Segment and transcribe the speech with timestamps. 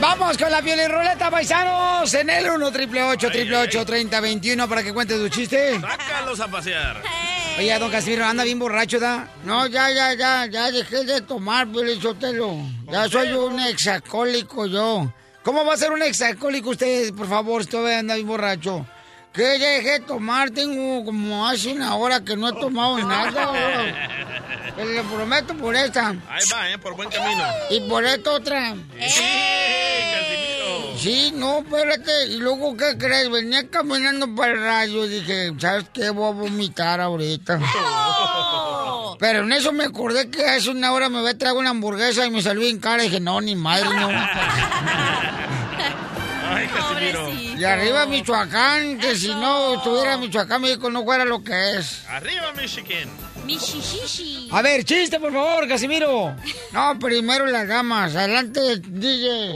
[0.00, 2.14] Vamos con la piel y ruleta, paisanos.
[2.14, 5.78] En el 1 triple 8 triple 8 30 21 para que cuentes tu chiste.
[5.78, 7.02] Sácalos a pasear.
[7.58, 9.28] Oye, don Casimiro, anda bien borracho, ¿da?
[9.44, 11.68] No, ya, ya, ya, ya dejé de tomar,
[12.00, 12.56] Sotelo.
[12.90, 15.12] Ya soy un exacólico yo.
[15.42, 18.86] ¿Cómo va a ser un exacólico usted, por favor, si todavía anda bien borracho?
[19.32, 23.52] Que dejé de tomar, tengo como hace una hora que no he tomado nada.
[24.74, 26.08] Te le prometo por esta.
[26.08, 26.78] Ahí va, ¿eh?
[26.78, 27.42] Por buen camino.
[27.70, 28.74] Y por esta otra.
[28.74, 29.22] Sí,
[30.14, 30.98] Casimiro.
[30.98, 32.26] Sí, no, espérate.
[32.26, 33.30] Y luego, ¿qué crees?
[33.30, 36.10] Venía caminando para el radio y dije, ¿sabes qué?
[36.10, 37.60] Voy a vomitar ahorita.
[39.20, 42.26] Pero en eso me acordé que hace una hora me voy a traer una hamburguesa
[42.26, 44.08] y me salió en cara y dije, no, ni madre, no.
[46.70, 47.30] Casimiro.
[47.32, 52.04] Y arriba Michoacán, que si no estuviera Michoacán, México no fuera lo que es.
[52.08, 53.08] Arriba, Michigan.
[53.44, 54.48] Mishishishi.
[54.52, 56.34] A ver, chiste, por favor, Casimiro.
[56.72, 58.14] No, primero las damas.
[58.14, 59.52] Adelante, DJ.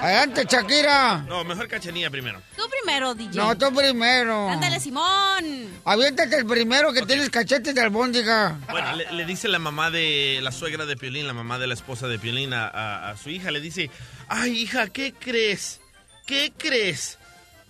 [0.00, 1.24] Adelante, Shakira.
[1.28, 2.40] No, mejor cachanilla primero.
[2.56, 3.36] Tú primero, DJ.
[3.38, 4.48] No, tú primero.
[4.48, 5.80] Ándale, Simón.
[5.84, 8.58] Aviéntate el primero que tienes cachetes de albóndiga.
[8.70, 11.74] Bueno, le, le dice la mamá de la suegra de Piolín, la mamá de la
[11.74, 13.90] esposa de Piolín a, a- a su hija, le dice,
[14.28, 15.80] ay hija, ¿qué crees?
[16.26, 17.18] ¿Qué crees?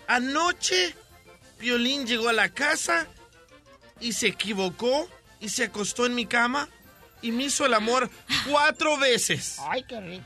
[0.09, 0.95] Anoche
[1.59, 3.07] Piolín llegó a la casa
[4.01, 5.09] y se equivocó
[5.41, 6.69] y se acostó en mi cama
[7.23, 8.11] y me hizo el amor
[8.49, 9.59] cuatro veces.
[9.69, 10.25] Ay, qué rico.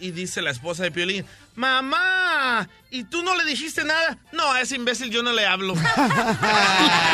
[0.00, 4.18] Y dice la esposa de Piolín, mamá, ¿y tú no le dijiste nada?
[4.32, 5.74] No, a ese imbécil yo no le hablo.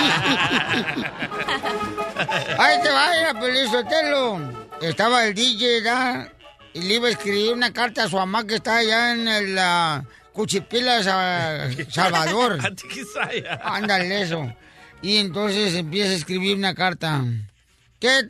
[2.58, 4.68] Ahí te vaya, Pelizotelo.
[4.80, 6.32] Estaba el DJ, ¿da?
[6.72, 9.58] Y le iba a escribir una carta a su mamá que está allá en el
[9.58, 12.58] ah, Cuchipila, Sa- Salvador.
[13.62, 14.50] Ándale, eso.
[15.02, 17.22] Y entonces empieza a escribir una carta.
[18.00, 18.28] ¿Qué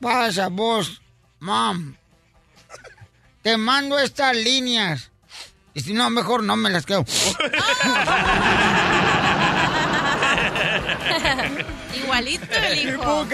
[0.00, 1.00] pasa vos,
[1.40, 1.96] mam?
[3.42, 5.10] Te mando estas líneas.
[5.74, 7.04] Y si no, mejor no me las quedo.
[11.96, 13.26] Igualito el hijo.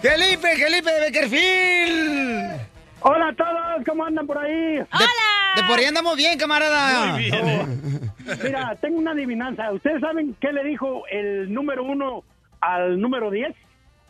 [0.00, 2.60] ¡Felipe, Felipe de Beckerfield!
[3.00, 4.78] Hola a todos, ¿cómo andan por ahí?
[4.78, 5.54] ¡Hola!
[5.56, 7.12] De por ahí andamos bien, camarada.
[7.12, 8.11] Muy bien.
[8.42, 9.70] Mira, tengo una adivinanza.
[9.72, 12.24] ¿Ustedes saben qué le dijo el número uno
[12.60, 13.54] al número 10?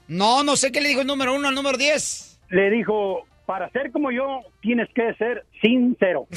[0.09, 2.41] No, no sé qué le dijo el número uno al número 10.
[2.51, 6.27] Le dijo, para ser como yo, tienes que ser sincero.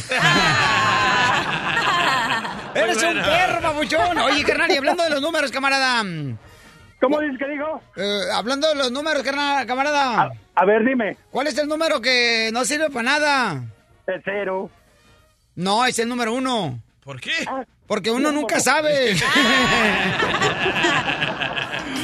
[2.75, 4.17] Eres un perro, babuchón.
[4.19, 6.03] Oye, carnal, y hablando de los números, camarada.
[7.01, 7.81] ¿Cómo dices que dijo?
[7.97, 10.23] eh, hablando de los números, carnal, camarada.
[10.23, 11.15] A, a ver, dime.
[11.31, 13.63] ¿Cuál es el número que no sirve para nada?
[14.07, 14.69] El cero.
[15.55, 16.79] No, es el número uno.
[17.05, 17.31] ¿Por qué?
[17.85, 19.15] Porque uno nunca sabe.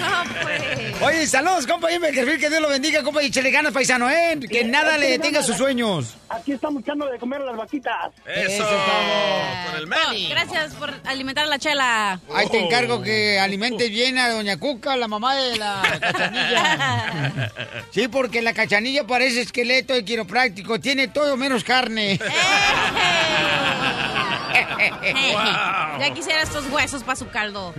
[0.02, 1.02] No, pues.
[1.02, 4.40] Oye, saludos, compa Beckerfield, que Dios lo bendiga, compa, y échale ganas, paisano, ¿eh?
[4.50, 6.16] Que nada le detenga sus sueños.
[6.30, 8.12] Aquí estamos echando de comer a las vaquitas.
[8.26, 9.66] Eso, Eso es todo.
[9.68, 10.26] con el Manny.
[10.26, 12.20] Oh, gracias por alimentar a la chela.
[12.34, 17.52] Ahí te encargo que alimentes bien a doña Cuca, la mamá de la cachanilla.
[17.92, 22.18] Sí, porque la cachanilla parece esqueleto de quiropráctico, tiene todo menos carne.
[26.00, 27.74] Ya quisiera estos huesos para su caldo.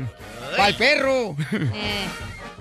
[0.57, 1.37] Para el perro.
[1.53, 2.07] Eh.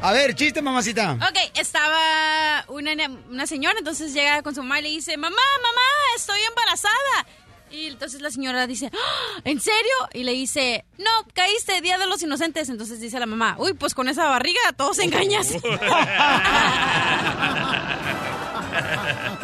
[0.01, 1.11] A ver, chiste, mamacita.
[1.13, 2.91] Ok, estaba una,
[3.29, 5.81] una señora, entonces llega con su mamá y le dice, mamá, mamá,
[6.17, 7.25] estoy embarazada.
[7.69, 9.39] Y entonces la señora dice, "¡Ah!
[9.45, 9.93] ¿en serio?
[10.13, 12.67] Y le dice, no, caíste, Día de los Inocentes.
[12.67, 15.53] Entonces dice la mamá, uy, pues con esa barriga todos engañas.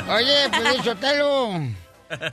[0.09, 1.51] Oye, Pelizotelo.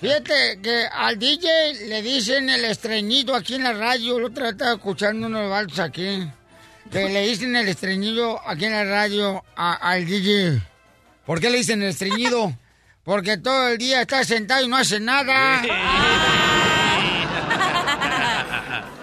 [0.00, 4.18] Fíjate que al DJ le dicen el estreñido aquí en la radio.
[4.18, 6.28] El otro día estaba escuchando unos valsos aquí.
[6.92, 10.60] Que le dicen el estreñido aquí en la radio a- al DJ.
[11.26, 12.56] ¿Por qué le dicen el estreñido?
[13.02, 15.62] Porque todo el día está sentado y no hace nada.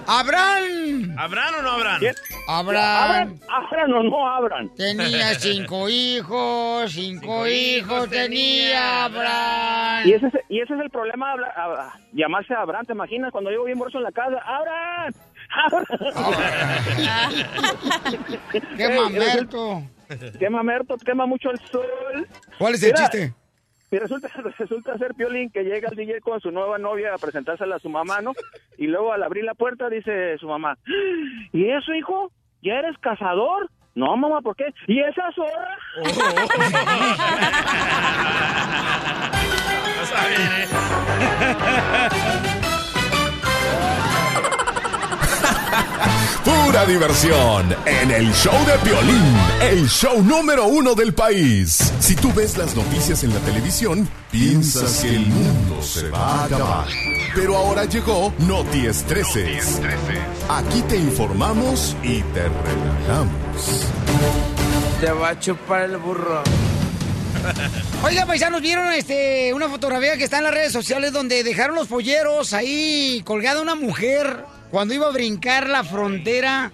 [0.07, 0.81] ¡Abraham!
[1.18, 2.00] ¿Habrán o no habrán?
[2.00, 2.16] ¿Quién?
[2.48, 3.40] Abraham ¿Abran?
[3.50, 4.69] ¿Abran o no abran?
[4.75, 10.08] tenía cinco hijos, cinco, Cinco hijos, hijos tenía Abraham.
[10.08, 13.31] Y ese, es, y ese es el problema, habla- a- llamarse Abraham, ¿te imaginas?
[13.31, 15.13] Cuando llego bien borracho en la casa, ¡Abraham!
[18.78, 19.84] ¡Qué mamerto!
[20.40, 22.28] Quema Merto, quema mucho el sol.
[22.58, 23.34] ¿Cuál es el Mira, chiste?
[23.91, 27.75] Y resulta, resulta ser Piolín que llega el DJ con su nueva novia a presentársela
[27.75, 28.31] a su mamá, ¿no?
[28.77, 30.77] Y luego al abrir la puerta dice su mamá,
[31.51, 32.31] ¿y eso, hijo?
[32.63, 33.69] ¿Ya eres cazador?
[33.93, 34.73] No, mamá, ¿por qué?
[34.88, 35.77] ¿Y esa zorra?
[42.57, 42.61] ¿eh?
[46.43, 51.93] Pura diversión en el show de Piolín, el show número uno del país.
[51.99, 56.45] Si tú ves las noticias en la televisión, piensas que el mundo se va a
[56.45, 56.88] acabar.
[57.35, 59.79] Pero ahora llegó Noti Estreses.
[60.49, 63.88] Aquí te informamos y te relajamos.
[64.99, 66.41] Te va a chupar el burro.
[68.03, 71.88] Oiga, paisanos, ¿vieron este, una fotografía que está en las redes sociales donde dejaron los
[71.88, 76.71] polleros ahí colgada una mujer cuando iba a brincar la frontera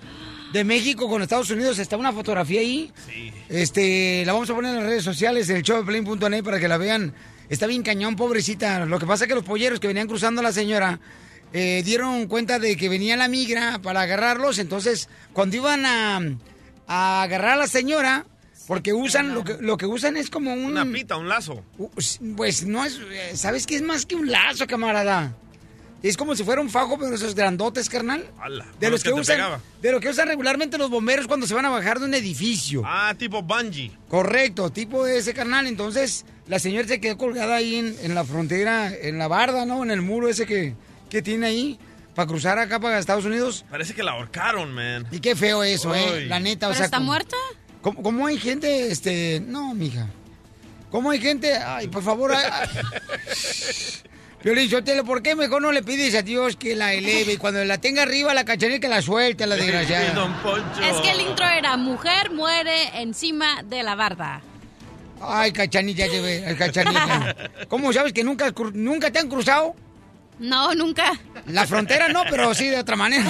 [0.53, 1.79] de México con Estados Unidos?
[1.79, 2.91] Está una fotografía ahí.
[3.49, 7.13] Este, la vamos a poner en las redes sociales del showdeplane.net para que la vean.
[7.49, 8.85] Está bien cañón, pobrecita.
[8.85, 10.99] Lo que pasa es que los polleros que venían cruzando a la señora
[11.53, 14.59] eh, dieron cuenta de que venía la migra para agarrarlos.
[14.59, 16.21] Entonces, cuando iban a,
[16.87, 18.25] a agarrar a la señora,
[18.67, 20.65] porque usan, lo que, lo que usan es como un...
[20.65, 21.63] Una pita, un lazo.
[22.35, 25.33] Pues no es, eh, ¿sabes qué es más que un lazo, camarada?
[26.03, 28.23] Es como si fuera un fajo, pero esos grandotes, carnal.
[28.39, 31.65] Ala, De los que usan, de lo que usan regularmente los bomberos cuando se van
[31.65, 32.83] a bajar de un edificio.
[32.85, 33.91] Ah, tipo bungee.
[34.07, 35.65] Correcto, tipo de ese carnal.
[35.65, 39.83] Entonces, la señora se quedó colgada ahí en, en la frontera, en la barda, ¿no?
[39.83, 40.75] En el muro ese que,
[41.09, 41.79] que tiene ahí,
[42.13, 43.65] para cruzar acá para Estados Unidos.
[43.69, 45.07] Parece que la ahorcaron, man.
[45.11, 46.25] Y qué feo eso, ¿eh?
[46.27, 46.85] La neta, o ¿Pero sea.
[46.85, 47.35] está como- muerta?
[47.81, 49.41] ¿Cómo, cómo hay gente, este...
[49.45, 50.07] No, mija.
[50.91, 51.53] ¿Cómo hay gente?
[51.55, 52.33] Ay, por favor...
[52.35, 52.67] ay, ay.
[54.41, 57.63] Piolín Sotelo, ¿por qué mejor no le pides a Dios que la eleve y cuando
[57.65, 60.29] la tenga arriba la cachanilla que la suelte a la desgraciada?
[60.81, 64.41] Es que el intro era mujer muere encima de la barda.
[65.19, 66.05] Ay, cachanilla,
[66.55, 67.35] cachanilla.
[67.67, 69.75] ¿Cómo sabes que nunca, nunca te han cruzado?
[70.37, 71.13] No, nunca.
[71.47, 73.25] La frontera no, pero sí de otra manera.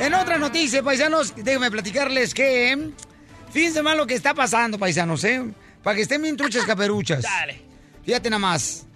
[0.00, 2.90] En otra noticia, paisanos, déjenme platicarles que...
[3.52, 5.42] Fíjense más lo que está pasando, paisanos, ¿eh?
[5.82, 7.22] Para que estén bien truchas caperuchas.
[7.22, 7.69] Dale.
[8.04, 8.86] Fíjate nada más.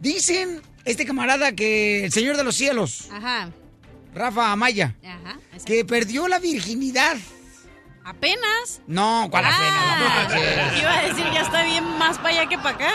[0.00, 3.50] Dicen este camarada que el Señor de los Cielos, Ajá.
[4.14, 5.38] Rafa Amaya, Ajá.
[5.64, 7.16] Que perdió la virginidad.
[8.04, 8.80] Apenas.
[8.86, 10.78] No, ¿cuál Ah, apenas?
[10.80, 12.90] iba a decir, ya está bien más para allá que para acá.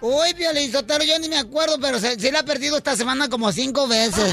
[0.00, 3.28] Uy, Piolín Sotelo, yo ni me acuerdo, pero se, se la ha perdido esta semana
[3.28, 4.32] como cinco veces.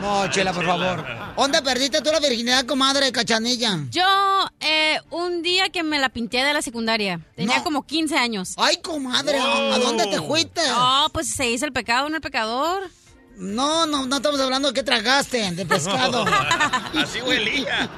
[0.00, 1.04] No, Chela, por favor.
[1.36, 3.78] ¿Dónde perdiste tú la virginidad, comadre de cachanilla?
[3.90, 4.04] Yo,
[4.60, 7.64] eh, un día que me la pinté de la secundaria, tenía No.
[7.64, 8.50] como 15 años.
[8.58, 10.60] Ay, comadre, ¿a dónde te fuiste?
[10.74, 12.90] Oh, pues se hizo el pecado en el pecador.
[13.36, 16.24] No, no, no estamos hablando de qué tragaste, de pescado.
[16.96, 17.90] Así huelía.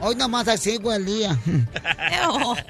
[0.00, 0.78] Hoy nomás así.
[0.78, 2.56] Ew.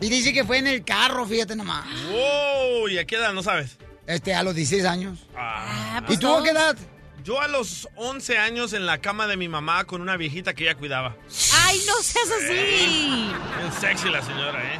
[0.00, 1.84] Y dice que fue en el carro, fíjate nomás.
[2.08, 3.32] Wow, ¿y a qué edad?
[3.32, 3.76] ¿No sabes?
[4.06, 5.18] Este, a los 16 años.
[5.36, 6.00] Ah.
[6.06, 6.76] Pues ¿Y a qué edad?
[7.24, 10.64] Yo a los 11 años en la cama de mi mamá con una viejita que
[10.64, 11.16] ella cuidaba.
[11.66, 13.30] Ay, no seas así.
[13.58, 14.78] Bien sexy la señora, ¿eh?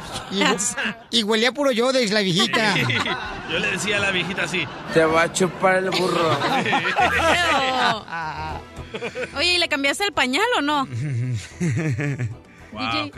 [1.11, 2.75] Y, y huelía puro yo de la viejita.
[3.51, 4.65] Yo le decía a la viejita así.
[4.93, 6.29] Te va a chupar el burro.
[9.37, 10.87] Oye, ¿y le cambiaste el pañal o no?
[12.71, 13.11] Wow,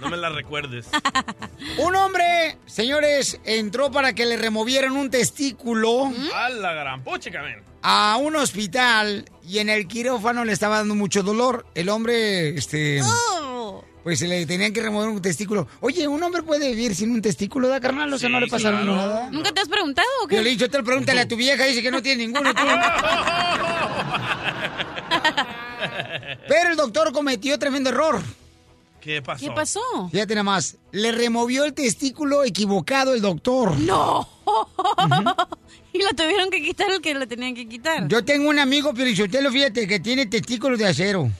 [0.00, 0.88] no me la recuerdes.
[1.78, 7.02] Un hombre, señores, entró para que le removieran un testículo A la gran
[7.82, 11.64] a un hospital y en el quirófano le estaba dando mucho dolor.
[11.74, 13.82] El hombre, este, Oh.
[14.02, 15.66] pues se le tenían que remover un testículo.
[15.80, 18.12] Oye, ¿un hombre puede vivir sin un testículo, da carnal?
[18.12, 18.96] O sea, Sí, no le pasaron claro.
[18.96, 19.30] nada.
[19.30, 20.56] ¿Nunca te has preguntado o qué?
[20.56, 22.52] Yo te lo pregúntale a tu vieja, dice que no tiene ninguno.
[26.48, 28.20] Pero el doctor cometió tremendo error.
[29.00, 29.44] ¿Qué pasó?
[29.44, 29.80] ¿Qué pasó?
[30.10, 33.78] Fíjate nada más, le removió el testículo equivocado el doctor.
[33.78, 34.28] No.
[35.92, 38.06] y lo tuvieron que quitar el que le tenían que quitar.
[38.08, 41.30] Yo tengo un amigo, Piolichotelo, fíjate, que tiene testículos de acero.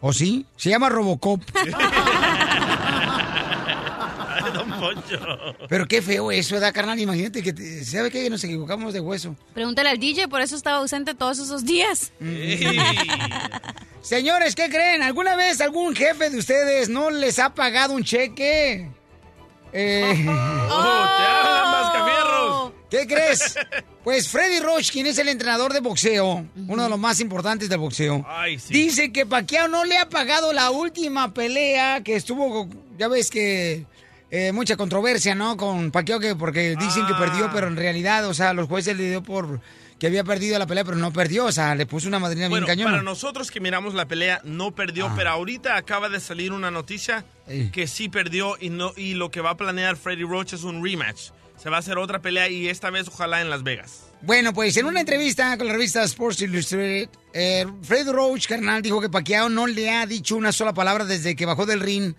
[0.00, 0.46] ¿O sí?
[0.56, 1.42] Se llama Robocop.
[4.80, 5.18] Poncho.
[5.68, 6.98] Pero qué feo eso, ¿verdad, carnal?
[6.98, 8.28] Imagínate que, te- ¿sabe qué?
[8.30, 9.36] Nos equivocamos de hueso.
[9.54, 12.12] Pregúntale al DJ, por eso estaba ausente todos esos días.
[14.02, 15.02] Señores, ¿qué creen?
[15.02, 18.88] ¿Alguna vez algún jefe de ustedes no les ha pagado un cheque?
[19.72, 20.26] Eh,
[20.72, 22.72] Oh, te hablan, mascafierros.
[22.90, 23.56] ¿Qué crees?
[24.02, 27.78] Pues Freddy Roach, quien es el entrenador de boxeo, uno de los más importantes del
[27.78, 28.72] boxeo, Ay, sí.
[28.72, 32.68] dice que Pacquiao no le ha pagado la última pelea que estuvo,
[32.98, 33.84] ya ves que
[34.30, 35.56] eh, mucha controversia, ¿no?
[35.56, 37.18] Con Pacquiao, que porque dicen que Ah.
[37.18, 39.60] perdió, pero en realidad, o sea, los jueces le dio por
[39.98, 41.44] que había perdido la pelea, pero no perdió.
[41.44, 42.92] O sea, le puso una madrina Bueno, bien cañona.
[42.92, 45.12] para nosotros que miramos la pelea, no perdió, Ah.
[45.14, 47.24] pero ahorita acaba de salir una noticia
[47.72, 50.82] que sí perdió y, no, y lo que va a planear Freddie Roach es un
[50.82, 51.30] rematch.
[51.62, 54.04] Se va a hacer otra pelea y esta vez ojalá en Las Vegas.
[54.22, 59.02] Bueno, pues en una entrevista con la revista Sports Illustrated, eh, Fred Roach, carnal, dijo
[59.02, 62.14] que Pacquiao no le ha dicho una sola palabra desde que bajó del ring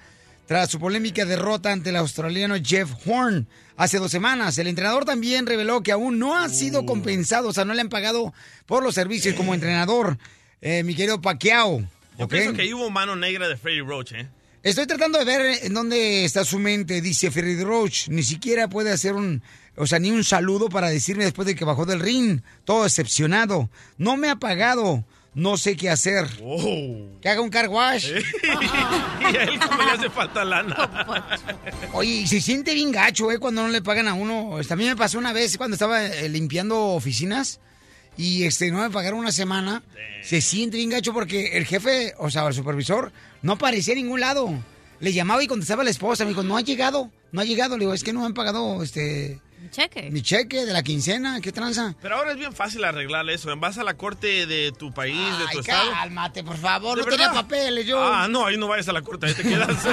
[0.52, 4.58] tras su polémica derrota ante el australiano Jeff Horn hace dos semanas.
[4.58, 7.88] El entrenador también reveló que aún no ha sido compensado, o sea, no le han
[7.88, 8.34] pagado
[8.66, 10.18] por los servicios como entrenador,
[10.60, 11.80] eh, mi querido Pacquiao.
[12.20, 12.32] Yo ¿ok?
[12.32, 14.28] pienso que ahí hubo mano negra de Freddie Roach, ¿eh?
[14.62, 18.10] Estoy tratando de ver en dónde está su mente, dice Fred Roach.
[18.10, 19.42] Ni siquiera puede hacer un,
[19.78, 22.42] o sea, ni un saludo para decirme después de que bajó del ring.
[22.66, 23.70] Todo decepcionado.
[23.98, 25.06] No me ha pagado.
[25.34, 26.28] No sé qué hacer.
[26.44, 27.08] Oh.
[27.22, 28.12] Que haga un car wash.
[28.12, 31.40] y a él como le hace falta lana.
[31.94, 33.40] Oye, y se siente bien gacho, ¿eh?
[33.40, 34.60] Cuando no le pagan a uno.
[34.60, 37.62] Este, a mí me pasó una vez cuando estaba eh, limpiando oficinas
[38.18, 39.84] y este, no me pagaron una semana.
[40.22, 44.20] Se siente bien gacho porque el jefe, o sea, el supervisor, no aparecía en ningún
[44.20, 44.54] lado.
[45.00, 46.26] Le llamaba y contestaba a la esposa.
[46.26, 47.78] Me dijo, no ha llegado, no ha llegado.
[47.78, 50.10] Le digo, es que no me han pagado este, Cheque.
[50.12, 51.40] mi cheque de la quincena.
[51.42, 51.94] ¿Qué tranza?
[52.02, 53.56] Pero ahora es bien fácil arreglar eso.
[53.58, 55.92] Vas a la corte de tu país, de tu estado.
[55.92, 56.98] cálmate, por favor.
[56.98, 58.02] ¿De No tenía papeles yo.
[58.04, 59.78] Ah, no, ahí no vayas a la corte, ahí te quedas.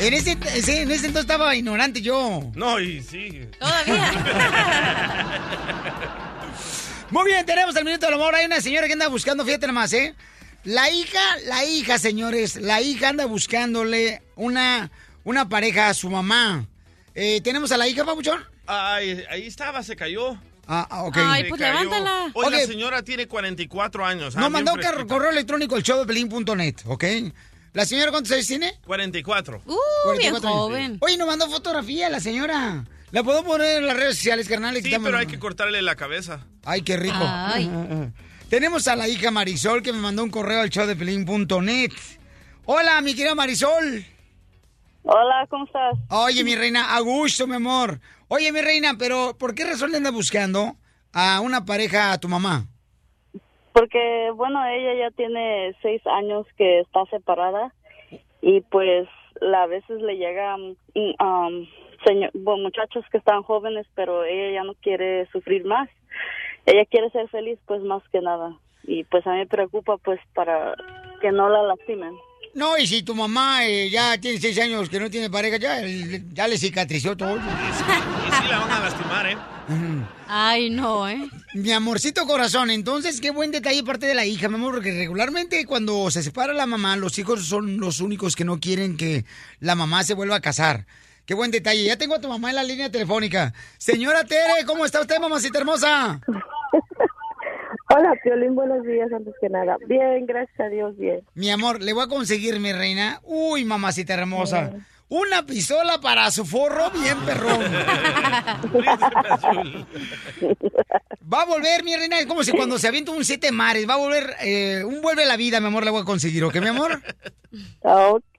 [0.00, 2.52] En ese, ese- en ese entonces estaba ignorante yo.
[2.54, 3.40] no, y sí.
[3.58, 4.12] Todavía.
[7.10, 8.32] Muy bien, tenemos el minuto del amor.
[8.36, 10.14] Hay una señora que anda buscando, fíjate nomás, ¿eh?
[10.62, 14.88] La hija, la hija, señores, la hija anda buscándole una,
[15.28, 16.66] una pareja a su mamá.
[17.14, 18.42] Eh, ¿Tenemos a la hija, Pabuchón?
[18.66, 20.38] Ay, ahí estaba, se cayó.
[20.66, 21.16] Ah, ah, ok.
[21.18, 21.72] Ay, pues cayó.
[21.74, 22.30] levántala.
[22.32, 24.34] Hoy la señora tiene 44 años.
[24.36, 27.04] ah, Nos mandó un correo electrónico al show de Pelín.net, ¿ok?
[27.74, 28.72] ¿La señora cuántos años tiene?
[28.86, 29.62] 44.
[29.66, 29.70] Uh,
[30.18, 30.58] bien 44 años.
[30.60, 30.98] joven.
[31.00, 32.86] Oye, nos mandó fotografía la señora.
[33.10, 34.76] ¿La puedo poner en las redes sociales, carnal?
[34.82, 36.46] Sí, pero hay que cortarle la cabeza.
[36.64, 37.18] Ay, qué rico.
[37.20, 37.70] Ay.
[38.48, 41.92] Tenemos a la hija Marisol que me mandó un correo al show de Pelín.net.
[42.64, 44.06] Hola, mi querida Marisol.
[45.10, 45.96] Hola, ¿cómo estás?
[46.10, 47.98] Oye, mi reina, a gusto, mi amor.
[48.28, 50.74] Oye, mi reina, pero ¿por qué razón le andas buscando
[51.14, 52.64] a una pareja a tu mamá?
[53.72, 57.72] Porque, bueno, ella ya tiene seis años que está separada
[58.42, 59.08] y pues
[59.40, 61.66] a veces le llegan mm, um,
[62.04, 65.88] señor- bueno, muchachos que están jóvenes, pero ella ya no quiere sufrir más.
[66.66, 68.52] Ella quiere ser feliz, pues más que nada.
[68.82, 70.74] Y pues a mí me preocupa, pues, para
[71.22, 72.14] que no la lastimen.
[72.54, 75.80] No, y si tu mamá eh, ya tiene seis años que no tiene pareja, ya,
[76.32, 77.36] ya le cicatrizó todo.
[77.36, 77.40] Y
[78.42, 79.36] sí la van a lastimar, ¿eh?
[80.26, 81.28] Ay, no, ¿eh?
[81.54, 85.64] Mi amorcito corazón, entonces qué buen detalle parte de la hija, mi amor, porque regularmente
[85.66, 89.24] cuando se separa la mamá, los hijos son los únicos que no quieren que
[89.60, 90.86] la mamá se vuelva a casar.
[91.26, 91.84] Qué buen detalle.
[91.84, 93.52] Ya tengo a tu mamá en la línea telefónica.
[93.76, 96.20] Señora Tere, ¿cómo está usted, mamacita hermosa?
[97.90, 99.78] Hola, Piolín, buenos días antes que nada.
[99.86, 101.22] Bien, gracias a Dios, bien.
[101.34, 103.20] Mi amor, le voy a conseguir, mi reina.
[103.24, 104.72] Uy, mamacita hermosa.
[105.08, 107.62] Una pistola para su forro bien perrón.
[111.32, 113.94] Va a volver, mi reina, es como si cuando se avienta un siete mares, va
[113.94, 116.56] a volver, eh, un vuelve a la vida, mi amor, le voy a conseguir, ¿ok,
[116.56, 117.00] mi amor?
[117.82, 118.38] Ok.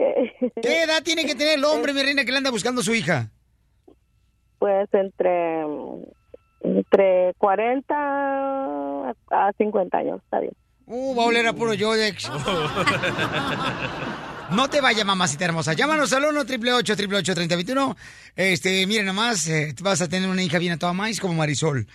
[0.61, 2.93] ¿Qué edad tiene que tener el hombre, mi reina, que le anda buscando a su
[2.93, 3.31] hija?
[4.59, 5.63] Pues entre,
[6.61, 10.53] entre 40 a a 50 años, está bien.
[10.85, 12.29] Uh, va a oler a puro Yodex.
[14.51, 15.73] No te vayas, mamacita hermosa.
[15.73, 17.95] Llámanos al 1 888 3021
[18.35, 21.85] Este, miren nomás, eh, vas a tener una hija bien a toda maíz como Marisol.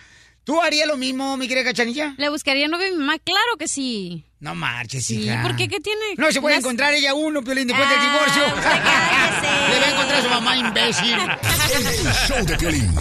[0.45, 2.13] ¿Tú harías lo mismo, mi querida Cachanilla?
[2.17, 3.17] ¿Le buscaría novio a mi mamá?
[3.21, 4.23] Claro que sí.
[4.39, 5.41] No marches, Sí, hija.
[5.41, 5.67] ¿por qué?
[5.67, 6.15] ¿Qué tiene?
[6.17, 8.43] No se puede encontrar ella uno, Piolín, después del Ah, divorcio.
[8.63, 9.73] cállese.
[9.73, 11.17] Le va a encontrar a su mamá imbécil.
[12.05, 12.93] El show de Piolín.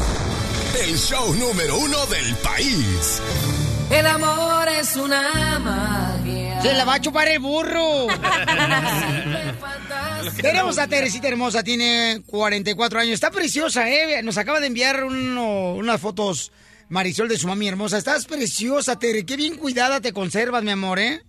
[0.80, 3.20] El show número uno del país.
[3.90, 6.60] El amor es una magia.
[6.62, 8.06] Se la va a chupar el burro.
[10.40, 13.14] Tenemos a Teresita Hermosa, tiene 44 años.
[13.14, 14.22] Está preciosa, ¿eh?
[14.22, 16.50] Nos acaba de enviar uno- unas fotos
[16.88, 17.98] Marisol de su mami hermosa.
[17.98, 19.24] Estás preciosa, Tere.
[19.24, 21.22] Qué bien cuidada te conservas, mi amor, ¿eh?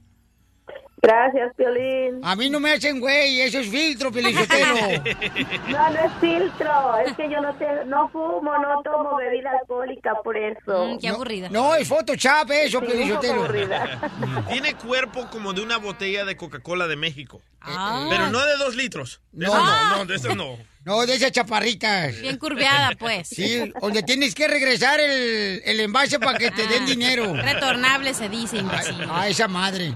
[1.01, 2.19] Gracias, Piolín.
[2.23, 4.75] A mí no me hacen güey, eso es filtro, Pelichotelo.
[5.69, 6.97] No, no es filtro.
[7.05, 10.87] Es que yo no, te, no fumo, no tomo bebida alcohólica por eso.
[10.87, 11.49] Mm, qué aburrida.
[11.49, 14.11] No, es Photoshop eso, Sí, aburrida.
[14.49, 17.41] Tiene cuerpo como de una botella de Coca-Cola de México.
[17.61, 19.21] Ah, Pero no de dos litros.
[19.31, 19.53] De No.
[19.53, 20.57] esas no, no, de esas no.
[20.85, 22.21] No, de esas chaparritas.
[22.21, 23.27] Bien curveada, pues.
[23.27, 27.33] Sí, donde tienes que regresar el, el envase para que te den dinero.
[27.33, 28.95] Retornable se dice, imbécil.
[29.11, 29.95] A esa madre.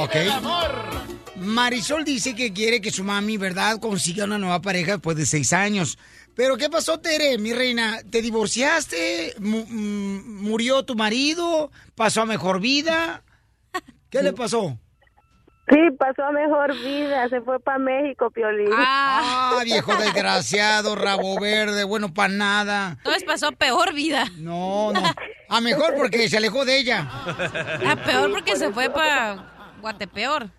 [0.00, 0.16] ok.
[1.36, 5.52] Marisol dice que quiere que su mami, ¿verdad?, consiga una nueva pareja después de seis
[5.52, 5.98] años.
[6.34, 8.00] Pero ¿qué pasó, Tere, mi reina?
[8.10, 9.34] ¿Te divorciaste?
[9.38, 11.70] Mm, ¿Murió tu marido?
[11.94, 13.22] ¿Pasó a mejor vida?
[14.10, 14.78] ¿Qué le pasó?
[15.68, 18.70] Sí, pasó a mejor vida, se fue para México, Piolín.
[18.72, 22.90] Ah, viejo desgraciado, rabo verde, bueno para nada.
[22.98, 24.26] Entonces pasó a peor vida.
[24.36, 25.02] No, no.
[25.48, 27.08] A mejor porque se alejó de ella.
[27.86, 30.50] A peor porque se fue para Guatepeor.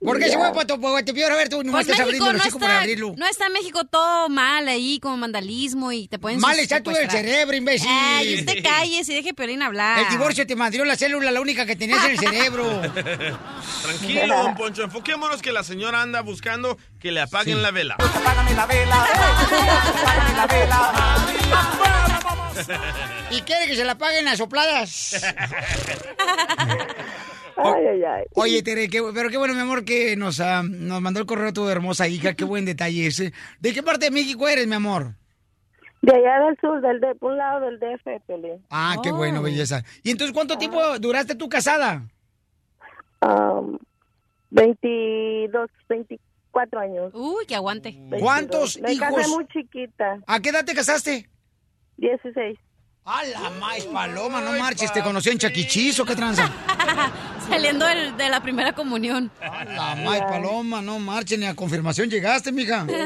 [0.00, 1.32] ¿Por qué se fue para Guatepeor?
[1.32, 3.14] A ver, tú no Pues estás México abriendo el no está, abrirlo.
[3.16, 7.24] no está México todo mal ahí, como vandalismo y te pueden Mal está del secuestrar.
[7.24, 7.88] cerebro, imbécil.
[7.90, 10.00] Ay, usted calles y deje Piolín hablar.
[10.00, 12.82] El divorcio te madrió la célula, la única que tenías en el cerebro.
[13.82, 14.82] Tranquilo, don Poncho.
[14.82, 17.96] Enfoquémonos que la señora anda buscando que le apaguen la vela.
[23.30, 25.16] Y quiere que se la paguen las sopladas.
[27.56, 28.24] Ay, ay, ay.
[28.34, 31.52] Oye, Tere, qué- pero qué bueno, mi amor, que nos, ah, nos mandó el correo
[31.52, 32.34] tu hermosa hija.
[32.34, 33.32] Qué buen detalle ese.
[33.60, 35.14] ¿De qué parte de México eres, mi amor?
[36.02, 38.64] De allá del sur, del de, un lado del DF, Piolín.
[38.70, 39.82] Ah, qué bueno, belleza.
[40.02, 42.02] ¿Y entonces cuánto tiempo duraste tú casada?
[43.22, 43.78] Um,
[44.50, 47.10] 22, 24 años.
[47.14, 47.90] Uy, que aguante.
[47.90, 48.20] 22.
[48.20, 49.08] ¿Cuántos Me hijos?
[49.14, 51.28] casé muy chiquita, ¿A qué edad te casaste?
[51.96, 52.58] 16.
[53.06, 56.50] A la más paloma, no marches, te conocí en Chaquichizo, qué tranza.
[57.50, 59.30] Saliendo del- de la primera comunión.
[59.40, 62.86] La más paloma, no marches, ni a confirmación llegaste, mija.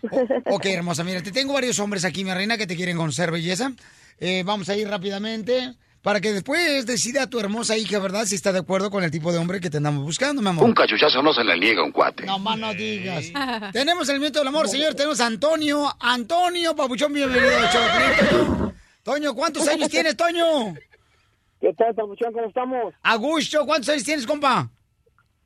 [0.00, 3.32] O- ok, hermosa, mira, te tengo varios hombres aquí, mi reina, que te quieren conocer,
[3.32, 3.72] belleza.
[4.20, 8.24] Eh, vamos a ir rápidamente para que después decida tu hermosa hija, ¿verdad?
[8.24, 10.64] Si está de acuerdo con el tipo de hombre que te andamos buscando, mi amor.
[10.64, 12.24] Un cachuchazo no se le niega a un cuate.
[12.26, 13.24] No más no digas.
[13.72, 14.94] Tenemos el viento del amor, señor.
[14.94, 15.92] Tenemos a Antonio.
[15.98, 18.67] Antonio, papuchón, bienvenido show,
[19.08, 19.34] Toño.
[19.34, 20.74] ¿cuántos años tienes, Toño?
[21.60, 22.30] ¿Qué tal, Papuchón?
[22.32, 22.94] ¿Cómo estamos?
[23.02, 24.70] Augusto, ¿cuántos años tienes, compa?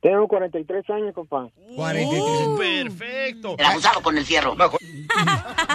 [0.03, 1.49] Tengo 43 años, compa.
[1.77, 3.55] 43 Uh, perfecto.
[3.57, 4.57] El abusado con el fierro.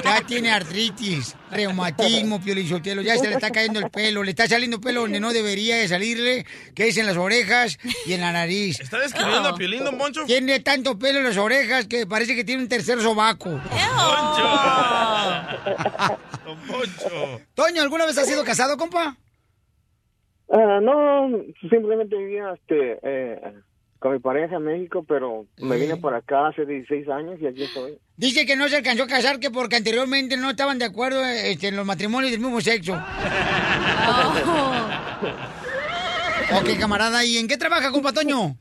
[0.03, 4.79] Ya tiene artritis, reumatismo, piolichotelo, ya se le está cayendo el pelo, le está saliendo
[4.79, 8.79] pelo donde no debería de salirle, que es en las orejas y en la nariz.
[8.79, 10.23] ¿Está describiendo a Piolín, don Poncho?
[10.25, 13.49] Tiene tanto pelo en las orejas que parece que tiene un tercer sobaco.
[16.45, 17.41] Don Poncho.
[17.55, 19.17] Toño, ¿alguna vez has sido casado, compa?
[20.49, 21.29] Ah, no,
[21.69, 23.53] simplemente vivía este, eh,
[24.07, 27.63] con mi pareja en México, pero me vine por acá hace 16 años y aquí
[27.63, 27.99] estoy.
[28.15, 31.67] Dice que no se alcanzó a casar que porque anteriormente no estaban de acuerdo este,
[31.67, 32.93] en los matrimonios del mismo sexo.
[36.53, 38.55] ok, camarada, ¿y en qué trabaja, compa Toño?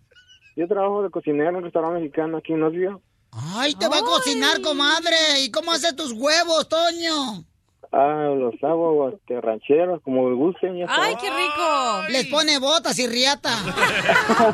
[0.56, 2.98] Yo trabajo de cocinero en un restaurante mexicano aquí en Knoxville.
[3.30, 5.16] Ay, te va a cocinar, comadre.
[5.44, 7.44] ¿Y cómo hace tus huevos, Toño?
[7.92, 10.76] Ah, los hago este, rancheros, como me gusten.
[10.76, 12.08] Ya ¡Ay, qué rico!
[12.10, 13.50] Les pone botas y riata.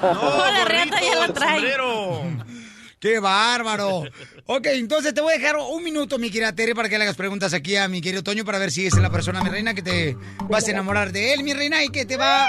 [0.02, 1.62] No, la riata ya la trae.
[3.02, 4.04] ¡Qué bárbaro!
[4.46, 7.16] Ok, entonces te voy a dejar un minuto, mi querida Tere, para que le hagas
[7.16, 9.82] preguntas aquí a mi querido Toño para ver si es la persona, mi reina, que
[9.82, 10.16] te
[10.48, 12.46] vas a enamorar de él, mi reina, y que te va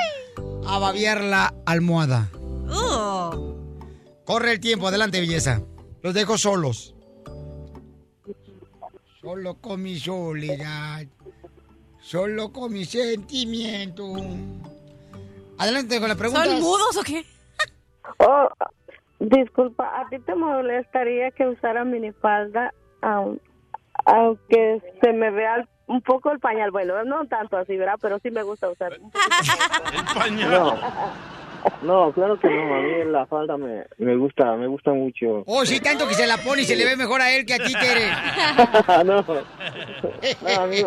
[0.67, 2.30] a babiar la almohada.
[2.36, 3.54] Uh.
[4.26, 5.63] Corre el tiempo, adelante, belleza.
[6.04, 6.92] Los dejo solos.
[9.23, 11.03] Solo con mi soledad.
[12.01, 14.03] Solo con mi sentimiento.
[15.57, 16.45] Adelante con las preguntas.
[16.49, 17.25] ¿Son mudos o qué?
[18.17, 18.49] Oh,
[19.19, 23.39] disculpa, ¿a ti te molestaría que usara minifalda aun-
[24.05, 26.71] aunque se me vea el- un poco el pañal?
[26.71, 27.95] Bueno, no tanto así, ¿verdad?
[28.01, 28.97] Pero sí me gusta usar.
[28.99, 30.47] un poquito.
[30.49, 30.75] No,
[31.82, 32.76] no, claro que no.
[32.76, 35.43] A mí la falda me, me gusta, me gusta mucho.
[35.45, 37.54] Oh, sí, tanto que se la pone y se le ve mejor a él que
[37.54, 38.08] a ti, Tere.
[39.06, 40.84] no, no, a mí-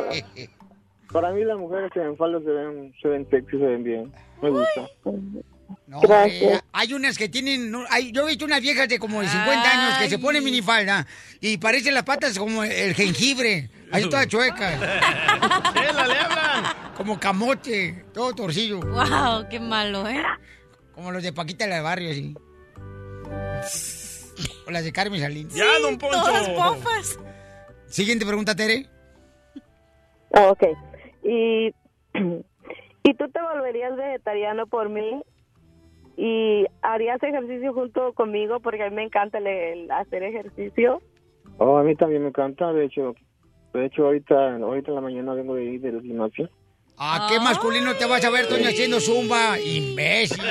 [1.13, 4.13] para mí las mujeres que en falda se ven, se ven sexy, se ven bien.
[4.43, 4.87] Me gusta.
[5.89, 6.01] No,
[6.73, 9.99] hay unas que tienen, hay- yo he visto unas viejas de como de 50 años
[9.99, 11.07] que se ponen minifalda
[11.41, 14.81] y parecen las patas como el jengibre, ahí todas chuecas.
[14.81, 16.65] Le hablan.
[16.97, 18.81] Como camote, todo torcillo.
[18.81, 20.23] Wow, qué malo, ¿eh?
[20.97, 22.35] Como los de Paquita la de barrio, así.
[24.67, 25.55] O las de Carmen Salinas.
[25.55, 26.19] Ya, don Poncho.
[26.19, 27.21] Todas pofas.
[27.87, 28.87] Siguiente pregunta, Tere.
[30.33, 30.63] Ah, ok.
[31.23, 31.75] ¿Y,
[33.05, 35.23] ¿Y tú te volverías vegetariano por mí?
[36.17, 38.61] ¿Y harías ejercicio junto conmigo?
[38.61, 41.03] Porque a mí me encanta el, el hacer ejercicio.
[41.59, 42.73] Oh, a mí también me encanta.
[42.73, 43.15] De hecho,
[43.75, 46.49] de hecho ahorita, ahorita en la mañana vengo de ir del gimnasio.
[46.99, 50.43] Ah, qué masculino te vas a ver, Toño, haciendo zumba, imbécil.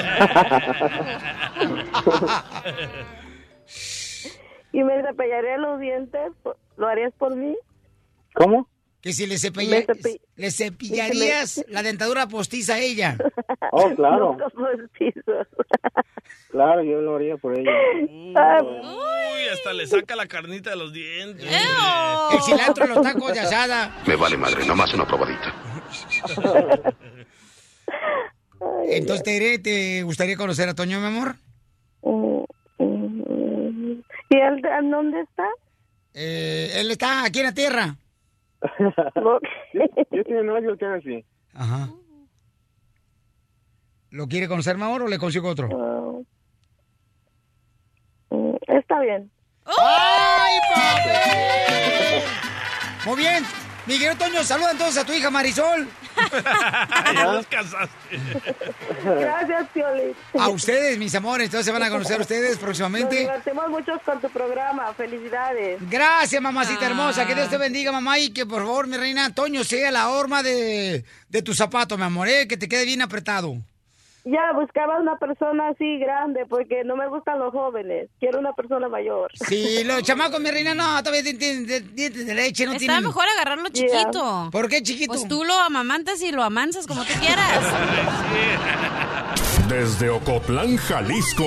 [4.71, 6.31] ¿Y me cepillaría los dientes?
[6.77, 7.55] ¿Lo harías por mí?
[8.33, 8.67] ¿Cómo?
[9.01, 13.17] Que si le, cepilla- cepi- le cepillarías la dentadura postiza a ella.
[13.77, 14.37] Oh, claro.
[16.49, 17.69] Claro, yo lo haría por ella.
[17.91, 21.45] Uy, hasta le saca la carnita de los dientes.
[21.45, 23.93] El cilantro, los tacos de asada.
[24.07, 25.53] Me vale madre, nomás una probadita.
[28.87, 31.35] Entonces, Tere, ¿te gustaría conocer a Toño, mi amor?
[34.29, 35.47] ¿Y él en dónde está?
[36.13, 37.95] Eh, él está aquí en la tierra.
[40.11, 41.25] Yo tengo novio, tengo así.
[41.53, 41.89] Ajá.
[44.15, 45.67] ¿Lo quiere conocer, mi amor, o le consigo otro?
[48.29, 49.29] Mm, Está bien.
[49.65, 51.09] ¡Ay, papi!
[53.09, 53.43] Muy bien.
[53.87, 55.87] Miguel Toño, saluda entonces a tu hija Marisol.
[57.13, 58.17] ya los casaste.
[59.03, 60.15] Gracias, Piolín.
[60.39, 61.47] A ustedes, mis amores.
[61.47, 63.17] Entonces se van a conocer ustedes Nos próximamente.
[63.19, 64.93] divertimos mucho con tu programa.
[64.93, 65.77] Felicidades.
[65.89, 67.27] Gracias, mamacita hermosa.
[67.27, 68.17] Que Dios te bendiga, mamá.
[68.17, 72.05] Y que por favor, mi reina Toño, sea la horma de, de tu zapato, mi
[72.05, 72.29] amor.
[72.29, 72.47] ¿eh?
[72.47, 73.57] Que te quede bien apretado.
[74.25, 78.09] Ya, buscaba una persona así grande porque no me gustan los jóvenes.
[78.19, 79.31] Quiero una persona mayor.
[79.35, 83.03] Sí, los chamacos, mi reina, no, todavía tienen dientes de leche, no Está tienen...
[83.03, 84.49] mejor agarrarlo chiquito.
[84.51, 85.13] ¿Por qué chiquito?
[85.13, 87.59] Pues tú lo amamantas y lo amansas como tú quieras.
[89.69, 91.45] Desde Ocotlán, Jalisco,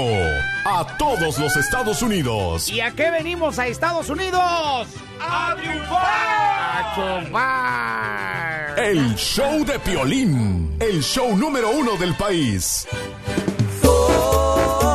[0.65, 2.69] a todos los Estados Unidos.
[2.69, 4.87] ¿Y a qué venimos a Estados Unidos?
[5.21, 5.57] ¡A
[6.95, 7.69] triunfar!
[8.79, 12.87] El show de Piolín, el show número uno del país.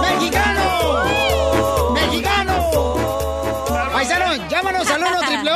[0.02, 1.04] ¡Mexicano!
[1.94, 2.96] ¡Mexicano!
[3.92, 5.10] Paisano, llámanos al 1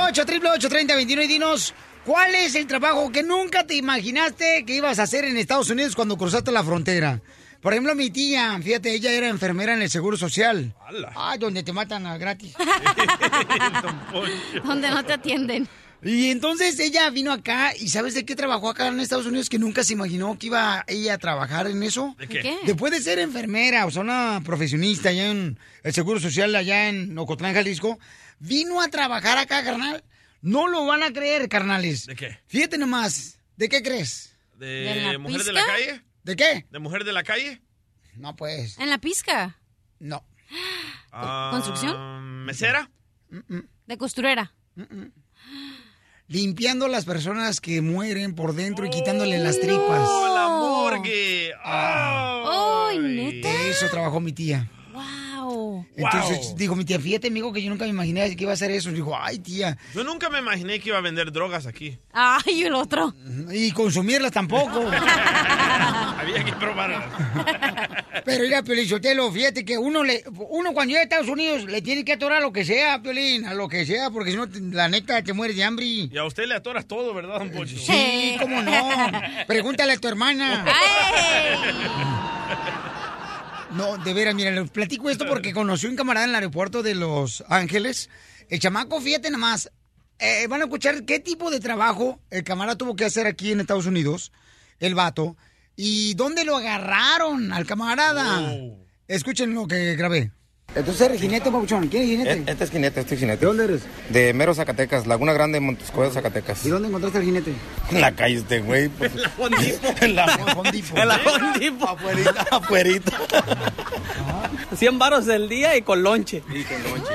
[0.10, 1.74] 888 3021 y dinos
[2.06, 5.96] cuál es el trabajo que nunca te imaginaste que ibas a hacer en Estados Unidos
[5.96, 7.22] cuando cruzaste la frontera.
[7.62, 10.74] Por ejemplo, mi tía, fíjate, ella era enfermera en el Seguro Social.
[11.16, 12.54] Ay, donde te matan a gratis.
[14.64, 15.68] Donde no te atienden.
[16.04, 19.58] Y entonces ella vino acá y ¿sabes de qué trabajó acá en Estados Unidos que
[19.58, 22.16] nunca se imaginó que iba ella a trabajar en eso?
[22.20, 22.42] ¿De qué?
[22.42, 22.58] ¿Qué?
[22.66, 27.18] Después de ser enfermera, o sea, una profesionista allá en el Seguro Social allá en
[27.18, 27.98] Ocotlán, Jalisco,
[28.40, 30.04] vino a trabajar acá, carnal.
[30.42, 32.06] No lo van a creer, carnales.
[32.06, 32.38] ¿De qué?
[32.46, 33.40] Fíjate nomás.
[33.56, 34.36] ¿De qué crees?
[34.56, 36.02] ¿De, ¿De la mujer de la calle?
[36.28, 36.66] ¿De qué?
[36.70, 37.62] ¿De mujer de la calle?
[38.18, 38.78] No, pues.
[38.80, 39.58] ¿En la pizca?
[39.98, 40.26] No.
[41.10, 42.44] Ah, ¿Construcción?
[42.44, 42.92] ¿Mesera?
[43.86, 44.54] De costurera.
[46.28, 50.06] Limpiando las personas que mueren por dentro y quitándole las tripas.
[50.06, 51.54] ¡Oh, la morgue!
[51.64, 53.48] ¡Ay, neta!
[53.48, 54.70] De eso trabajó mi tía.
[55.68, 55.86] ¡Wow!
[55.96, 58.72] Entonces dijo mi tía, fíjate, amigo, que yo nunca me imaginé que iba a hacer
[58.72, 58.92] eso.
[58.92, 59.78] Dijo, ay, tía.
[59.94, 61.98] Yo nunca me imaginé que iba a vender drogas aquí.
[62.14, 63.14] ¡Ay, el otro!
[63.52, 64.80] Y consumirlas tampoco.
[66.20, 67.04] Había que probarlas.
[68.26, 71.82] Pero mira, Piolín Sotelo, fíjate que uno le, uno cuando llega a Estados Unidos le
[71.82, 74.48] tiene que atorar a lo que sea, Piolín, a lo que sea, porque si no,
[74.72, 75.86] la neta, te mueres de hambre.
[75.86, 77.78] Y a usted le atoras todo, ¿verdad, don Pocho?
[77.78, 78.90] Sí, cómo no.
[79.48, 80.66] Pregúntale a tu hermana.
[83.72, 86.96] No, de veras, mira, les platico esto porque conoció un camarada en el aeropuerto de
[86.96, 88.10] Los Ángeles.
[88.50, 89.70] El chamaco, fíjate nomás,
[90.20, 93.60] eh, van a escuchar qué tipo de trabajo el camarada tuvo que hacer aquí en
[93.60, 94.32] Estados Unidos,
[94.80, 95.36] el vato,
[95.76, 98.56] y dónde lo agarraron al camarada.
[99.08, 100.32] Escuchen lo que grabé.
[100.78, 101.88] Entonces eres jinete, Pabuchón.
[101.88, 102.52] ¿Quién es jinete?
[102.52, 103.40] Este es jinete, este es jinete.
[103.40, 103.82] ¿De dónde eres?
[104.10, 106.64] De Mero, Zacatecas, Laguna Grande, Montescoyo, Zacatecas.
[106.66, 107.54] ¿Y dónde encontraste al jinete?
[107.92, 108.90] En la calle este güey.
[108.90, 109.12] pues.
[110.02, 110.98] En la Hondipo.
[110.98, 111.88] En la Hondipo.
[111.88, 113.12] Afuerita, afuerita.
[114.78, 116.44] 100 varos del día y con lonche.
[116.50, 117.14] Y con lonche.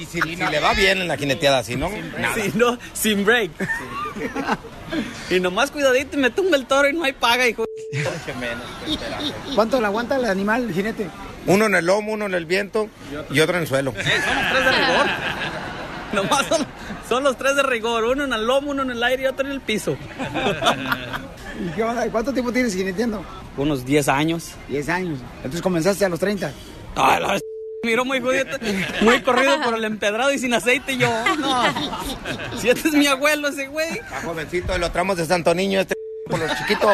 [0.00, 2.34] Y si, si le va bien en la jineteada, si no, nada.
[2.34, 3.50] Si no, sin break.
[5.30, 7.64] Y nomás cuidadito y me tumba el toro y no hay paga, hijo.
[9.54, 11.08] ¿Cuánto le aguanta el animal, el jinete?
[11.46, 12.88] Uno en el lomo, uno en el viento
[13.30, 13.92] y otro en el suelo.
[13.92, 14.04] Somos
[14.52, 15.06] tres de rigor.
[16.12, 16.66] Nomás son,
[17.08, 18.04] son los tres de rigor.
[18.04, 19.96] Uno en el lomo, uno en el aire y otro en el piso.
[21.60, 22.08] ¿Y qué onda?
[22.10, 23.24] ¿Cuánto tiempo tienes jineteando?
[23.56, 24.52] Unos 10 años.
[24.68, 25.18] 10 años.
[25.36, 26.52] Entonces comenzaste a los 30.
[26.96, 27.40] Ay, la
[27.86, 28.58] miró muy jodido,
[29.02, 31.08] muy corrido por el empedrado y sin aceite y yo.
[31.38, 31.62] No.
[32.58, 34.00] Si este es mi abuelo, ese güey.
[34.12, 35.94] A jovencito de los tramos de Santo Niño, este
[36.28, 36.90] por los chiquitos.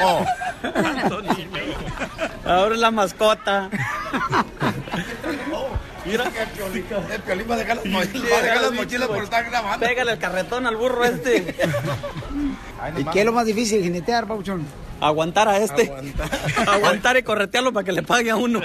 [2.45, 3.71] Ahora es la mascota.
[6.05, 8.73] Mira que el piolín, el piolín va a dejar las mochilas, va a dejar las
[8.73, 9.87] mochilas por estar grabando.
[9.87, 11.37] Pégale el carretón al burro este.
[12.99, 14.67] ¿Y qué es lo más difícil, jinetear, Pauchón?
[15.01, 15.93] Aguantar a este.
[16.67, 17.17] Aguantar.
[17.17, 18.61] y corretearlo para que le pague a uno.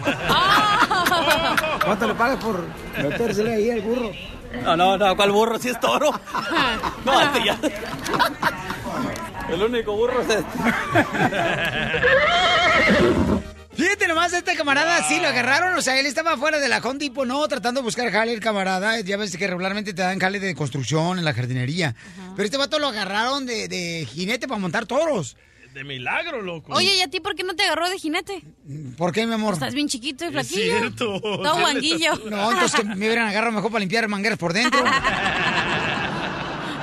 [1.85, 2.63] ¿Cuánto le pagas por
[3.01, 4.11] metérsele ahí al burro?
[4.63, 5.59] No, no, no, ¿cuál burro?
[5.59, 6.11] Si es toro.
[7.05, 7.59] No, este ya.
[9.49, 10.43] El único burro es este.
[13.77, 16.97] Fíjate nomás, este camarada sí lo agarraron, o sea, él estaba fuera de la Home
[16.99, 20.39] Depot, no, tratando de buscar jale el camarada, ya ves que regularmente te dan jale
[20.39, 21.95] de construcción en la jardinería,
[22.35, 25.37] pero este vato lo agarraron de, de jinete para montar toros.
[25.75, 26.73] De milagro, loco.
[26.73, 28.41] Oye, ¿y a ti por qué no te agarró de jinete?
[28.97, 29.53] ¿Por qué, mi amor?
[29.53, 30.79] Estás bien chiquito y Es flaquillo.
[30.79, 31.19] cierto.
[31.21, 32.15] Todo guanguillo.
[32.31, 34.83] No, entonces que me hubieran agarrado mejor para limpiar mangueras por dentro.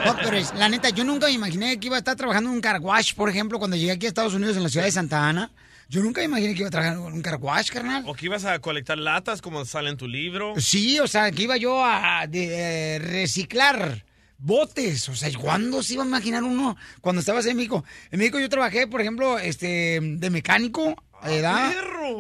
[0.05, 2.57] No, pero es- la neta, yo nunca me imaginé que iba a estar trabajando en
[2.57, 4.93] un car wash, por ejemplo, cuando llegué aquí a Estados Unidos, en la ciudad de
[4.93, 5.51] Santa Ana.
[5.89, 8.05] Yo nunca me imaginé que iba a trabajar en un car wash, carnal.
[8.07, 10.55] O que ibas a colectar latas como sale en tu libro.
[10.59, 14.05] Sí, o sea, que iba yo a de- eh, reciclar
[14.39, 15.09] botes.
[15.09, 17.85] O sea, ¿cuándo se iba a imaginar uno cuando estabas en México?
[18.11, 21.73] En México yo trabajé, por ejemplo, este, de mecánico, ¿verdad?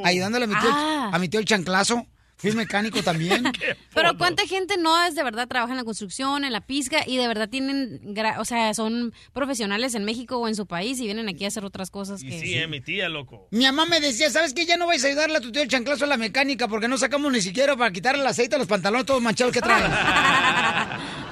[0.05, 1.11] Ayudándole a mi tío, Ah.
[1.13, 2.07] a mi tío el chanclazo.
[2.37, 3.45] Fui mecánico también.
[3.95, 7.17] Pero cuánta gente no es de verdad trabaja en la construcción, en la pizca y
[7.17, 11.29] de verdad tienen, o sea, son profesionales en México o en su país y vienen
[11.29, 13.49] aquí a hacer otras cosas Y que sí, eh, mi tía, loco.
[13.51, 14.67] Mi mamá me decía, ¿sabes qué?
[14.67, 16.99] Ya no vais a ayudarle a tu tío el chanclazo a la mecánica porque no
[16.99, 19.91] sacamos ni siquiera para quitarle el aceite a los pantalones todos manchados que traen.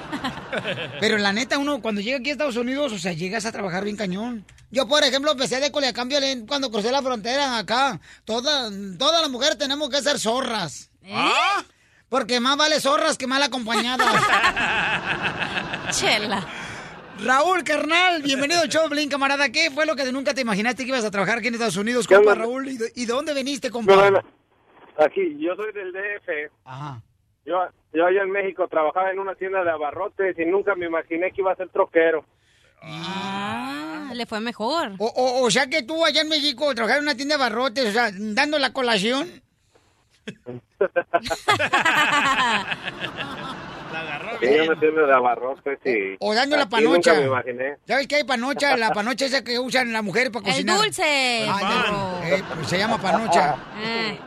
[0.99, 3.83] Pero la neta, uno cuando llega aquí a Estados Unidos, o sea, llegas a trabajar
[3.83, 4.45] bien cañón.
[4.71, 7.99] Yo, por ejemplo, empecé de Culiacán Violín cuando crucé la frontera acá.
[8.25, 10.89] Toda, todas las mujeres tenemos que ser zorras.
[11.03, 11.31] ¿Eh?
[12.09, 14.07] Porque más vale zorras que mal acompañadas.
[15.91, 16.45] Chela.
[17.23, 19.49] Raúl, carnal, bienvenido al show, Blin, camarada.
[19.49, 22.07] ¿Qué fue lo que nunca te imaginaste que ibas a trabajar aquí en Estados Unidos,
[22.07, 22.43] ¿Qué compa, onda?
[22.43, 22.67] Raúl?
[22.69, 23.95] ¿Y de, y de dónde veniste, compa?
[23.95, 24.19] Bueno,
[24.97, 26.51] aquí, yo soy del DF.
[26.65, 27.01] Ajá.
[27.45, 27.55] Yo,
[27.93, 31.41] yo allá en México trabajaba en una tienda de abarrotes y nunca me imaginé que
[31.41, 32.25] iba a ser troquero.
[32.81, 34.93] Ah, le fue mejor.
[34.97, 37.89] O, o, o sea que tú allá en México trabajar en una tienda de barrotes,
[37.89, 39.42] o sea, dando la colación.
[44.41, 46.15] Sí, una tienda de abarrotes y...
[46.19, 47.13] O dando la aquí Nunca panocha.
[47.13, 47.77] me imaginé.
[47.87, 48.75] ¿Sabes qué hay panocha?
[48.77, 50.77] La panocha esa que usan las mujeres para El cocinar.
[50.79, 51.45] dulce.
[51.49, 53.55] Ah, ya, eh, se llama panocha.
[53.81, 54.19] Eh.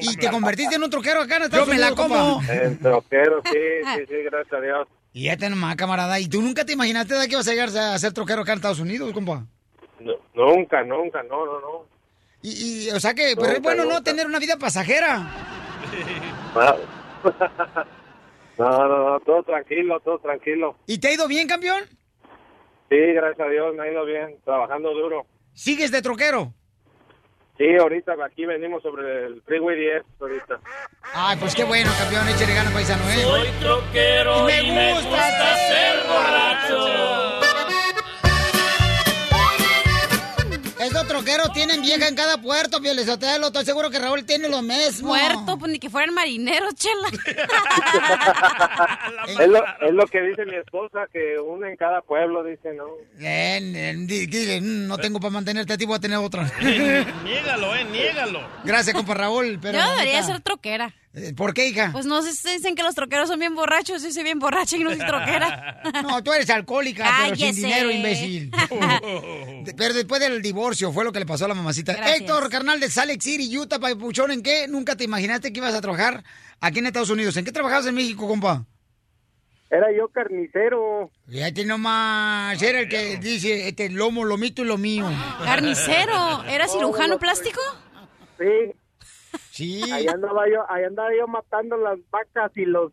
[0.00, 2.34] Y te convertiste en un troquero acá en Estados Yo me la como.
[2.36, 2.52] compa.
[2.54, 3.58] En troquero, sí,
[3.96, 4.88] sí, sí, gracias a Dios.
[5.12, 6.20] Y ya te nomás, camarada.
[6.20, 8.58] ¿Y tú nunca te imaginaste de que ibas a llegar a ser troquero acá en
[8.58, 9.44] Estados Unidos, compa?
[10.00, 11.91] No, nunca, nunca, no, no, no.
[12.42, 15.26] Y, y, o sea que, pero es Nunca, bueno no tener una vida pasajera.
[18.58, 20.76] No, no, no, todo tranquilo, todo tranquilo.
[20.86, 21.84] ¿Y te ha ido bien, campeón?
[22.90, 25.26] Sí, gracias a Dios, me ha ido bien, trabajando duro.
[25.54, 26.52] ¿Sigues de troquero?
[27.56, 30.60] Sí, ahorita aquí venimos sobre el Freeway 10, ahorita.
[31.14, 32.28] Ay, pues qué bueno, campeón.
[32.28, 33.22] Échale ganas, paisano, ¿eh?
[33.22, 37.42] Soy troquero me, y me gusta, gusta ser borracho.
[40.84, 43.48] Esos troqueros tienen vieja en cada puerto, Pielizotelo.
[43.48, 45.08] Estoy seguro que Raúl tiene lo mismo.
[45.08, 47.08] Muerto, pues ni que fueran marineros, chela.
[49.28, 52.84] Es lo, es lo que dice mi esposa, que uno en cada pueblo, dice, ¿no?
[53.16, 56.44] Bien, dile, "Mm, no tengo para mantenerte a ti, voy a tener otra.
[57.24, 58.40] niégalo, eh, niégalo.
[58.64, 59.58] Gracias, compa Raúl.
[59.60, 60.94] Pero Yo debería neta- ser troquera.
[61.14, 61.90] Eh, ¿Por qué, hija?
[61.92, 64.02] Pues no sé si dicen que los troqueros son bien borrachos.
[64.02, 65.82] Yo soy bien borracha y no soy troquera.
[66.02, 68.50] No, tú eres alcohólica, pero sin dinero, imbécil.
[69.76, 71.92] Pero después del divorcio fue lo que le pasó a la mamacita.
[71.92, 72.20] Gracias.
[72.20, 75.80] Héctor, carnal de Salt City, Utah, Papuchón, ¿en qué nunca te imaginaste que ibas a
[75.80, 76.24] trabajar
[76.60, 77.36] aquí en Estados Unidos?
[77.36, 78.64] ¿En qué trabajabas en México, compa?
[79.70, 81.10] Era yo carnicero.
[81.28, 85.08] Fíjate nomás, era el que dice, este, lomo, lomito y lo mío.
[85.44, 86.44] Carnicero.
[86.44, 87.60] ¿Era cirujano plástico?
[88.38, 88.74] Sí.
[89.52, 89.82] Sí.
[89.92, 92.90] Ahí andaba yo, ahí andaba yo matando las vacas y los,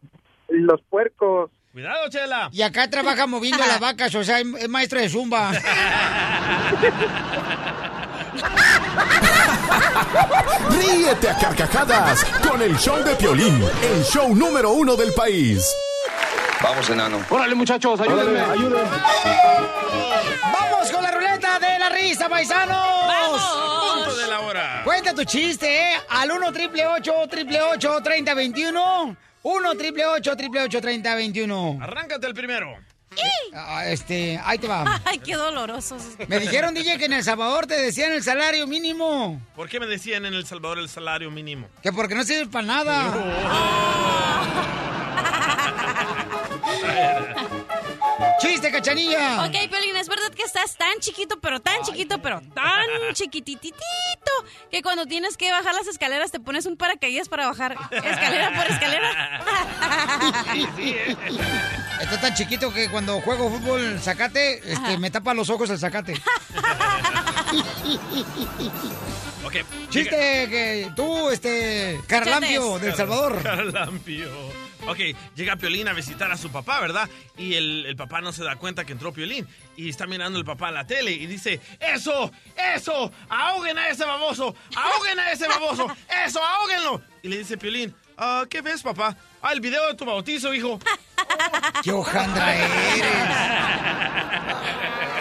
[0.49, 1.49] y los puercos.
[1.71, 2.49] Cuidado, Chela.
[2.51, 5.51] Y acá trabaja moviendo las vacas, o sea, es, es maestro de zumba.
[10.69, 15.73] Ríete a carcajadas con el show de Piolín, el show número uno del país.
[16.61, 17.23] Vamos, enano.
[17.29, 18.41] Órale, muchachos, ayúdenme.
[20.51, 23.28] ¡Vamos con la ruleta de la risa, paisanos!
[25.01, 25.93] Cuenta tu chiste, ¿eh?
[26.09, 29.17] Al 1 triple 8 triple 8 30 21.
[29.43, 31.79] 1 triple 8 triple 8 30 21.
[31.81, 32.75] Arráncate el primero.
[33.53, 35.01] Ah, este, ahí te va.
[35.05, 36.03] Ay, qué dolorosos.
[36.27, 39.41] Me dijeron, DJ, que en El Salvador te decían el salario mínimo.
[39.55, 41.69] ¿Por qué me decían en El Salvador el salario mínimo?
[41.81, 43.13] Que porque no sirves para nada.
[48.39, 49.45] ¡Chiste, cachanilla!
[49.45, 53.75] Ok, Piolín, es verdad que estás tan chiquito, pero tan chiquito, pero tan chiquititito,
[54.71, 58.65] que cuando tienes que bajar las escaleras te pones un paracaídas para bajar escalera por
[58.71, 59.41] escalera.
[62.01, 66.13] Está tan chiquito que cuando juego fútbol zacate, este, me tapa los ojos el zacate.
[69.41, 69.55] Ok.
[69.89, 70.15] Chiste
[70.49, 73.41] que tú, este, Carlampio, del Salvador.
[73.41, 74.29] Carlampio.
[74.87, 74.97] Ok,
[75.35, 77.09] llega Piolín a visitar a su papá, ¿verdad?
[77.37, 79.47] Y el, el papá no se da cuenta que entró Piolín.
[79.75, 82.31] Y está mirando el papá a la tele y dice, ¡Eso!
[82.75, 83.11] ¡Eso!
[83.29, 84.55] ¡Ahoguen a ese baboso!
[84.75, 85.87] ¡Ahoguen a ese baboso!
[86.25, 86.41] ¡Eso!
[86.43, 87.01] ¡Ahóguenlo!
[87.21, 89.15] Y le dice Piolín, "Ah, ¿qué ves, papá?
[89.41, 90.79] Ah, el video de tu bautizo, hijo.
[91.83, 93.03] ¡Qué hojandra eres!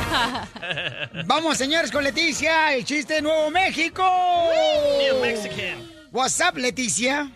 [1.26, 4.02] Vamos, señores, con Leticia, el chiste de Nuevo México.
[4.98, 5.86] New Mexican.
[6.12, 7.30] What's up, Leticia?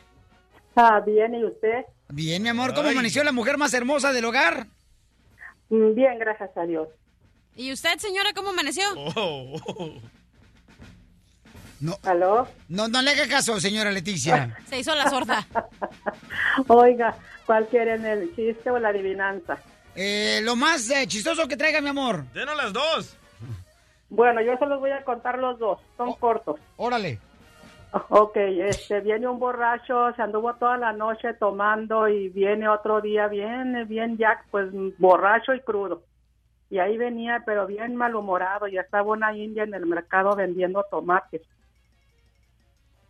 [0.77, 1.85] Ah, bien, ¿y usted?
[2.15, 2.93] Bien, mi amor, ¿cómo Ay.
[2.93, 4.67] amaneció la mujer más hermosa del hogar?
[5.71, 6.89] Mm, Bien, gracias a Dios.
[7.57, 8.85] ¿Y usted, señora, cómo amaneció?
[11.81, 11.99] No.
[12.05, 12.47] ¿Aló?
[12.69, 14.57] No, no le haga caso, señora Leticia.
[14.67, 15.47] Se hizo la sorda.
[16.69, 19.57] Oiga, ¿cuál quieren, el chiste o la adivinanza?
[19.97, 22.25] Eh, lo más eh, chistoso que traiga, mi amor.
[22.35, 23.17] Denos las dos.
[24.11, 26.61] Bueno, yo se los voy a contar los dos, son cortos.
[26.77, 27.19] Órale.
[27.93, 33.29] Ok, este, viene un borracho, se anduvo toda la noche tomando y viene otro día,
[33.29, 36.03] viene bien ya, pues borracho y crudo.
[36.71, 41.43] Y ahí venía, pero bien malhumorado, ya estaba una india en el mercado vendiendo tomates.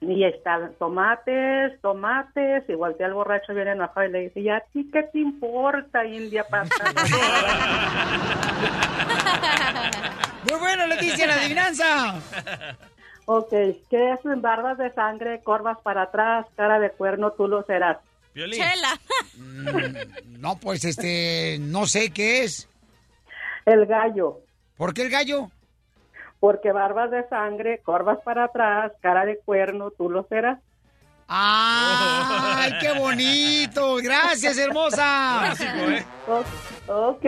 [0.01, 4.59] Y está, tomates, tomates, y voltea el borracho viene enojado y le dice, ¿y a
[4.73, 6.93] ti qué te importa, india pasta?
[10.51, 12.15] Muy bueno, Leticia, la adivinanza.
[13.27, 13.51] ok,
[13.91, 17.99] ¿qué es en barbas de sangre, corvas para atrás, cara de cuerno, tú lo serás?
[18.35, 18.99] Chela.
[19.37, 22.69] Mm, No, pues este, no sé qué es.
[23.67, 24.39] El gallo.
[24.77, 25.51] ¿Por qué el gallo?
[26.41, 30.59] Porque barbas de sangre, corvas para atrás, cara de cuerno, tú lo serás.
[31.29, 33.97] ¡Ay, qué bonito!
[34.03, 35.55] Gracias, hermosa.
[36.27, 36.43] O-
[36.89, 37.25] Ok.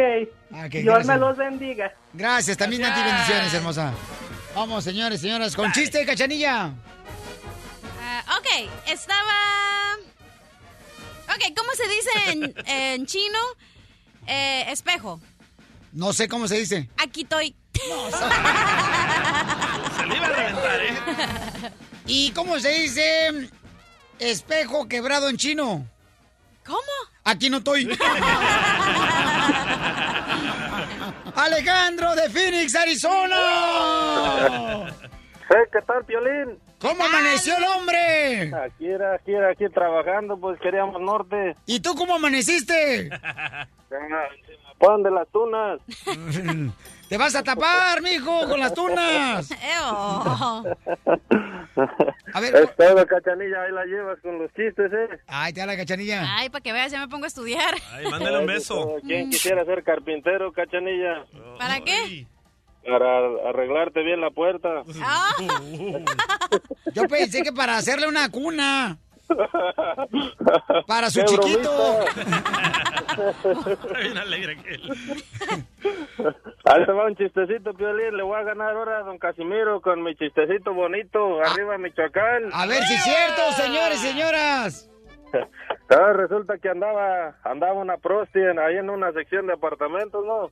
[0.51, 1.07] Ok, Dios gracias.
[1.07, 1.93] me los bendiga.
[2.13, 3.93] Gracias, también a ti bendiciones, hermosa.
[4.55, 6.73] Vamos, señores, señoras, con chiste, cachanilla.
[8.01, 8.47] Ah, ok,
[8.87, 9.97] estaba...
[11.29, 13.39] Ok, ¿cómo se dice en, en chino?
[14.27, 15.21] Eh, espejo.
[15.93, 16.89] No sé cómo se dice.
[16.99, 17.57] Aquí estoy.
[19.97, 20.97] Se le iba a reventar, ¿eh?
[22.07, 23.51] ¿Y cómo se dice
[24.19, 25.87] espejo quebrado en chino?
[26.65, 26.79] ¿Cómo?
[27.25, 27.87] Aquí no estoy.
[31.35, 33.37] Alejandro de Phoenix, Arizona.
[35.47, 36.59] Hey, ¿Qué tal, Piolín?
[36.81, 38.51] ¿Cómo amaneció el hombre?
[38.65, 41.55] Aquí era, aquí era, aquí trabajando, pues queríamos norte.
[41.67, 43.11] ¿Y tú cómo amaneciste?
[44.79, 45.81] Pan de las tunas.
[47.09, 49.51] Te vas a tapar, mijo, con las tunas.
[52.33, 52.55] A ver.
[52.55, 55.21] Es todo, cachanilla, ahí la llevas con los chistes, ¿eh?
[55.27, 56.25] Ay, te da la cachanilla.
[56.37, 57.75] Ay, para que veas, ya me pongo a estudiar.
[57.93, 58.97] Ay, mándale un beso.
[59.07, 61.25] ¿Quién quisiera ser carpintero, cachanilla?
[61.59, 62.27] ¿Para qué?
[62.87, 64.83] Para arreglarte bien la puerta.
[65.03, 65.31] Ah.
[66.93, 68.99] Yo pensé que para hacerle una cuna.
[70.87, 71.99] Para su ¡Qué chiquito.
[74.01, 74.81] Bien alegre aquel.
[76.65, 78.17] Ahí va un chistecito, Piolín.
[78.17, 81.41] Le voy a ganar ahora a don Casimiro con mi chistecito bonito.
[81.43, 82.51] Arriba, Michoacán.
[82.53, 84.91] A ver si es cierto, señores y señoras.
[85.91, 90.51] Ah, resulta que andaba andaba una prosti ahí en una sección de apartamentos, ¿no?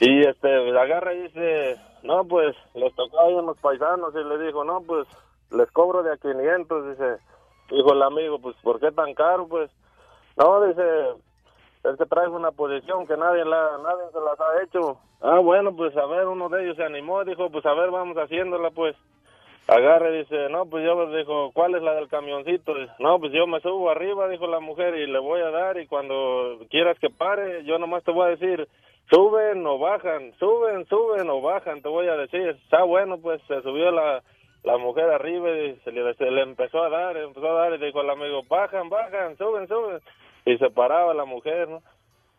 [0.00, 4.64] Y este agarra y dice, no, pues les tocó ahí unos paisanos y le dijo,
[4.64, 5.06] no, pues
[5.50, 7.18] les cobro de a 500, dice,
[7.70, 9.46] dijo el amigo, pues ¿por qué tan caro?
[9.48, 9.70] Pues,
[10.36, 10.82] no, dice,
[11.84, 14.98] es que traigo una posición que nadie la nadie se las ha hecho.
[15.20, 18.16] Ah, bueno, pues a ver, uno de ellos se animó, dijo, pues a ver, vamos
[18.16, 18.96] haciéndola, pues.
[19.66, 22.74] Agarra y dice, no, pues yo me dijo, ¿cuál es la del camioncito?
[22.98, 25.86] No, pues yo me subo arriba, dijo la mujer, y le voy a dar, y
[25.86, 28.68] cuando quieras que pare, yo nomás te voy a decir,
[29.10, 32.58] suben o bajan, suben, suben o bajan, te voy a decir.
[32.62, 34.22] Está bueno, pues se subió la,
[34.64, 37.84] la mujer arriba y se le, se le empezó a dar, empezó a dar, y
[37.84, 40.00] dijo el amigo, bajan, bajan, suben, suben.
[40.46, 41.82] Y se paraba la mujer, ¿no?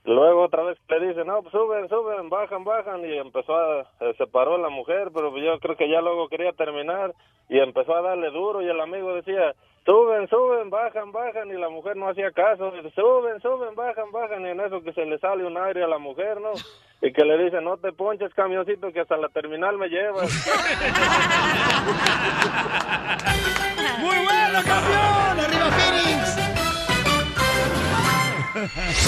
[0.05, 4.13] Luego otra vez le dice, no, pues suben, suben, bajan, bajan, y empezó a, eh,
[4.17, 7.13] se paró la mujer, pero yo creo que ya luego quería terminar,
[7.47, 9.53] y empezó a darle duro, y el amigo decía,
[9.85, 14.49] suben, suben, bajan, bajan, y la mujer no hacía caso, suben, suben, bajan, bajan, y
[14.49, 16.53] en eso que se le sale un aire a la mujer, ¿no?
[17.06, 20.28] Y que le dice, no te ponches, camioncito, que hasta la terminal me llevas.
[24.00, 25.39] ¡Muy bueno, campeón!
[25.39, 26.36] ¡Arriba Phoenix!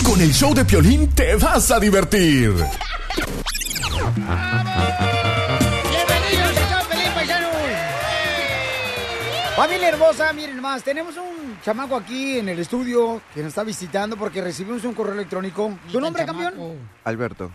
[0.08, 2.54] Con el show de Piolín te vas a divertir.
[5.90, 7.50] ¡Bienvenidos a Pelín Paisano!
[9.56, 14.16] Familia hermosa, miren más, tenemos un chamaco aquí en el estudio que nos está visitando
[14.16, 15.80] porque recibimos un correo electrónico.
[15.92, 16.54] ¿Tu nombre, campeón?
[17.04, 17.50] Alberto,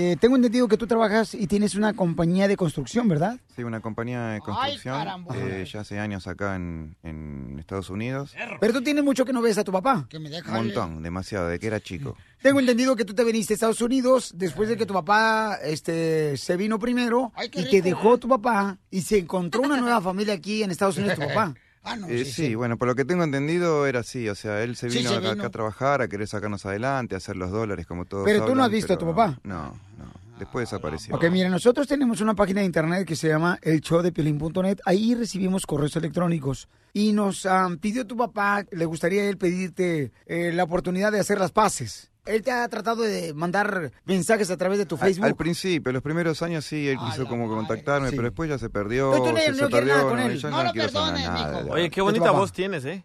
[0.00, 3.40] Eh, tengo entendido que tú trabajas y tienes una compañía de construcción, ¿verdad?
[3.56, 5.34] sí, una compañía de construcción caramba.
[5.36, 8.32] eh, ya hace años acá en, en Estados Unidos.
[8.60, 10.06] Pero tú tienes mucho que no ves a tu papá.
[10.08, 12.16] Que me Un montón, demasiado, de que era chico.
[12.40, 16.36] Tengo entendido que tú te viniste a Estados Unidos después de que tu papá este,
[16.36, 20.62] se vino primero y te dejó tu papá y se encontró una nueva familia aquí
[20.62, 21.54] en Estados Unidos tu papá.
[21.82, 22.54] Ah, no, Eh, sí, sí, sí.
[22.54, 25.16] bueno, por lo que tengo entendido era así, o sea, él se Sí, vino se
[25.16, 25.40] acá, vino.
[25.42, 28.54] acá a trabajar, a querer sacarnos adelante, a hacer los dólares como todos Pero tú
[28.54, 29.38] no has visto a tu papá.
[29.44, 31.14] No, no, después desapareció.
[31.14, 34.78] Ok, mira, nosotros tenemos una página de internet que se llama elshowdepiolín.net.
[34.84, 36.68] Ahí recibimos correos electrónicos.
[36.92, 41.38] Y nos ah, pidió tu papá, le gustaría él pedirte eh, la oportunidad de hacer
[41.38, 42.10] las paces.
[42.28, 45.24] Él te ha tratado de mandar mensajes a través de tu Facebook.
[45.26, 49.10] al principio, los primeros años sí, él quiso como contactarme, pero después ya se perdió,
[49.12, 50.40] Pero tú no- se, no perdió, nada con él.
[50.42, 51.64] No no, lo perdones, nada.
[51.70, 53.04] Oye, qué bonita voz tienes, ¿eh?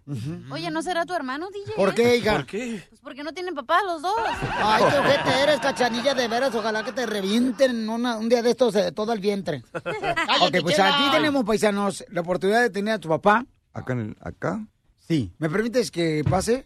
[0.51, 1.73] Oye, ¿no será tu hermano, DJ?
[1.75, 2.33] ¿Por qué, hija?
[2.33, 2.83] ¿Por qué?
[2.89, 4.13] Pues porque no tienen papá los dos.
[4.57, 6.53] Ay, qué ojete eres, cachanilla, de veras.
[6.53, 9.63] Ojalá que te revienten una- un día de estos eh, todo el vientre.
[9.73, 10.97] ok, pues chela.
[10.99, 13.45] aquí tenemos, paisanos, la oportunidad de tener a tu papá.
[13.73, 13.93] ¿Acá?
[13.93, 14.65] En el- ¿Acá?
[15.07, 15.31] Sí.
[15.37, 16.65] ¿Me permites que pase?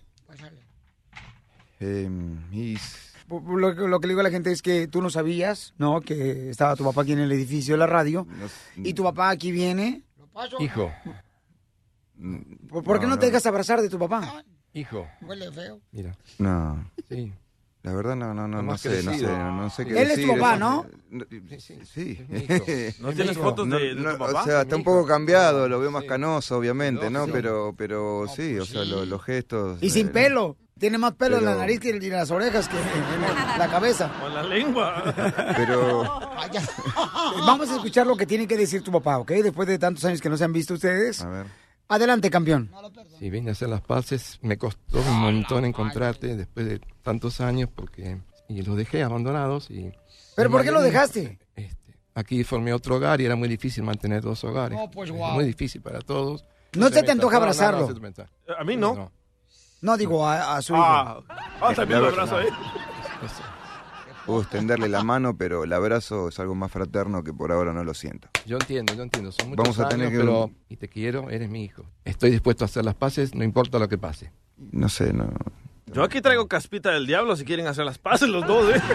[1.79, 2.09] Eh,
[2.51, 2.77] y-
[3.29, 5.99] Lo, que- lo que le digo a la gente es que tú no sabías, ¿no?
[6.01, 8.25] Que estaba tu papá aquí en el edificio de la radio.
[8.77, 10.03] Y tu papá aquí viene.
[10.59, 10.91] Hijo,
[12.69, 13.31] ¿Por, por qué no, No, te no.
[13.31, 14.43] dejas abrazar de tu papá?
[14.73, 15.79] hijo, Huele feo.
[15.91, 16.15] mira.
[16.39, 16.89] No.
[17.09, 17.33] Sí.
[17.83, 20.07] La verdad no, no, no, no sé, no sé, no, no sé qué Él es
[20.17, 20.27] decir.
[20.27, 20.85] tu papá, ¿no?
[21.57, 21.79] Sí.
[21.85, 22.19] sí.
[22.99, 24.41] ¿No tienes fotos de, de tu No, papá?
[24.41, 27.27] O sea, está un poco cambiado, lo veo más canoso, obviamente, ¿no?
[27.27, 29.81] Pero, pero sí, o sea, lo- los gestos.
[29.81, 30.57] Y sin eh, pelo.
[30.79, 34.11] Tiene más pelo en la Pero- nariz que en las orejas que en la cabeza.
[34.21, 35.03] Con la lengua.
[35.55, 36.03] Pero.
[37.45, 39.31] Vamos a escuchar lo que tiene que decir tu papá, ¿ok?
[39.31, 41.21] Después de tantos años que no se han visto ustedes.
[41.21, 41.45] A ver.
[41.89, 42.69] Adelante, campeón.
[43.17, 44.39] Sí, vine a hacer las paces.
[44.41, 48.19] Me costó un montón encontrarte después de tantos años porque
[48.49, 49.91] y los dejé abandonados y
[50.35, 51.39] ¿Pero por qué lo dejaste?
[52.13, 54.77] aquí formé otro hogar y era muy difícil mantener dos hogares.
[54.77, 55.33] No, pues, guau.
[55.33, 56.45] Muy difícil para todos.
[56.73, 57.89] ¿No se te antoja No, no, no, abrazarlo?
[58.57, 59.11] A mí no.
[59.81, 61.23] No, digo a, a su Ah, hijo.
[61.61, 62.47] ah, también lo abrazo ahí.
[64.25, 67.83] Puedo extenderle la mano, pero el abrazo es algo más fraterno que por ahora no
[67.85, 68.27] lo siento.
[68.45, 69.31] Yo entiendo, yo entiendo.
[69.31, 71.85] Son muchos Vamos a tener años, que- pero y te quiero, eres mi hijo.
[72.03, 74.31] Estoy dispuesto a hacer las paces, no importa lo que pase.
[74.57, 75.29] No sé, no.
[75.93, 78.81] Yo aquí traigo caspita del diablo si quieren hacer las paces los dos, ¿eh?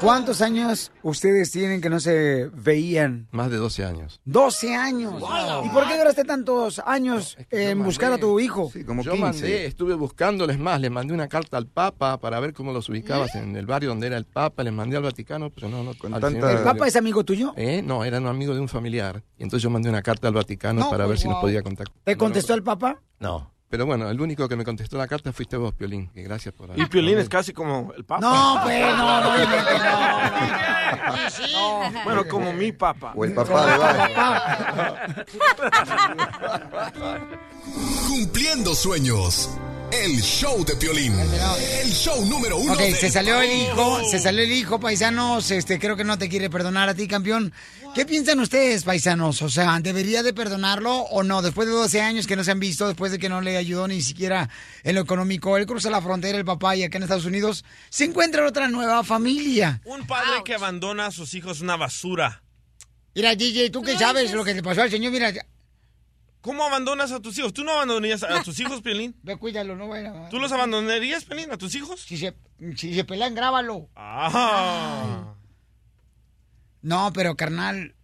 [0.00, 3.28] ¿Cuántos años ustedes tienen que no se veían?
[3.30, 4.20] Más de 12 años.
[4.24, 5.14] 12 años.
[5.64, 8.70] ¿Y por qué duraste tantos años en buscar a tu hijo?
[9.02, 12.88] Yo mandé, estuve buscándoles más, les mandé una carta al Papa para ver cómo los
[12.88, 15.94] ubicabas en el barrio donde era el Papa, les mandé al Vaticano, pero no, no.
[15.94, 17.54] tanta- ¿El Papa es amigo tuyo?
[17.56, 19.22] Eh, No, era un amigo de un familiar.
[19.38, 21.94] Y entonces yo mandé una carta al Vaticano No, para ver si nos podía contactar.
[22.04, 23.00] ¿Te contestó el Papa?
[23.20, 23.53] No.
[23.68, 26.08] Pero bueno, el único que me contestó la carta fuiste vos, Piolín.
[26.10, 28.20] que gracias por Y Piolín es casi como el papa.
[28.20, 29.72] No, pues, no, no, obviamente
[31.52, 31.80] no.
[32.04, 33.12] Bueno, como mi papá.
[33.16, 33.78] O el papá de
[38.08, 39.50] Cumpliendo sueños.
[40.02, 41.14] El show de Piolín.
[41.80, 45.52] El show número uno Ok, del se salió el hijo, se salió el hijo, paisanos,
[45.52, 47.52] este, creo que no te quiere perdonar a ti, campeón.
[47.94, 49.40] ¿Qué piensan ustedes, paisanos?
[49.42, 51.42] O sea, ¿debería de perdonarlo o no?
[51.42, 53.86] Después de 12 años que no se han visto, después de que no le ayudó
[53.86, 54.50] ni siquiera
[54.82, 58.04] en lo económico, él cruza la frontera, el papá, y acá en Estados Unidos se
[58.04, 59.80] encuentra otra nueva familia.
[59.84, 62.42] Un padre que abandona a sus hijos es una basura.
[63.14, 65.12] Mira, DJ, ¿tú qué sabes lo que le pasó al señor?
[65.12, 65.32] Mira,
[66.44, 67.54] ¿Cómo abandonas a tus hijos?
[67.54, 69.16] ¿Tú no abandonarías a tus hijos, Piolín?
[69.22, 70.28] ve, cuídalo, no vaya.
[70.28, 72.02] ¿Tú los abandonarías, Piolín, a tus hijos?
[72.02, 72.36] Si se,
[72.76, 73.88] si se pelean, grábalo.
[73.96, 75.36] Ah.
[76.82, 77.94] No, pero carnal.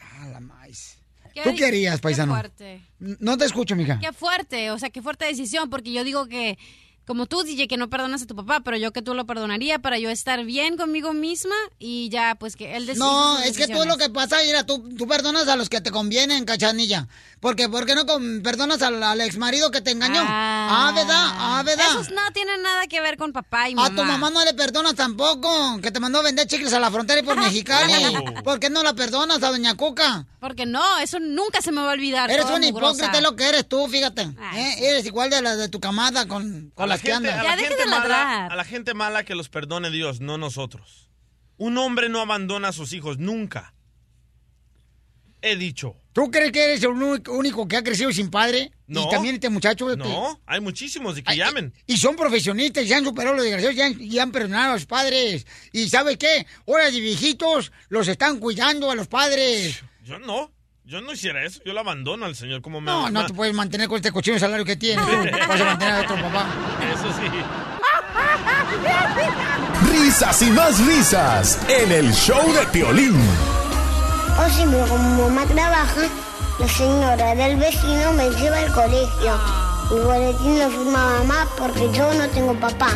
[0.00, 0.98] Ah, la maíz.
[1.32, 2.32] ¿Qué ¿Tú qué harías, qué paisano?
[2.32, 2.82] fuerte.
[2.98, 4.00] No te escucho, mija.
[4.00, 6.58] Qué fuerte, o sea, qué fuerte decisión, porque yo digo que,
[7.06, 9.80] como tú, DJ, que no perdonas a tu papá, pero yo que tú lo perdonaría
[9.80, 13.04] para yo estar bien conmigo misma y ya, pues que él decida.
[13.04, 13.86] No, es que tú decisiones.
[13.86, 17.08] lo que pasa, mira, tú, tú perdonas a los que te convienen, cachanilla.
[17.40, 20.20] Porque, ¿por qué no con- perdonas al, al ex marido que te engañó?
[20.24, 21.24] Ah, ¿verdad?
[21.34, 21.86] Ah, ¿verdad?
[22.00, 23.96] Eso no tiene nada que ver con papá y A mamá.
[23.96, 27.20] tu mamá no le perdonas tampoco, que te mandó a vender chicles a la frontera
[27.20, 27.92] y por Mexicali.
[28.44, 30.24] ¿Por qué no la perdonas a doña Cuca?
[30.38, 32.30] Porque no, eso nunca se me va a olvidar.
[32.30, 34.22] Eres un hipócrita, lo que eres tú, fíjate.
[34.54, 34.74] ¿eh?
[34.78, 37.86] Eres igual de la de tu camada con, con A la que a la gente
[37.86, 41.08] mala, a la gente mala que los perdone Dios, no nosotros.
[41.58, 43.74] Un hombre no abandona a sus hijos nunca.
[45.44, 45.96] He dicho.
[46.12, 48.70] ¿Tú crees que eres el único- único que ha crecido sin padre?
[48.86, 49.06] No.
[49.06, 49.90] Y también este muchacho.
[49.90, 51.74] este, No, hay muchísimos y que llamen.
[51.86, 54.86] Y son profesionistas, ya han superado los desgraciados, ya han, ya han perdonado a los
[54.86, 55.44] padres.
[55.72, 56.46] ¿Y sabes qué?
[56.68, 59.82] Ahora de viejitos los están cuidando a los padres.
[60.04, 60.52] Yo no.
[60.84, 61.60] Yo no hiciera eso.
[61.64, 64.38] Yo lo abandono al Señor como me No, no te puedes mantener con este cochino
[64.38, 65.04] salario que tienes.
[65.06, 65.12] tú.
[65.48, 66.46] Vas a mantener a otro papá.
[66.92, 67.28] Eso sí.
[69.92, 73.16] Risas y más risas en el show de Piolín.
[74.38, 76.08] O si mi mamá trabaja,
[76.58, 79.38] la señora del vecino me lleva al colegio.
[79.90, 82.90] Mi boletín lo firma mamá porque yo no tengo papá.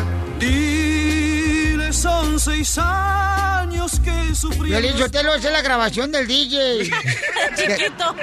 [1.91, 4.69] Son seis años que sufrí.
[4.69, 6.83] Violín Sotelo, esa es la grabación del DJ.
[7.55, 8.15] Chiquito.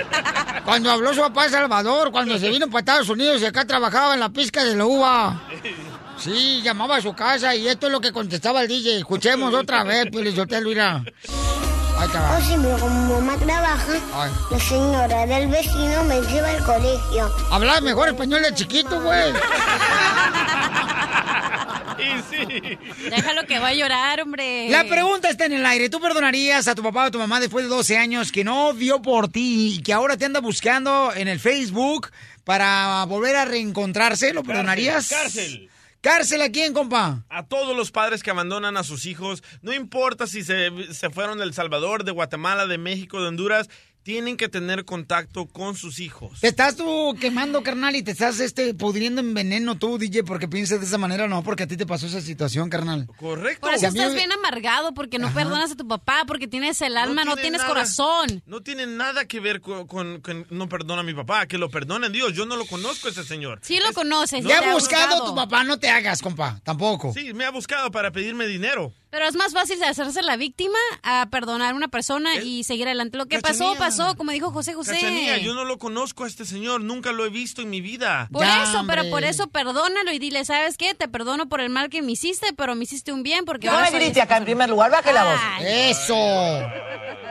[0.65, 4.21] Cuando habló su papá Salvador, cuando se vino para Estados Unidos y acá trabajaba en
[4.21, 5.43] la pizca de la uva.
[6.19, 8.99] Sí, llamaba a su casa y esto es lo que contestaba el DJ.
[8.99, 11.03] Escuchemos otra vez, Piolín Sotelo, mira.
[11.99, 12.37] Ahí te va.
[12.37, 14.31] O si mi mamá trabaja, Ay.
[14.51, 17.35] la señora del vecino me lleva al colegio.
[17.51, 19.33] Hablaba mejor español de chiquito, güey.
[22.31, 22.79] Sí.
[23.11, 24.69] Déjalo que va a llorar, hombre.
[24.71, 25.89] La pregunta está en el aire.
[25.89, 28.73] ¿Tú perdonarías a tu papá o a tu mamá después de 12 años que no
[28.73, 32.11] vio por ti y que ahora te anda buscando en el Facebook
[32.45, 34.33] para volver a reencontrarse?
[34.33, 35.09] ¿Lo perdonarías?
[35.09, 35.71] Cárcel.
[36.01, 37.25] ¿Cárcel a quién, compa?
[37.31, 41.39] A todos los padres que abandonan a sus hijos, no importa si se, se fueron
[41.39, 43.71] de El Salvador, de Guatemala, de México, de Honduras,
[44.05, 46.39] tienen que tener contacto con sus hijos.
[46.41, 50.47] Te estás tú quemando, carnal, y te estás este, pudriendo en veneno tú, DJ, porque
[50.47, 53.09] piensas de esa manera, no, porque a ti te pasó esa situación, carnal.
[53.19, 53.63] Correcto.
[53.63, 57.25] Por eso estás bien amargado, porque no perdonas a tu papá, porque tienes el alma,
[57.25, 58.43] no, tiene tienes nada- corazón.
[58.47, 61.71] No tiene nada que ver con, con- con no perdona a mi papá, que lo
[61.71, 62.35] perdone Dios.
[62.35, 63.61] Yo no lo conozco a ese señor.
[63.63, 64.45] Sí lo conoces.
[64.45, 65.31] Ya ha ha buscado buscado.
[65.31, 67.13] tu papá, no te hagas, compa, tampoco.
[67.15, 68.93] Sí, me ha buscado para pedirme dinero.
[69.15, 72.89] Pero es más fácil de hacerse la víctima a perdonar a una persona y seguir
[72.89, 73.17] adelante.
[73.17, 73.79] Lo que pasó, Cachanilla.
[73.79, 74.95] pasó, como dijo José José.
[74.95, 78.29] Cachanilla, yo no lo conozco a este señor, nunca lo he visto en mi vida.
[78.33, 80.95] Por eso, pero por eso perdónalo y dile, ¿sabes qué?
[80.95, 83.69] Te perdono por el mal que me hiciste, pero me hiciste un bien porque...
[83.69, 85.41] No me acá en primer lugar, baje la voz.
[85.61, 86.17] ¡Eso!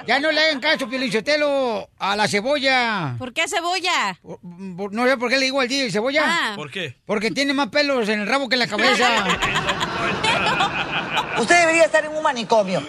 [0.07, 3.15] Ya no le hagan caso, Pielichotelo, a la cebolla.
[3.19, 4.17] ¿Por qué cebolla?
[4.21, 6.23] Por- No sé por qué le digo al DJ cebolla.
[6.25, 6.53] Ah.
[6.55, 6.95] ¿Por qué?
[7.05, 9.09] Porque tiene más pelos en el rabo que en la cabeza.
[11.39, 12.81] Usted debería estar en un manicomio.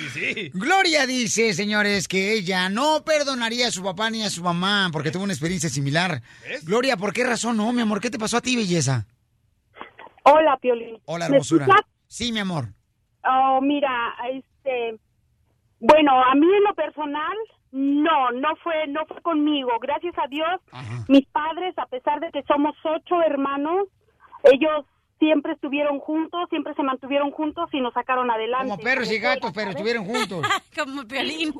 [0.54, 5.10] Gloria dice, señores, que ella no perdonaría a su papá ni a su mamá porque
[5.10, 6.22] tuvo una experiencia similar.
[6.64, 8.00] Gloria, ¿por qué razón no, mi amor?
[8.00, 9.06] ¿Qué te pasó a ti, belleza?
[10.24, 10.98] Hola, Piolín.
[11.04, 11.66] Hola, ¿Me hermosura.
[12.06, 12.68] Sí, mi amor.
[13.24, 14.98] Oh, mira, este,
[15.80, 17.36] bueno, a mí en lo personal,
[17.72, 19.72] no, no fue, no fue conmigo.
[19.80, 20.60] Gracias a Dios,
[21.08, 23.88] mis padres, a pesar de que somos ocho hermanos,
[24.44, 24.86] ellos
[25.22, 28.70] siempre estuvieron juntos, siempre se mantuvieron juntos y nos sacaron adelante.
[28.70, 30.44] Como perros y gatos, pero estuvieron juntos.
[30.76, 31.54] Como Piolín.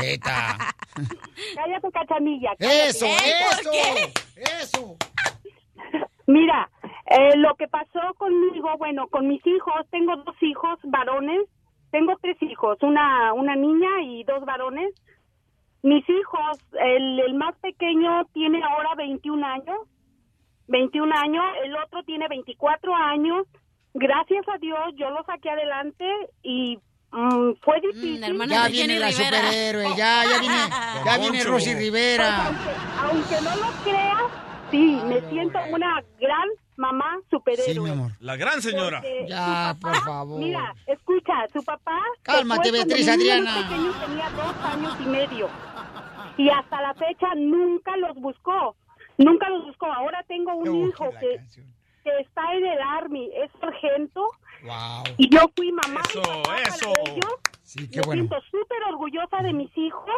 [0.00, 0.56] Teta.
[1.56, 2.50] Cállate, cachanilla.
[2.56, 2.88] cállate.
[2.88, 3.70] Eso, eso,
[4.36, 4.96] eso.
[6.28, 6.70] Mira,
[7.06, 11.40] eh, lo que pasó conmigo, bueno, con mis hijos, tengo dos hijos varones,
[11.90, 14.94] tengo tres hijos, una, una niña y dos varones.
[15.82, 19.88] Mis hijos, el, el más pequeño tiene ahora 21 años,
[20.72, 23.46] 21 años, el otro tiene 24 años.
[23.94, 26.04] Gracias a Dios yo lo saqué adelante
[26.42, 26.78] y
[27.12, 28.48] mm, fue difícil.
[28.48, 30.56] Ya viene la superhéroe, ya, ya viene,
[31.04, 31.44] ya viene.
[31.44, 32.46] Rosy Rivera.
[33.02, 34.22] Aunque no lo creas,
[34.70, 38.10] sí, me siento una gran mamá superhéroe.
[38.20, 39.02] La gran señora.
[39.02, 40.40] Porque Ya, por favor.
[40.40, 41.98] Mira, escucha, su papá.
[42.22, 43.68] Cálmate, Beatriz mi Adriana.
[43.68, 45.48] pequeño tenía dos años y medio.
[46.38, 48.74] Y hasta la fecha nunca los buscó.
[49.18, 49.86] Nunca los buscó.
[49.86, 51.40] Ahora tengo un hijo que,
[52.04, 54.26] que está en el Army, es sargento.
[55.16, 56.00] Y yo fui mamá.
[56.14, 56.22] y Eso,
[56.66, 56.92] eso.
[57.06, 57.34] ellos.
[57.62, 58.22] Sí, qué Me bueno.
[58.22, 60.14] siento súper orgullosa de mis hijos.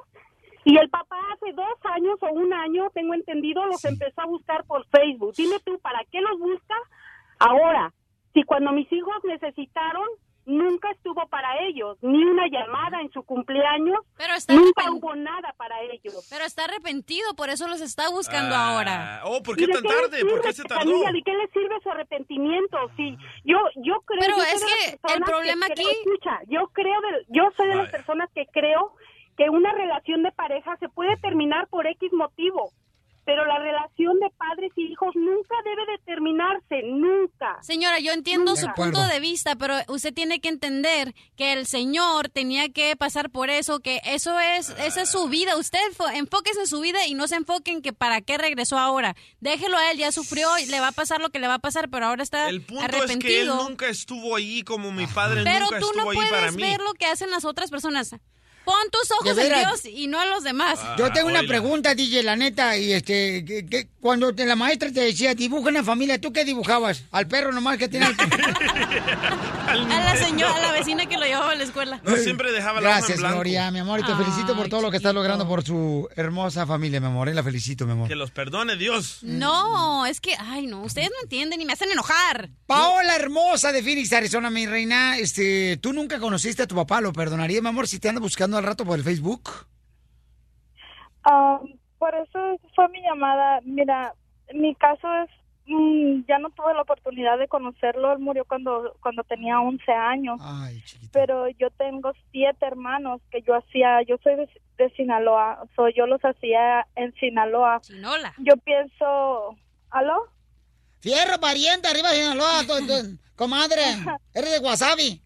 [0.66, 4.64] Y el papá hace dos años o un año, tengo entendido, los empezó a buscar
[4.64, 5.34] por Facebook.
[5.36, 6.74] Dime tú, ¿para qué los busca
[7.38, 7.92] ahora?
[8.32, 10.08] Si cuando mis hijos necesitaron,
[10.46, 15.14] nunca estuvo para ellos, ni una llamada en su cumpleaños, Pero está nunca arrepent- hubo
[15.16, 16.26] nada para ellos.
[16.30, 19.20] Pero está arrepentido, por eso los está buscando Ah, ahora.
[19.24, 20.24] Oh, ¿por ¿Y qué tan tarde?
[20.24, 20.90] ¿Por qué sirve, se tardó?
[21.12, 22.76] ¿De qué le sirve su arrepentimiento?
[22.96, 24.20] Sí, yo, yo creo.
[24.20, 27.74] Pero yo es que el problema creo- aquí- Escucha, yo creo, de, yo soy de
[27.76, 28.92] las personas que creo
[29.36, 32.70] que una relación de pareja se puede terminar por X motivo,
[33.24, 37.58] pero la relación de padres y hijos nunca debe de terminarse, nunca.
[37.62, 38.60] Señora, yo entiendo Nunca.
[38.60, 43.30] su punto de vista, pero usted tiene que entender que el señor tenía que pasar
[43.30, 45.56] por eso, que eso es, esa es su vida.
[45.56, 45.78] Usted
[46.14, 49.14] enfóquese en su vida y no se enfoque en que para qué regresó ahora.
[49.40, 51.58] Déjelo a él, ya sufrió y le va a pasar lo que le va a
[51.58, 53.20] pasar, pero ahora está El punto es arrepentido.
[53.30, 56.40] que él nunca estuvo allí como mi padre pero nunca tú no estuvo allí para
[56.48, 56.62] puedes mí.
[56.62, 58.14] ver lo que hacen las otras personas.
[58.64, 59.52] Pon tus ojos en.
[59.58, 60.78] Dios y no en los demás.
[60.98, 64.90] Yo tengo una pregunta, DJ, la neta, y este, que, que cuando te- la maestra
[64.92, 67.04] te decía, dibuja una familia, ¿tú qué dibujabas?
[67.10, 68.06] Al perro nomás que tiene.
[69.66, 72.00] A la señora, a la vecina que lo llevaba a la escuela.
[72.04, 73.36] No siempre dejaba la en Gracias, blanco.
[73.36, 76.66] Gloria, mi amor, y te felicito por todo lo que estás logrando por su hermosa
[76.66, 78.08] familia, mi amor, y la felicito, mi amor.
[78.08, 79.18] Que los perdone Dios.
[79.22, 82.50] No, es que, ay, no, ustedes no entienden y me hacen enojar.
[82.66, 87.00] Paola hermosa de Phoenix, Arizona, mi reina, este, ¿tú nunca conociste a tu papá?
[87.00, 89.50] ¿Lo perdonaría, mi amor, si te anda buscando al rato por el Facebook?
[91.24, 91.60] Ah,
[91.98, 93.60] por eso fue mi llamada.
[93.64, 94.14] Mira,
[94.52, 95.30] mi caso es
[95.66, 98.12] mm, ya no tuve la oportunidad de conocerlo.
[98.12, 100.38] Él murió cuando cuando tenía 11 años.
[101.12, 106.06] Pero yo tengo siete hermanos que yo hacía, yo soy de, de Sinaloa, so yo
[106.06, 107.80] los hacía en Sinaloa.
[108.38, 109.56] Yo pienso,
[109.90, 110.28] ¿aló?
[111.00, 113.82] Fierro, pariente, arriba de Sinaloa, tu- tu- comadre.
[114.34, 115.22] Eres de Wasabi.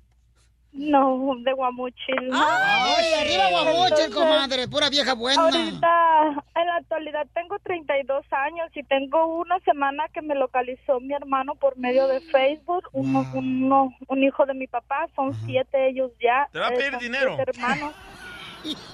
[0.72, 2.30] No, de Guamuchil.
[2.32, 5.42] Ay, arriba Guamuchil, comadre, pura vieja buena.
[5.42, 11.14] Ahorita, en la actualidad, tengo 32 años y tengo una semana que me localizó mi
[11.14, 16.12] hermano por medio de Facebook, uno, uno- un hijo de mi papá, son siete ellos
[16.20, 16.48] ya.
[16.52, 17.36] Te va a pedir dinero.
[17.38, 17.94] hermanos.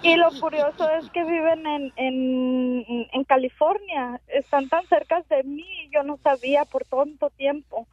[0.02, 5.64] Y lo curioso es que viven en, en, en California, están tan cerca de mí,
[5.90, 7.88] yo no sabía por tanto tiempo.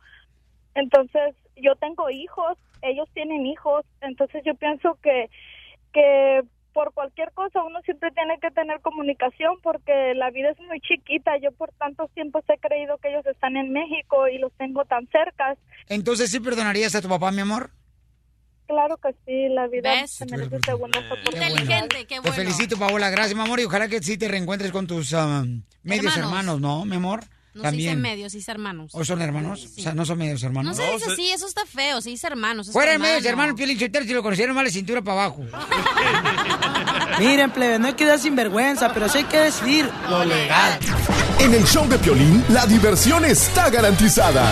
[0.76, 5.30] Entonces, yo tengo hijos, ellos tienen hijos, entonces yo pienso que,
[5.94, 6.42] que
[6.74, 11.38] por cualquier cosa uno siempre tiene que tener comunicación porque la vida es muy chiquita.
[11.42, 15.08] Yo por tantos tiempos he creído que ellos están en México y los tengo tan
[15.08, 15.58] cerca.
[15.88, 17.72] Entonces, ¿sí perdonarías a tu papá, mi amor?
[18.68, 21.60] Claro que sí, la vida se merece oportunidades.
[21.60, 22.36] Inteligente, qué Te bueno.
[22.36, 23.10] felicito, Paola.
[23.10, 23.60] Gracias, mi amor.
[23.60, 25.44] Y ojalá que sí te reencuentres con tus ah,
[25.84, 26.18] medios Hermanos.
[26.18, 27.20] hermanos, ¿no, mi amor?
[27.54, 28.02] No se dice También.
[28.02, 28.92] medios, se dice hermanos.
[28.94, 29.68] ¿O son hermanos?
[29.78, 30.78] O sea, no son medios hermanos.
[30.78, 32.68] No se dice así, eso está feo, se dice hermanos.
[32.68, 35.26] es Fuera de tu medios hermanos, Piolín Sotelo, si lo conocieron más la cintura para
[35.26, 35.44] abajo.
[37.20, 40.80] Miren, plebe, no hay que dar sinvergüenza, pero sí hay que decir lo legal.
[41.40, 44.48] En el show de Piolín, la diversión está garantizada.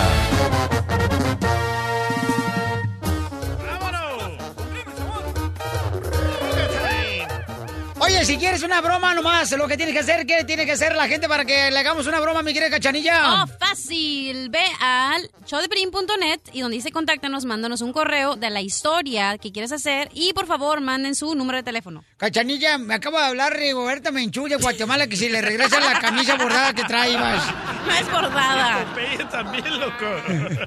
[8.10, 10.96] Oye, si quieres una broma nomás, lo que tienes que hacer, ¿qué tiene que hacer
[10.96, 13.44] la gente para que le hagamos una broma, mi querida Cachanilla?
[13.44, 14.50] Oh, fácil.
[14.50, 19.70] Ve al showdepelín.net y donde dice contáctanos, mándanos un correo de la historia que quieres
[19.70, 22.02] hacer y por favor manden su número de teléfono.
[22.16, 26.36] Cachanilla, me acaba de hablar Rigoberta Menchú de Guatemala que si le regresa la camisa
[26.36, 27.44] bordada que trae, vas.
[27.86, 28.86] No es bordada.
[29.30, 30.06] También, loco.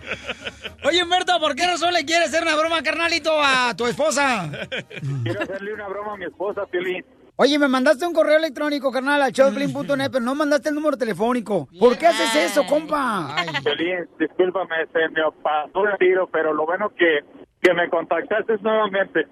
[0.85, 4.49] Oye, Humberto, ¿por qué razón le quieres hacer una broma, carnalito, a tu esposa?
[5.23, 7.03] Quiero hacerle una broma a mi esposa, Piolín.
[7.35, 11.67] Oye, me mandaste un correo electrónico, carnal, a showplin.net, pero no mandaste el número telefónico.
[11.79, 13.35] ¿Por qué haces eso, compa?
[13.63, 17.21] Piolín, discúlpame, se me pasó el tiro, pero lo bueno que,
[17.61, 19.27] que me contactaste nuevamente.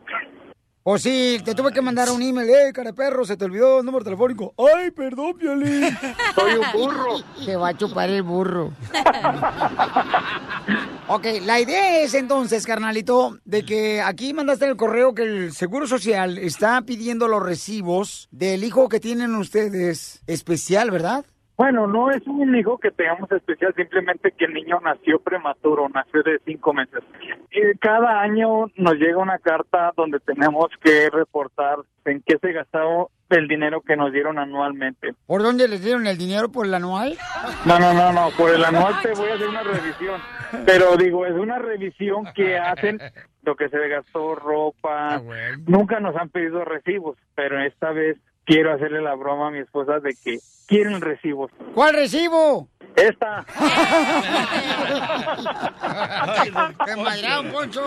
[0.84, 2.50] O sí, te tuve que mandar un email.
[2.50, 4.56] Eh, cara de perro, se te olvidó el número telefónico.
[4.58, 5.96] Ay, perdón, Piolín.
[6.36, 7.20] Soy un burro.
[7.46, 8.74] Te va a chupar el burro.
[11.08, 15.86] ok, la idea es entonces, carnalito, de que aquí mandaste el correo que el Seguro
[15.86, 21.26] Social está pidiendo los recibos del hijo que tienen ustedes especial, ¿verdad?
[21.58, 26.24] Bueno, no es un hijo que tengamos especial, simplemente que el niño nació prematuro, nació
[26.24, 27.04] de cinco meses.
[27.52, 33.12] Y cada año nos llega una carta donde tenemos que reportar en qué se gastó
[33.30, 35.14] el dinero que nos dieron anualmente.
[35.26, 36.52] ¿Por dónde les dieron el dinero?
[36.52, 37.18] ¿Por el anual?
[37.66, 40.22] No, no, no, no, por el anual te voy a hacer una revisión.
[40.66, 43.00] Pero digo, es una revisión que hacen
[43.44, 45.22] lo que se gastó, ropa.
[45.66, 48.18] Nunca nos han pedido recibos, pero esta vez
[48.52, 51.50] quiero hacerle la broma a mi esposa de que quieren recibos.
[51.74, 52.68] ¿Cuál recibo?
[52.98, 53.46] Esta.
[56.86, 57.82] ¡Qué madreado, Poncho!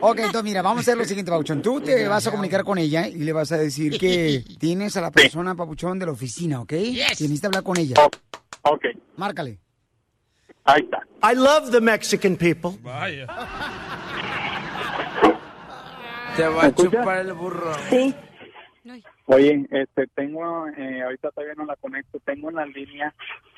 [0.00, 1.60] ok, entonces mira, vamos a hacer lo siguiente, Papuchón.
[1.60, 5.02] Tú te vas a comunicar con ella y le vas a decir que tienes a
[5.02, 6.68] la persona, Papuchón, de la oficina, ¿ok?
[6.68, 7.96] Que necesita hablar con ella.
[8.62, 8.86] Ok.
[9.16, 9.58] Márcale.
[10.64, 11.02] Ahí está.
[11.22, 12.70] I love the Mexican people.
[12.82, 13.26] Vaya.
[16.36, 17.74] Te va a chupar el burro.
[17.90, 18.14] Sí.
[19.26, 23.14] Oye, este, tengo, eh, ahorita todavía no la conecto, tengo en la línea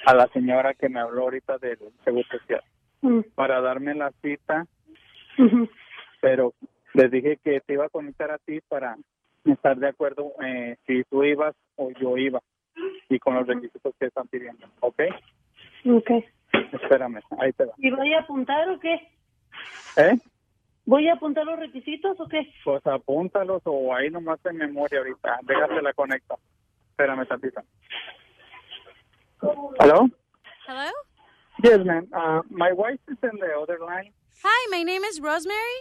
[0.07, 2.63] a la señora que me habló ahorita del Seguro Social
[3.01, 3.21] Mm.
[3.35, 4.67] para darme la cita,
[6.21, 6.53] pero
[6.95, 8.97] les dije que te iba a conectar a ti para
[9.45, 12.41] estar de acuerdo eh, si tú ibas o yo iba
[13.09, 15.01] y con los requisitos que están pidiendo, ¿ok?
[15.87, 16.11] Ok.
[16.73, 17.73] Espérame, ahí te va.
[17.79, 18.95] ¿Y voy a apuntar o qué?
[19.97, 20.19] ¿Eh?
[20.89, 22.51] ¿Voy a apuntar los requisitos o qué?
[22.65, 26.39] Pues apúntalos o ahí nomás en memoria ahorita, déjate la conecto.
[26.93, 27.61] Espérame tantito.
[29.79, 30.09] ¿Hello?
[30.67, 30.91] Hello?
[31.63, 32.09] Yes, ma'am.
[32.11, 34.13] Uh, my wife is in the other line.
[34.43, 35.79] Hi, my name is Rosemary.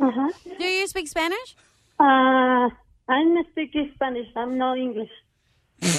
[0.00, 0.26] Ajá.
[0.58, 1.54] Do you speak Spanish?
[2.00, 2.70] Uh,
[3.08, 4.26] I'm speaking Spanish.
[4.34, 5.12] I'm not English.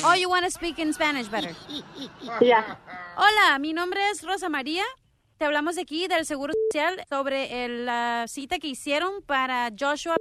[0.04, 1.56] Oh, you want to speak in Spanish better.
[2.42, 2.76] Yeah.
[3.16, 4.84] Hola, mi nombre es Rosa María.
[5.42, 10.16] Te hablamos aquí del Seguro Social sobre el, la cita que hicieron para Joshua.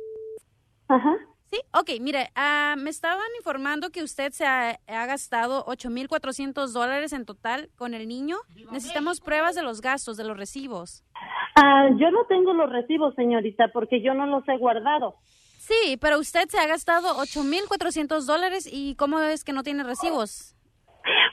[0.88, 1.14] Ajá.
[1.44, 7.12] Sí, ok, mire, ah, me estaban informando que usted se ha, ha gastado 8.400 dólares
[7.12, 8.38] en total con el niño.
[8.72, 11.04] Necesitamos pruebas de los gastos, de los recibos.
[11.54, 15.16] Ah, yo no tengo los recibos, señorita, porque yo no los he guardado.
[15.58, 20.56] Sí, pero usted se ha gastado 8.400 dólares y ¿cómo es que no tiene recibos?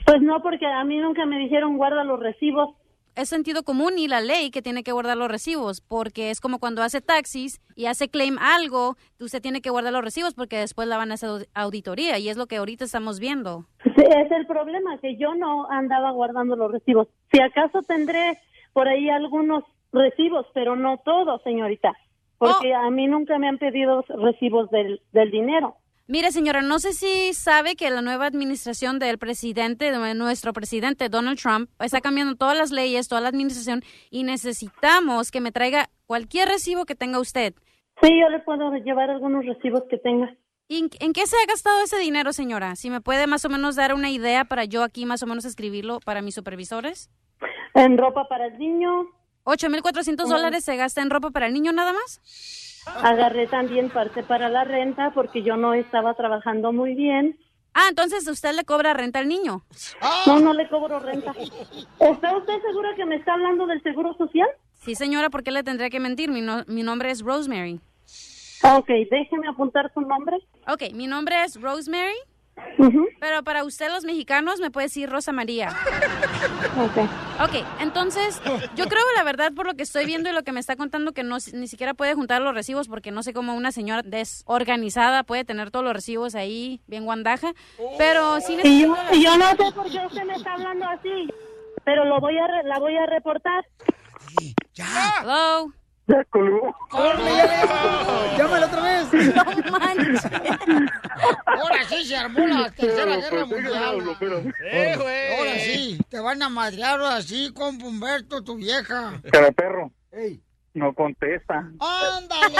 [0.04, 2.76] Pues no, porque a mí nunca me dijeron guarda los recibos.
[3.18, 6.60] Es sentido común y la ley que tiene que guardar los recibos, porque es como
[6.60, 10.86] cuando hace taxis y hace claim algo, usted tiene que guardar los recibos porque después
[10.86, 13.64] la van a hacer aud- auditoría y es lo que ahorita estamos viendo.
[13.82, 17.08] Sí, es el problema, que yo no andaba guardando los recibos.
[17.32, 18.38] Si acaso tendré
[18.72, 21.92] por ahí algunos recibos, pero no todos, señorita,
[22.38, 25.74] porque a mí nunca me han pedido recibos del, del dinero.
[26.10, 31.10] Mire, señora, no sé si sabe que la nueva administración del presidente, de nuestro presidente
[31.10, 35.90] Donald Trump, está cambiando todas las leyes, toda la administración y necesitamos que me traiga
[36.06, 37.52] cualquier recibo que tenga usted.
[38.00, 40.34] Sí, yo le puedo llevar algunos recibos que tenga.
[40.66, 42.74] ¿Y en, en qué se ha gastado ese dinero, señora?
[42.76, 45.44] Si me puede más o menos dar una idea para yo aquí más o menos
[45.44, 47.10] escribirlo para mis supervisores.
[47.74, 49.08] En ropa para el niño.
[49.44, 52.67] 8.400 dólares se gasta en ropa para el niño nada más.
[53.02, 57.38] Agarré también parte para la renta porque yo no estaba trabajando muy bien.
[57.74, 59.62] Ah, entonces usted le cobra renta al niño.
[60.26, 61.32] No, no le cobro renta.
[62.00, 64.48] ¿Está usted segura que me está hablando del seguro social?
[64.74, 66.30] Sí, señora, ¿por qué le tendría que mentir?
[66.30, 67.80] Mi, no- mi nombre es Rosemary.
[68.64, 70.38] Ok, déjeme apuntar su nombre.
[70.66, 72.16] Ok, mi nombre es Rosemary,
[73.20, 75.68] pero para usted los mexicanos me puede decir Rosa María.
[76.76, 77.08] Ok.
[77.40, 78.40] Ok, entonces
[78.74, 81.12] yo creo la verdad por lo que estoy viendo y lo que me está contando
[81.12, 85.22] que no ni siquiera puede juntar los recibos porque no sé cómo una señora desorganizada
[85.24, 87.52] puede tener todos los recibos ahí bien guandaja,
[87.96, 91.28] pero sí Y yo, y yo no sé por qué usted me está hablando así,
[91.84, 93.64] pero lo voy a re- la voy a reportar.
[94.76, 95.72] Hello.
[96.08, 96.74] Ya colgó.
[98.36, 99.08] ¡Llámalo otra vez!
[99.68, 100.24] No manches.
[101.46, 104.16] Ahora sí se armó la tercera guerra mundial.
[104.62, 105.38] ¡Eh, Ahora- güey!
[105.38, 109.20] Ahora sí, te van a madrear así con Humberto, tu vieja.
[109.30, 109.90] Cara perro.
[110.74, 111.70] No contesta.
[111.78, 112.56] ¡Ándale!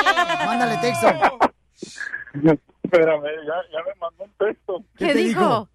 [0.47, 1.09] Mándale texto.
[2.83, 4.85] Espérame, ya, ya me mandó un texto.
[4.97, 5.41] ¿Qué ¿Qué te dijo?
[5.41, 5.69] dijo?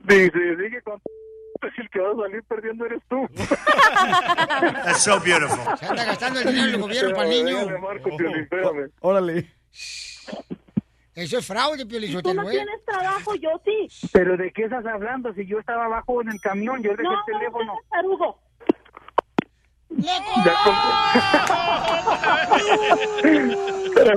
[0.00, 1.00] Dice, dije con
[1.74, 3.26] si el que va a salir perdiendo eres tú.
[3.36, 5.58] That's so beautiful.
[5.78, 7.78] Se anda gastando el dinero del gobierno para el niño.
[7.80, 8.90] Marco, Piolín, espérame.
[9.00, 9.52] Órale.
[11.14, 13.88] Eso es fraude, Piolizotelo, Tú no tienes trabajo, yo sí.
[14.12, 15.32] ¿Pero de qué estás hablando?
[15.34, 17.64] Si yo estaba abajo en el camión, yo dejé No, el no, teléfono.
[17.74, 18.40] no, tarugo.
[19.90, 20.04] De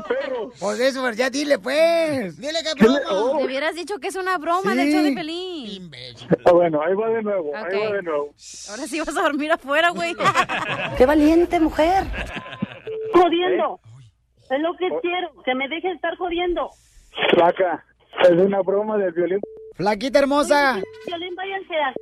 [0.08, 0.52] perro.
[0.60, 2.38] Pues eso, ya dile, pues.
[2.40, 3.10] Dile que ¿Qué le- broma.
[3.12, 3.38] oh.
[3.38, 4.78] Te hubieras dicho que es una broma Sí.
[4.78, 5.92] del show de Pelín.
[6.46, 7.74] Ah, bueno, ahí va de nuevo, ahí Ok.
[7.90, 8.34] va de nuevo.
[8.70, 10.16] Ahora sí vas a dormir afuera, güey.
[10.98, 12.04] ¡Qué valiente mujer!
[13.14, 13.80] Jodiendo.
[13.84, 13.88] ¿Eh?
[14.56, 16.70] Es lo que quiero, que me deje estar jodiendo.
[17.32, 17.86] Flaca,
[18.24, 19.40] es una broma del violín.
[19.76, 20.80] Flaquita hermosa.
[21.08, 21.94] Violín, váyanse a...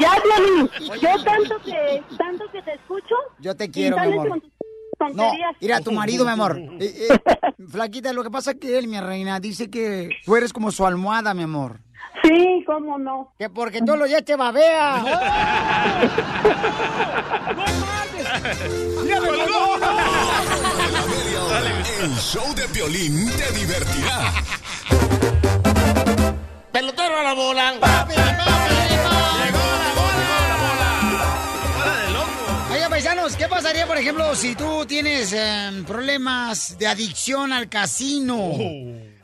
[0.00, 0.70] ya, Violín,
[1.00, 3.14] yo tanto que, tanto que te escucho.
[3.38, 4.28] Yo te quiero, mi amor.
[4.28, 4.42] con
[5.16, 5.56] No, tonterías.
[5.60, 6.58] mira, tu marido, mi amor.
[6.80, 7.18] Eh, eh,
[7.70, 10.84] flaquita, lo que pasa es que él, mi reina, dice que tú eres como su
[10.86, 11.80] almohada, mi amor.
[12.22, 13.32] Sí, cómo no.
[13.38, 15.02] Que porque todos los días te babea.
[19.06, 19.28] ¡Ya me
[22.02, 24.32] El show de violín te divertirá.
[26.72, 27.72] Pelotero a la bola.
[27.72, 28.06] Oiga,
[33.32, 38.52] paisanos, ¿qué pasaría, por ejemplo, si tú tienes eh, problemas de adicción al casino?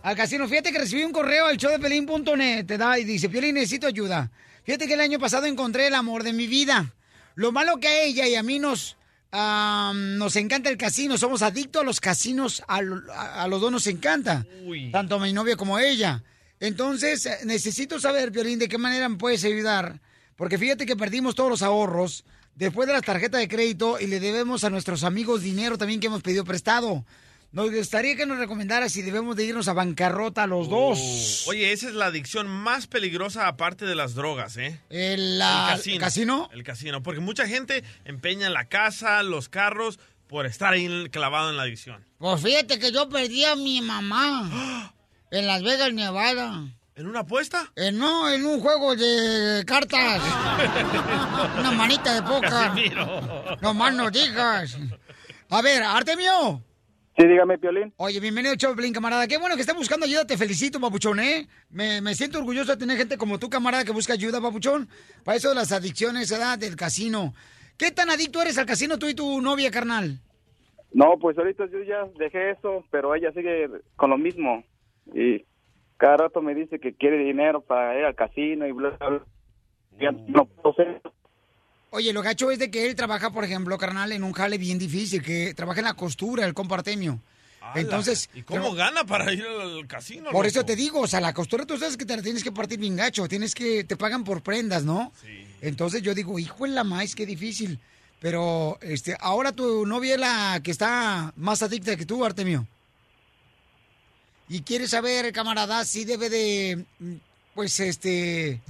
[0.02, 0.48] Al casino.
[0.48, 4.30] Fíjate que recibí un correo al showdepelín.net, te da y dice, Piolín, necesito ayuda.
[4.64, 6.94] Fíjate que el año pasado encontré el amor de mi vida.
[7.34, 8.96] Lo malo que a ella y a mí nos,
[9.32, 13.60] ah, nos encanta el casino, somos adictos a los casinos, a, lo- a- a los
[13.60, 14.46] dos nos encanta.
[14.90, 16.22] Tanto a mi novia como a ella.
[16.60, 20.00] Entonces, eh, necesito saber, Piolín, de qué manera me puedes ayudar.
[20.36, 22.24] Porque fíjate que perdimos todos los ahorros
[22.58, 26.08] después de las tarjetas de crédito y le debemos a nuestros amigos dinero también que
[26.08, 27.04] hemos pedido prestado.
[27.50, 31.46] Nos gustaría que nos recomendara si debemos de irnos a bancarrota los dos.
[31.48, 34.78] Oye, esa es la adicción más peligrosa aparte de las drogas, ¿eh?
[34.90, 35.98] El, la- casino.
[36.00, 36.50] casino.
[36.52, 41.56] El casino, porque mucha gente empeña la casa, los carros, por estar ahí clavado en
[41.56, 42.04] la adicción.
[42.18, 44.92] Pues fíjate que yo perdí a mi mamá
[45.30, 46.66] en Las Vegas, Nevada.
[46.98, 47.70] ¿En una apuesta?
[47.76, 50.20] Eh, no, en un juego de cartas.
[51.60, 52.74] Una manita de poca.
[53.62, 54.76] No más no digas.
[55.48, 56.60] A ver, Artemio.
[57.16, 57.94] Sí, dígame, Piolín.
[57.98, 59.28] Oye, bienvenido, Choplin, camarada.
[59.28, 60.26] Qué bueno que estás buscando ayuda.
[60.26, 61.46] Te felicito, papuchón, ¿eh?
[61.70, 64.88] Me, me siento orgulloso de tener gente como tú, camarada, que busca ayuda, papuchón.
[65.22, 67.32] Para eso de las adicciones, edad del casino.
[67.76, 70.18] ¿Qué tan adicto eres al casino tú y tu novia, carnal?
[70.92, 74.64] No, pues ahorita yo ya dejé eso, pero ella sigue con lo mismo.
[75.14, 75.44] Y
[75.98, 79.22] cada rato me dice que quiere dinero para ir al casino y bla, bla, bla.
[80.00, 81.02] Ya no puedo ser.
[81.90, 84.78] Oye, lo gacho es de que él trabaja, por ejemplo, carnal, en un jale bien
[84.78, 87.18] difícil, que trabaja en la costura, el compa Artemio.
[87.74, 90.30] Entonces, ¿Y cómo pero- gana para ir al casino?
[90.30, 92.52] por eso te digo, o sea, la costura tú sabes que te la tienes que
[92.52, 95.12] partir bien gacho, tienes que, te pagan por prendas, ¿no?
[95.60, 97.78] Entonces yo digo, hijo de la maíz, qué difícil.
[98.20, 102.66] Pero, este, ahora tu novia es la que está más adicta que tú, Artemio.
[104.48, 107.14] Y quiere saber, camarada, si debe de, mm,
[107.54, 108.60] pues, este,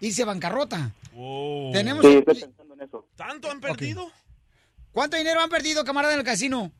[0.00, 0.92] irse a bancarrota.
[1.12, 1.72] Wow.
[1.72, 2.04] Tenemos...
[2.04, 3.06] Sí, estoy pensando en eso.
[3.16, 4.10] ¿Tanto han perdido?
[4.92, 6.70] ¿Cuánto dinero han perdido, camarada, en el casino?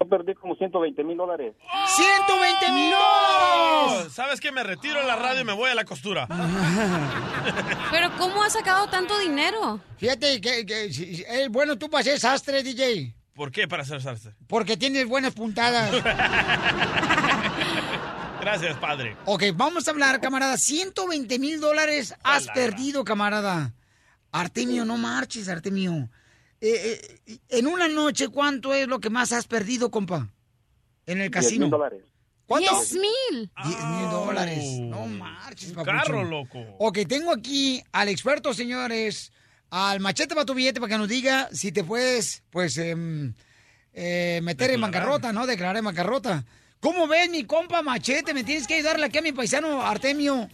[0.00, 1.54] Yo perdí como 120 mil dólares.
[1.62, 4.12] ¡120 mil dólares!
[4.12, 4.50] ¿Sabes qué?
[4.52, 6.26] Me retiro de la radio y me voy a la costura.
[7.90, 9.80] Pero ¿cómo ha sacado tanto dinero?
[9.98, 13.14] Fíjate que, que si- si- eh, bueno, tú ser sastre, DJ.
[13.34, 14.34] ¿Por qué para hacer salsa?
[14.46, 15.90] Porque tienes buenas puntadas.
[18.40, 19.16] Gracias, padre.
[19.24, 20.56] ok, vamos a hablar, camarada.
[20.58, 23.74] 120 mil dólares has perdido, camarada.
[24.30, 26.10] Artemio, no marches, Artemio.
[26.60, 30.28] Eh, eh, en una noche, ¿cuánto es lo que más has perdido, compa?
[31.06, 31.60] En el 10 casino.
[31.66, 32.02] mil dólares.
[32.46, 32.70] ¿Cuánto?
[32.70, 33.50] ¡Diez mil!
[33.64, 34.64] 10 mil dólares.
[34.80, 35.96] No marches, papuchón.
[35.96, 36.58] carro, loco.
[36.78, 39.32] Ok, tengo aquí al experto, señores,
[39.76, 43.34] al machete para tu billete para que nos diga si te puedes, pues, em,
[43.92, 45.46] eh, meter en bancarrota, ¿no?
[45.48, 46.44] Declarar en bancarrota.
[46.78, 48.32] ¿Cómo ves, mi compa machete?
[48.34, 50.48] Me tienes que ayudarle aquí a mi paisano Artemio.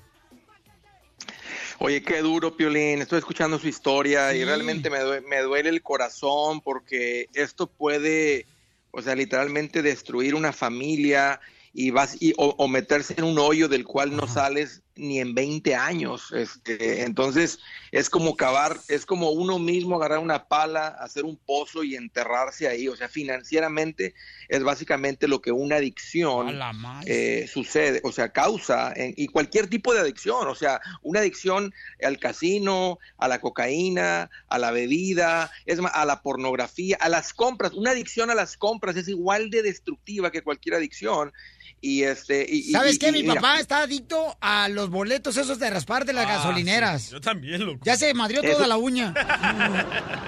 [1.80, 3.02] Oye, qué duro, Piolín.
[3.02, 8.46] Estoy escuchando su historia y realmente me, due- me duele el corazón porque esto puede,
[8.90, 11.40] o sea, literalmente destruir una familia
[11.72, 15.34] y vas y, o, o meterse en un hoyo del cual no sales ni en
[15.34, 16.32] 20 años.
[16.32, 17.58] Este, entonces,
[17.92, 22.68] es como cavar, es como uno mismo agarrar una pala, hacer un pozo y enterrarse
[22.68, 22.86] ahí.
[22.88, 24.14] O sea, financieramente
[24.48, 26.48] es básicamente lo que una adicción
[27.06, 31.72] eh, sucede, o sea, causa, en- y cualquier tipo de adicción, o sea, una adicción
[32.02, 37.32] al casino, a la cocaína, a la bebida, es más, a la pornografía, a las
[37.32, 41.32] compras, una adicción a las compras es igual de destructiva que cualquier adicción.
[41.82, 43.08] Y este, y- ¿Sabes y- qué?
[43.08, 46.32] y Mi mira, papá está adicto a los boletos esos de raspar de las Ah,
[46.36, 47.02] gasolineras.
[47.04, 47.12] sí.
[47.12, 47.80] Yo también, loco.
[47.84, 49.14] Ya se madrió Eso- toda la uña.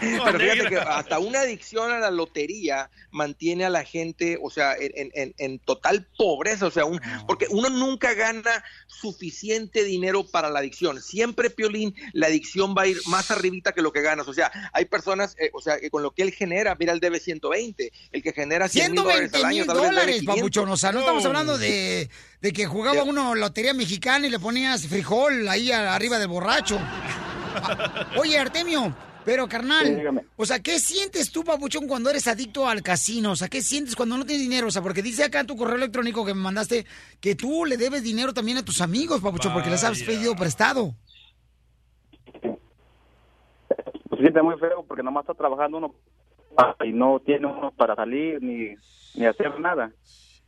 [0.00, 4.74] Pero fíjate que hasta una adicción a la lotería mantiene a la gente, o sea,
[4.78, 10.50] en, en- en total pobreza, o sea, un- porque uno nunca gana suficiente dinero para
[10.50, 11.00] la adicción.
[11.02, 14.28] Siempre, Piolín, la adicción va a ir más arribita que lo que ganas.
[14.28, 17.00] O sea, hay personas, eh, o sea, que con lo que él genera, mira, él
[17.00, 19.94] debe 120, el que genera 100 mil dólares 120 al año, mil tal vez debe
[19.94, 20.51] dólares, 500.
[20.52, 20.72] Papuchón.
[20.72, 22.08] O sea, no estamos hablando de,
[22.40, 26.78] de que jugaba uno lotería mexicana y le ponías frijol ahí arriba del borracho.
[28.18, 28.94] Oye, Artemio,
[29.24, 33.32] pero carnal, o sea, ¿qué sientes tú, papuchón, cuando eres adicto al casino?
[33.32, 34.68] O sea, ¿qué sientes cuando no tienes dinero?
[34.68, 36.86] O sea, porque dice acá en tu correo electrónico que me mandaste
[37.20, 40.94] que tú le debes dinero también a tus amigos, papuchón, porque les has pedido prestado.
[44.08, 45.94] Pues siente muy feo porque nomás está trabajando uno
[46.84, 48.74] y no tiene uno para salir ni,
[49.14, 49.92] ni hacer nada.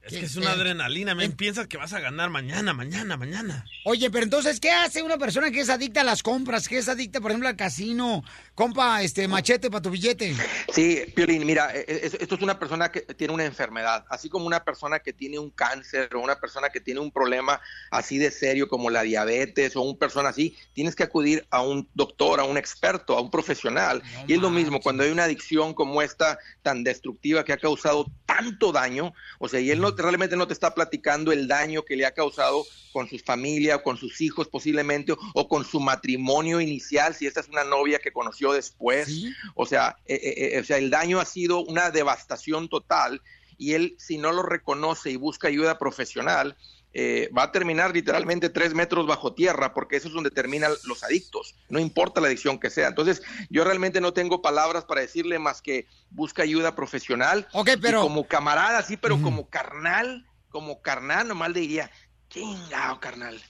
[0.04, 1.32] Es que es una adrenalina, men.
[1.32, 3.64] Piensas que vas a ganar mañana, mañana, mañana.
[3.86, 6.68] Oye, pero entonces, ¿qué hace una persona que es adicta a las compras?
[6.68, 8.22] Que es adicta, por ejemplo, al casino?
[8.54, 10.36] Compa, este, machete para tu billete.
[10.72, 14.46] Sí, Piolín, mira, eh, eh, esto es una persona que tiene una enfermedad, así como
[14.46, 18.30] una persona que tiene un cáncer o una persona que tiene un problema así de
[18.30, 22.44] serio como la diabetes o una persona así, tienes que acudir a un doctor, a
[22.44, 24.02] un experto, a un profesional.
[24.26, 28.06] y es lo mismo, cuando hay una adicción como esta tan destructiva que ha causado
[28.26, 31.96] tanto daño, o sea, y él no realmente no te está platicando el daño que
[31.96, 35.80] le ha causado con su familia o con sus hijos posiblemente o, o con su
[35.80, 39.08] matrimonio inicial, si esta es una novia que conoció después.
[39.54, 43.20] O sea, eh, eh, eh, o sea, el daño ha sido una devastación total
[43.58, 46.56] y él si no lo reconoce y busca ayuda profesional,
[46.96, 51.02] eh, va a terminar literalmente tres metros bajo tierra, porque eso es donde terminan los
[51.02, 52.86] adictos, no importa la adicción que sea.
[52.88, 53.20] Entonces,
[53.50, 57.46] yo realmente no tengo palabras para decirle más que busca ayuda profesional.
[57.52, 61.90] Ok, pero- Y como camarada, sí, pero como carnal, como carnal, nomás le diría,
[62.28, 63.42] chingado, carnal.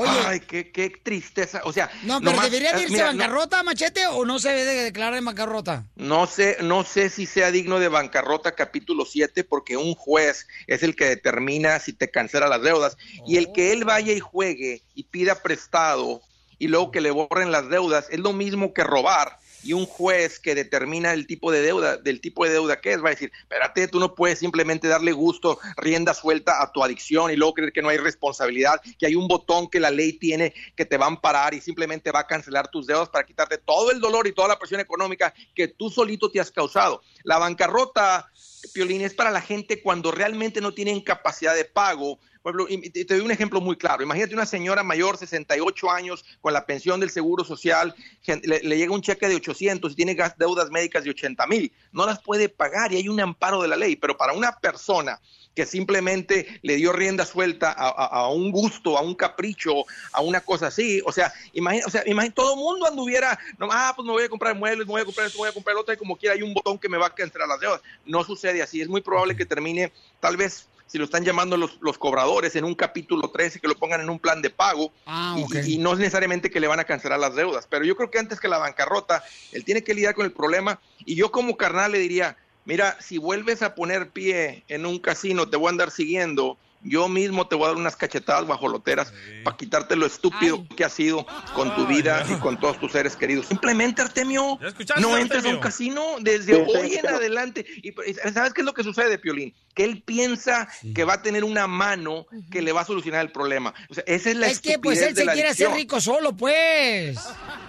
[0.00, 0.10] Oye.
[0.26, 1.60] Ay, qué, qué tristeza.
[1.64, 4.24] O sea, No, pero nomás- ¿debería de eh, irse mira, a no- bancarrota, machete, o
[4.24, 5.84] no se debe de declarar en bancarrota?
[5.96, 10.82] no sé, no sé si sea digno de bancarrota capítulo 7 porque un juez es
[10.82, 12.96] el que determina si te cancela las deudas
[13.26, 16.22] y el que él vaya y juegue y pida prestado
[16.58, 20.38] y luego que le borren las deudas es lo mismo que robar y un juez
[20.38, 23.32] que determina el tipo de deuda, del tipo de deuda que es, va a decir,
[23.40, 27.72] espérate, tú no puedes simplemente darle gusto, rienda suelta a tu adicción y luego creer
[27.72, 31.06] que no hay responsabilidad, que hay un botón que la ley tiene que te va
[31.06, 34.32] a amparar y simplemente va a cancelar tus deudas para quitarte todo el dolor y
[34.32, 37.02] toda la presión económica que tú solito te has causado.
[37.24, 38.30] La bancarrota,
[38.72, 42.90] Piolín, es para la gente cuando realmente no tienen capacidad de pago Por ejemplo, y
[43.04, 44.02] te doy un ejemplo muy claro.
[44.02, 47.94] Imagínate una señora mayor, 68 años, con la pensión del Seguro Social,
[48.26, 51.72] le, le llega un cheque de 800 y tiene deudas médicas de 80 mil.
[51.92, 53.96] No las puede pagar y hay un amparo de la ley.
[53.96, 55.20] Pero para una persona
[55.54, 59.72] que simplemente le dio rienda suelta a, a- a un gusto, a un capricho,
[60.12, 63.68] a una cosa así, o sea, imagina, o sea, imagina, todo el mundo anduviera, no,
[63.70, 65.52] ah, pues me voy a comprar muebles, me voy a comprar esto, me voy a
[65.52, 67.58] comprar lo otro, y como quiera hay un botón que me va a cancelar las
[67.60, 67.82] deudas.
[68.06, 71.78] No sucede así, es muy probable que termine, tal vez, si lo están llamando los,
[71.80, 75.36] los cobradores en un capítulo 13, que lo pongan en un plan de pago, Ah,
[75.38, 78.10] y- y no es necesariamente que le van a cancelar las deudas, pero yo creo
[78.10, 79.22] que antes que la bancarrota,
[79.52, 83.18] él tiene que lidiar con el problema, y yo como carnal le diría, mira, si
[83.18, 86.58] vuelves a poner pie en un casino, te voy a andar siguiendo.
[86.82, 89.12] Yo mismo te voy a dar unas cachetadas guajoloteras
[89.44, 93.16] para quitarte lo estúpido que has sido con tu vida y con todos tus seres
[93.16, 93.46] queridos.
[93.46, 94.58] Simplemente, Artemio,
[95.00, 97.66] no entres a un casino desde Sí, sí, hoy en pero- adelante.
[97.82, 97.92] Y
[98.32, 99.54] ¿sabes qué es lo que sucede, Piolín?
[99.74, 103.30] Que él piensa que va a tener una mano que le va a solucionar el
[103.30, 103.72] problema.
[103.88, 107.18] O sea, esa es la Es que pues él se quiere hacer rico solo, pues.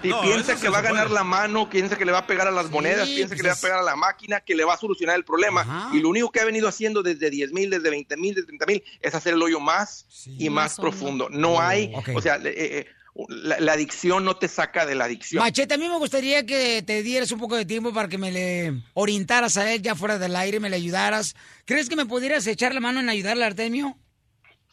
[0.04, 2.52] Y piensa que va a ganar la mano, piensa que le va a pegar a
[2.52, 4.74] las monedas, piensa que pues le va a pegar a la máquina, que le va
[4.74, 5.90] a solucionar el problema.
[5.94, 8.66] Y lo único que ha venido haciendo desde 10 mil, desde 20 mil, desde 30
[8.66, 11.28] mil, es hacer el hoyo más y más, profundo.
[11.30, 12.10] No hay, Ok.
[12.16, 12.86] o sea, eh, eh,
[13.28, 15.44] la, la adicción no te saca de la adicción.
[15.44, 18.32] Machete, a mí me gustaría que te dieras un poco de tiempo para que me
[18.32, 21.36] le orientaras a él ya fuera del aire, me le ayudaras.
[21.66, 23.98] ¿Crees que me pudieras echar la mano en ayudarle a Artemio?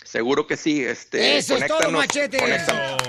[0.05, 0.83] Seguro que sí.
[0.85, 2.39] Este, Eso es todo, Machete.
[2.39, 3.03] conéctanos.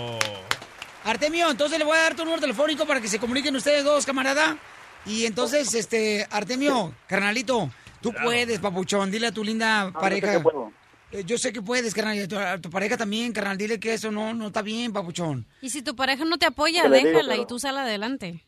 [1.06, 4.06] Artemio, entonces le voy a dar tu número telefónico para que se comuniquen ustedes dos,
[4.06, 4.58] camarada.
[5.06, 10.28] Y entonces, este, Artemio, carnalito, tú puedes, papuchón, dile a tu linda yo pareja.
[10.28, 10.74] sé que puedo.
[11.12, 13.80] Eh, Yo sé que puedes, carnal, y a tu, a tu pareja también, carnal, dile
[13.80, 15.48] que eso no, no está bien, papuchón.
[15.62, 18.44] Y si tu pareja no te apoya, digo, déjala pero- y tú sal adelante.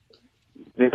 [0.77, 0.89] Que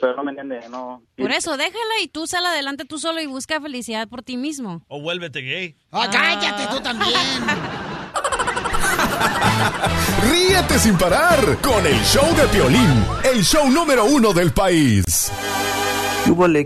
[0.00, 1.02] pero no me entiende, no.
[1.16, 4.82] Por eso, déjala y tú sal adelante tú solo y busca felicidad por ti mismo.
[4.88, 5.76] O vuélvete gay.
[5.90, 7.12] Ah, cállate tú también.
[10.30, 15.32] Ríete sin parar con el show de Piolín, el show número uno del país.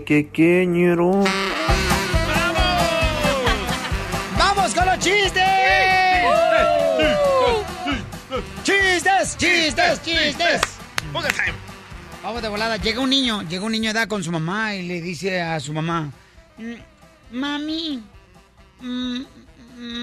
[0.05, 1.11] Que qué, ñero.
[1.11, 1.29] ¡Vamos
[5.05, 5.43] chistes!
[8.63, 9.37] ¡Chistes!
[9.37, 10.01] ¡Chistes!
[10.01, 10.61] ¡Chistes!
[12.23, 12.77] Vamos de volada.
[12.77, 15.59] Llega un niño, llega un niño de edad con su mamá y le dice a
[15.59, 16.11] su mamá,
[16.57, 18.03] "Mm, mami,
[18.81, 19.21] mm,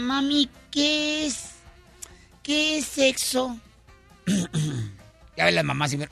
[0.07, 1.51] mami, ¿qué es?
[2.45, 3.59] ¿Qué es sexo?
[5.37, 6.11] ya ven las mamás siempre.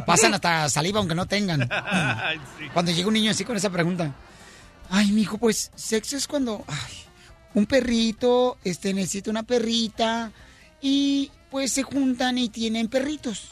[0.06, 1.68] Pasan hasta saliva aunque no tengan.
[2.72, 4.14] Cuando llega un niño así con esa pregunta.
[4.88, 7.05] Ay, mijo, pues sexo es cuando ay,
[7.56, 10.30] un perrito este, necesita una perrita
[10.82, 13.48] y pues se juntan y tienen perritos.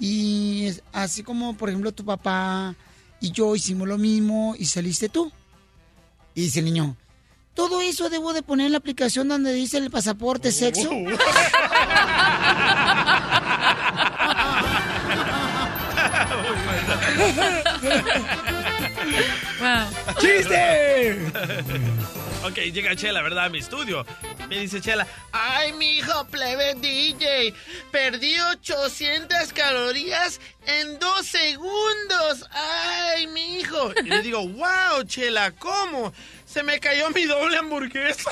[0.00, 2.74] Y es así como, por ejemplo, tu papá
[3.20, 5.30] y yo hicimos lo mismo y saliste tú.
[6.34, 6.96] Y dice el niño,
[7.54, 10.90] ¿todo eso debo de poner en la aplicación donde dice el pasaporte sexo?
[20.18, 21.16] ¡Chiste!
[22.44, 23.46] Ok, llega Chela, ¿verdad?
[23.46, 24.04] A mi estudio.
[24.50, 27.54] Me dice Chela, ay, mi hijo plebe DJ,
[27.90, 32.46] perdí 800 calorías en dos segundos.
[32.50, 33.92] Ay, mi hijo.
[34.04, 36.12] Y le digo, wow, Chela, ¿cómo?
[36.54, 38.30] Se me cayó mi doble hamburguesa.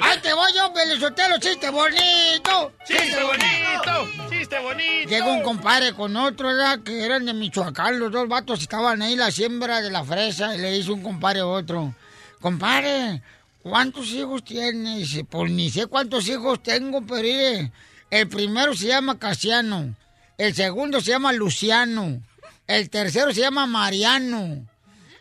[0.00, 1.36] ¡Ay, te voy yo, Pelizotelo!
[1.38, 2.72] ¡Chiste bonito!
[2.86, 4.30] ¡Chiste bonito!
[4.30, 5.10] ¡Chiste bonito!
[5.10, 6.78] Llega un compadre con otro, ¿verdad?
[6.82, 10.54] Que eran de Michoacán, los dos vatos estaban ahí en la siembra de la fresa
[10.54, 11.94] y le dice un compadre a otro,
[12.40, 13.20] compadre,
[13.62, 14.96] ¿cuántos hijos tienes?
[14.96, 17.70] Dice, pues ni sé cuántos hijos tengo, pero mire,
[18.08, 19.94] el primero se llama Casiano,
[20.38, 22.22] el segundo se llama Luciano,
[22.66, 24.66] el tercero se llama Mariano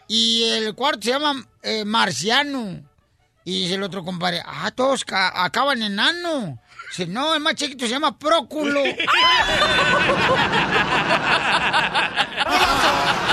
[0.08, 2.82] y el cuarto se llama eh, Marciano.
[3.44, 6.60] Y dice el otro compadre, ah, todos ca- acaban en ano.
[6.92, 8.82] Dice, no, el más chiquito se llama Próculo.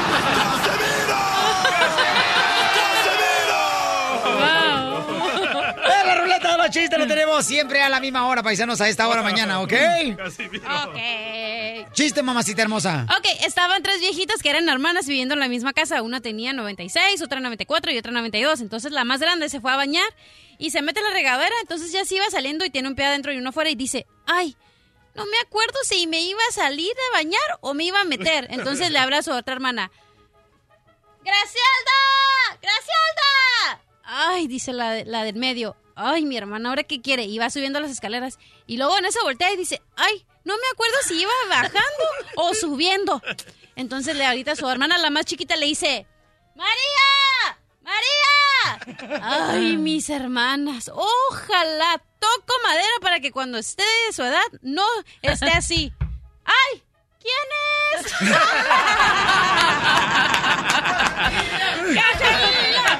[6.69, 9.73] los chistes lo tenemos siempre a la misma hora, paisanos, a esta hora mañana, ¿ok?
[10.87, 11.93] Ok.
[11.93, 13.07] Chiste, mamacita hermosa.
[13.19, 16.03] Ok, estaban tres viejitas que eran hermanas viviendo en la misma casa.
[16.03, 18.61] Una tenía 96, otra 94 y otra 92.
[18.61, 20.07] Entonces la más grande se fue a bañar
[20.59, 21.55] y se mete en la regadera.
[21.63, 24.07] Entonces ya se iba saliendo y tiene un pie adentro y uno afuera y dice,
[24.27, 24.55] ay,
[25.15, 28.47] no me acuerdo si me iba a salir de bañar o me iba a meter.
[28.51, 29.91] Entonces le habla a su otra hermana.
[31.25, 32.61] ¡Gracielda!
[32.61, 33.83] ¡Gracielda!
[34.05, 35.77] Ay, dice la, la del medio.
[36.01, 37.25] Ay, mi hermana, ¿ahora qué quiere?
[37.25, 38.39] Y va subiendo las escaleras.
[38.69, 42.05] Y luego en eso voltea y dice, ay, no me acuerdo si iba bajando
[42.37, 43.21] o subiendo.
[43.75, 46.07] Entonces le ahorita su hermana, la más chiquita, le dice,
[46.55, 47.59] ¡María!
[47.83, 49.21] ¡María!
[49.23, 54.85] Ay, mis hermanas, ojalá toco madera para que cuando esté de su edad no
[55.23, 55.93] esté así.
[56.45, 56.83] ¡Ay!
[57.21, 57.49] ¿Quién
[57.95, 58.13] es?
[61.95, 62.99] ¡Cachanilla!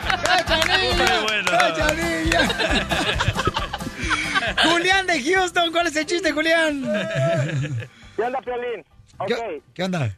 [4.65, 6.83] Julián de Houston, ¿cuál es el chiste, Julián?
[8.17, 8.85] ¿Qué onda, Piolín?
[9.19, 10.09] Ok, ¿Qué, qué onda?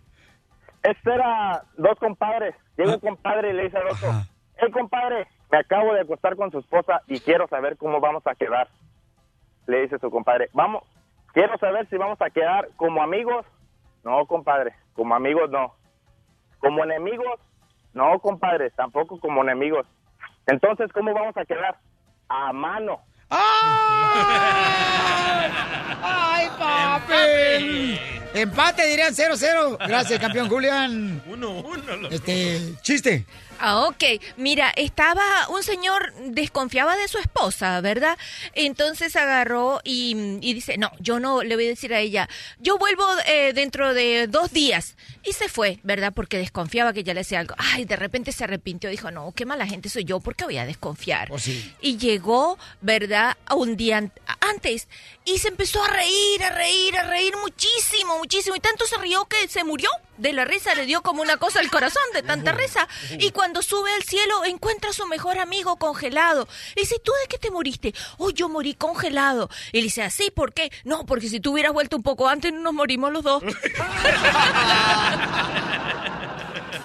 [0.82, 2.54] este era dos compadres.
[2.76, 4.12] Llega un compadre y le dice al otro,
[4.56, 8.34] hey, compadre, me acabo de acostar con su esposa y quiero saber cómo vamos a
[8.34, 8.68] quedar.
[9.66, 10.82] Le dice su compadre, vamos,
[11.32, 13.44] quiero saber si vamos a quedar como amigos.
[14.04, 15.74] No, compadre, como amigos no.
[16.58, 17.40] Como enemigos,
[17.94, 19.86] no, compadre, tampoco como enemigos.
[20.46, 21.78] Entonces, ¿cómo vamos a quedar?
[22.28, 23.00] A mano.
[26.02, 28.00] ¡Ay, papi!
[28.34, 29.78] Empate, dirían 0-0.
[29.86, 31.22] Gracias, campeón Julián.
[31.26, 32.08] Uno, uno.
[32.10, 33.26] Este, chiste.
[33.60, 34.02] Ah, ok.
[34.36, 38.16] Mira, estaba un señor desconfiaba de su esposa, ¿verdad?
[38.54, 42.78] Entonces agarró y, y dice, no, yo no le voy a decir a ella, yo
[42.78, 44.96] vuelvo eh, dentro de dos días.
[45.22, 46.12] Y se fue, ¿verdad?
[46.14, 47.54] Porque desconfiaba que ella le hacía algo.
[47.58, 50.56] Ay, de repente se arrepintió, dijo, no, qué mala gente soy yo, ¿por qué voy
[50.58, 51.30] a desconfiar?
[51.82, 53.36] Y llegó, ¿verdad?
[53.46, 54.88] A un día an- antes
[55.24, 58.56] y se empezó a reír, a reír, a reír muchísimo, muchísimo.
[58.56, 61.60] Y tanto se rió que se murió de la risa, le dio como una cosa
[61.60, 62.86] al corazón de tanta risa.
[63.18, 66.48] Y cuando sube al cielo encuentra a su mejor amigo congelado.
[66.76, 67.94] Y dice, ¿tú de qué te moriste?
[68.18, 69.48] Oh, yo morí congelado.
[69.72, 70.30] Y le dice, ¿así?
[70.30, 70.70] ¿Por qué?
[70.84, 73.42] No, porque si tú hubieras vuelto un poco antes nos morimos los dos.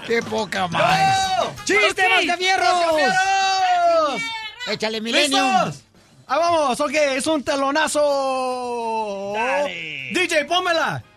[0.08, 1.18] ¡Qué poca más!
[1.66, 2.68] ¡Chiste, Ok, Mascafierros!
[2.74, 4.22] Mascafierros.
[4.68, 5.42] Échale, Millennium.
[5.66, 5.84] ¿Listos?
[6.28, 6.80] ¡Ah, vamos!
[6.80, 8.02] Ok, es un telonazo.
[10.12, 10.46] DJ,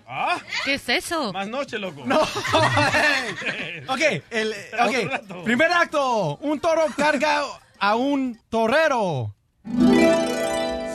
[0.09, 0.45] pónmela.
[0.65, 1.33] ¿Qué es eso?
[1.33, 2.03] Más noche, loco.
[2.05, 2.21] No.
[3.89, 4.01] ok,
[4.31, 5.45] el, ok.
[5.45, 6.39] Primer acto.
[6.39, 7.43] Un toro carga
[7.79, 9.35] a un torero.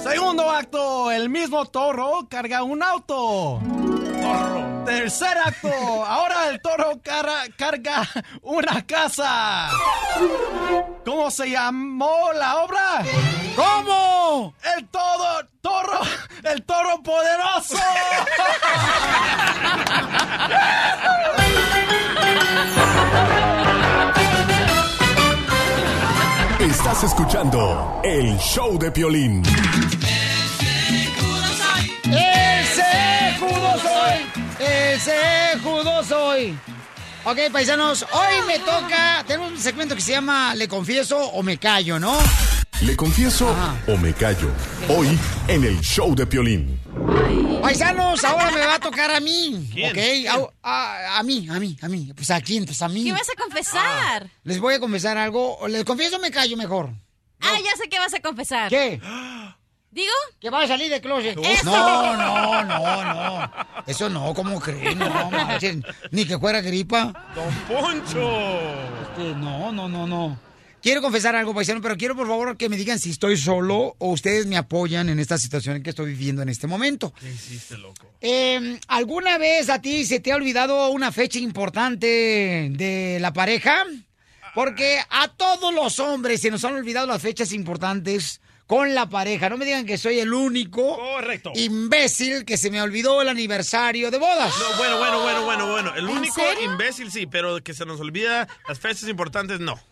[0.03, 1.11] Segundo acto.
[1.11, 3.61] El mismo toro carga un auto.
[4.86, 5.69] Tercer acto.
[6.05, 8.07] Ahora el toro cara- carga
[8.41, 9.69] una casa.
[11.05, 13.03] ¿Cómo se llamó la obra?
[13.55, 14.53] ¿Cómo?
[14.78, 15.99] El todo toro.
[16.43, 17.78] El toro poderoso.
[26.59, 29.43] Estás escuchando el show de Piolín.
[35.05, 36.57] ¡Ese judo soy!
[37.25, 39.21] Ok, paisanos, hoy me toca.
[39.27, 42.17] Tenemos un segmento que se llama Le confieso o me callo, ¿no?
[42.83, 43.53] ¿Le confieso
[43.87, 44.49] o me callo?
[44.87, 46.79] Hoy en el show de Piolín.
[47.61, 49.69] Paisanos, ahora me va a tocar a mí.
[49.73, 49.91] ¿Quién?
[50.29, 50.49] ¿Ok?
[50.63, 52.13] A, a- a mí, a mí, a mí.
[52.15, 53.03] Pues a quién, pues a mí.
[53.03, 54.29] ¿Qué vas a confesar?
[54.45, 55.67] Les voy a confesar algo.
[55.67, 56.91] ¿Les confieso o me callo mejor?
[57.41, 58.69] Ah, ya sé qué vas a confesar.
[58.69, 59.01] ¿Qué?
[59.93, 60.11] ¿Digo?
[60.41, 61.37] Que va a salir de closet.
[61.37, 61.65] Eso.
[61.65, 63.51] No, no, no, no.
[63.85, 64.97] Eso no, ¿cómo creen?
[64.97, 65.85] No, manchen.
[66.09, 67.13] Ni que fuera gripa.
[67.35, 68.59] Don Poncho.
[69.03, 70.39] Este, no, no, no, no.
[70.81, 74.09] Quiero confesar algo, paisano, pero quiero por favor que me digan si estoy solo o
[74.09, 77.13] ustedes me apoyan en esta situación que estoy viviendo en este momento.
[77.19, 78.05] ¿Qué hiciste, loco?
[78.19, 83.85] Eh, ¿Alguna vez a ti se te ha olvidado una fecha importante de la pareja?
[84.55, 89.49] Porque a todos los hombres se nos han olvidado las fechas importantes con la pareja.
[89.49, 91.51] No me digan que soy el único Correcto.
[91.55, 94.53] imbécil que se me olvidó el aniversario de bodas.
[94.59, 95.95] No, bueno, bueno, bueno, bueno, bueno.
[95.95, 96.72] El ¿En único serio?
[96.72, 99.80] imbécil sí, pero que se nos olvida las fechas importantes, no.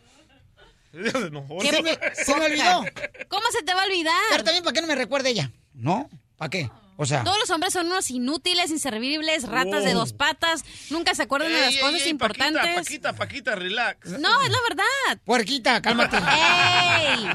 [0.94, 2.84] No, Se me, se me olvidó.
[3.30, 4.14] ¿Cómo se te va a olvidar?
[4.30, 5.50] Pero también, ¿para qué no me recuerde ella?
[5.74, 6.10] ¿No?
[6.36, 6.70] ¿Para qué?
[6.98, 7.24] O sea...
[7.24, 11.62] Todos los hombres son unos inútiles, inservibles, ratas de dos patas, nunca se acuerdan de
[11.62, 12.62] las ey, cosas ey, importantes.
[12.62, 14.10] Paquita, Paquita, Paquita, relax.
[14.20, 15.22] No, es la verdad.
[15.24, 16.18] Puerquita, cálmate.
[16.18, 17.30] ¡Ey!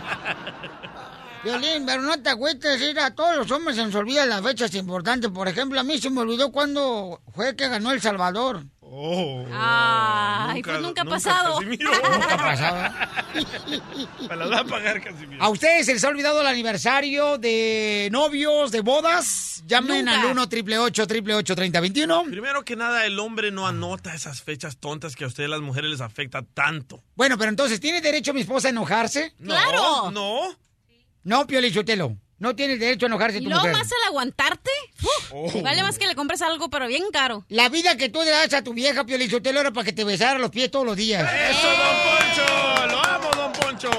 [1.47, 4.75] Violín, pero no te agüites, ir a todos los hombres se nos olvidan las fechas
[4.75, 5.31] importantes.
[5.31, 8.65] Por ejemplo, a mí se me olvidó cuando fue que ganó El Salvador.
[8.81, 9.45] Oh.
[9.53, 11.61] Ay, pues nunca ha pasado.
[11.61, 12.95] Nunca ha pasado.
[14.29, 15.43] Me la va a pagar, Casimiro.
[15.43, 19.63] ¿A ustedes se les ha olvidado el aniversario de novios, de bodas?
[19.67, 20.21] Llamen Nunca.
[20.21, 25.17] al 1 888 888 3021 Primero que nada, el hombre no anota esas fechas tontas
[25.17, 27.03] que a ustedes las mujeres les afecta tanto.
[27.17, 29.35] Bueno, pero entonces, ¿tiene derecho mi esposa a enojarse?
[29.39, 30.57] No, No.
[31.27, 32.17] No, Pioli Chotelo.
[32.39, 33.73] No tienes derecho a enojarse Y tu mujer.
[33.73, 34.71] más al aguantarte.
[35.03, 35.61] uf, Oh.
[35.63, 37.45] Vale más que le compres algo, pero bien caro.
[37.49, 40.05] La vida que tú le das a tu vieja, Pioli Chotelo, era para que te
[40.05, 41.29] besara los pies todos los días.
[41.51, 42.87] ¡Eso, don Poncho!
[42.87, 43.91] ¡Lo amo, don Poncho!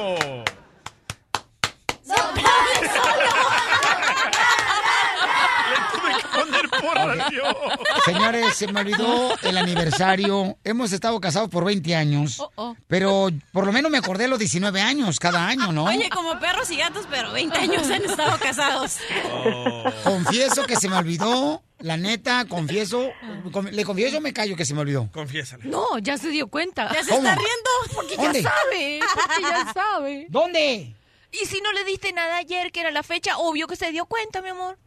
[5.69, 6.65] Le tuve que poner por
[8.05, 10.57] Señores, se me olvidó el aniversario.
[10.63, 12.39] Hemos estado casados por 20 años.
[12.39, 12.75] Oh, oh.
[12.87, 15.85] Pero por lo menos me acordé de los 19 años cada año, ¿no?
[15.85, 18.97] Oye, como perros y gatos, pero 20 años han estado casados.
[20.03, 21.61] Confieso que se me olvidó.
[21.79, 23.11] La neta, confieso.
[23.51, 25.09] con- le confieso me callo que se me olvidó.
[25.13, 25.65] Confiésale.
[25.65, 26.91] No, ya se dio cuenta.
[26.91, 27.21] Ya se ¿Cómo?
[27.27, 27.69] está riendo.
[27.93, 28.41] Porque ¿Dónde?
[28.41, 30.25] ya sabe, porque ya sabe.
[30.29, 30.95] ¿Dónde?
[31.31, 34.07] Y si no le diste nada ayer, que era la fecha, obvio que se dio
[34.07, 34.79] cuenta, mi amor.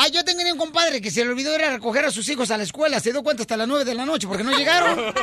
[0.00, 2.50] Ah, yo tenía un compadre que se le olvidó ir a recoger a sus hijos
[2.52, 3.00] a la escuela.
[3.00, 4.98] Se dio cuenta hasta las 9 de la noche porque no llegaron.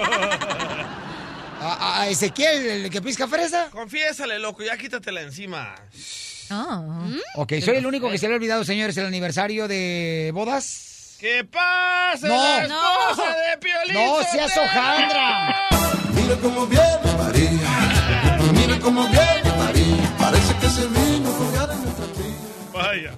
[1.67, 3.69] A, a Ezequiel, el que pisca fresa.
[3.71, 5.73] Confiésale, loco, ya quítatela encima.
[6.51, 7.07] Ah.
[7.37, 11.15] Ok, soy el único que se le ha olvidado, señores, el aniversario de bodas.
[11.19, 12.35] ¡Que pase No.
[12.35, 13.95] la esposa de Piolín!
[13.95, 15.55] No seas hojandra.
[16.13, 18.51] Mira cómo viene María.
[18.53, 20.15] Mira cómo viene María.
[20.19, 22.05] Parece que se vino a nuestra
[22.73, 23.11] Vaya.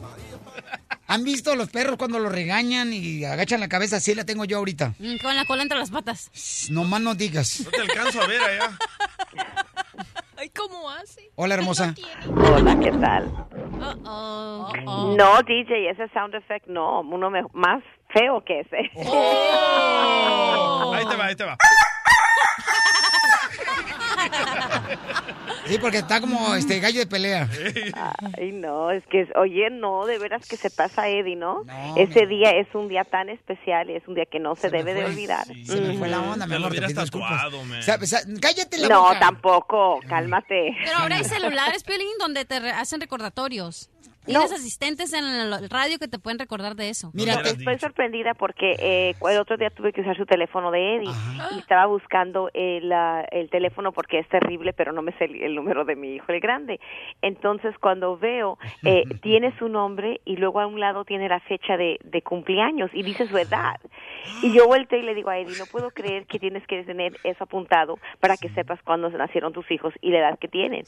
[1.10, 3.96] ¿Han visto los perros cuando los regañan y agachan la cabeza?
[3.98, 4.94] Así la tengo yo ahorita.
[5.00, 6.30] Mm, Con la cola entre las patas.
[6.70, 7.62] No más no digas.
[7.62, 8.78] No te alcanzo a ver allá.
[10.38, 11.32] Ay, ¿cómo hace?
[11.36, 11.96] Hola, hermosa.
[12.30, 13.26] Hola, ¿qué tal?
[13.26, 15.16] Uh-oh.
[15.18, 17.82] No, DJ, ese sound effect no, uno me- más
[18.14, 18.92] feo que ese.
[18.98, 20.94] Oh.
[20.94, 21.58] Ahí te va, ahí te va.
[25.66, 27.50] Sí, porque está como este gallo de pelea.
[28.38, 31.64] Ay, no, es que, oye, no, de veras que se pasa Eddie, ¿no?
[31.98, 34.94] Ese día es un día tan especial y es un día que no se, debe
[34.94, 35.46] de olvidar.
[35.66, 36.72] Se me fue la onda, mi Te lo amor.
[36.78, 36.80] Te
[38.40, 39.20] cállate la No, boca.
[39.20, 40.76] tampoco, cálmate.
[40.86, 43.90] Pero ahora hay celulares, Piolín, donde te re- hacen recordatorios.
[44.28, 47.12] Tienes asistentes en el radio que te pueden recordar de eso.
[47.14, 51.12] Mira, estoy sorprendida porque eh, el otro día tuve que usar su teléfono de Eddie
[51.56, 55.42] y estaba buscando el, ah, el teléfono porque es terrible, pero no me sé el,
[55.42, 56.80] el número de mi hijo el grande.
[57.22, 61.78] Entonces, cuando veo, eh, tiene su nombre y luego a un lado tiene la fecha
[61.78, 63.80] de, de cumpleaños y dice su edad.
[64.44, 67.18] Y yo volteé y le digo a Eddie, no puedo creer que tienes que tener
[67.24, 70.86] eso apuntado para que sepas cuándo nacieron tus hijos y la edad que tienen.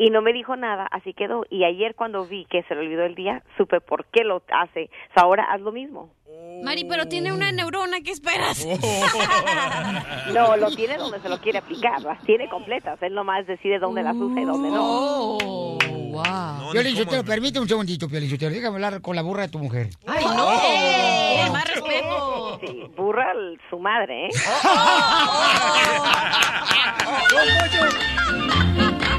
[0.00, 1.44] Y no me dijo nada, así quedó.
[1.50, 4.84] Y ayer cuando vi que se le olvidó el día, supe por qué lo hace.
[5.10, 6.10] O sea, ahora haz lo mismo.
[6.62, 8.66] Mari, pero tiene una neurona, ¿qué esperas?
[10.32, 13.02] No, lo tiene donde se lo quiere aplicar, las tiene completas.
[13.02, 15.38] Él nomás decide dónde las usa y dónde no.
[15.38, 16.70] wow.
[16.70, 18.54] Piolín Sotelo, permite un segundito, Piolín Sotelo.
[18.54, 19.88] Déjame hablar con la burra de tu mujer.
[20.06, 20.52] Ay, no.
[20.52, 21.48] ¡Eh!
[21.50, 22.60] ¡Más respeto!
[22.60, 23.32] Sí, burra
[23.70, 24.30] su madre, ¿eh?
[27.30, 29.17] Poncho.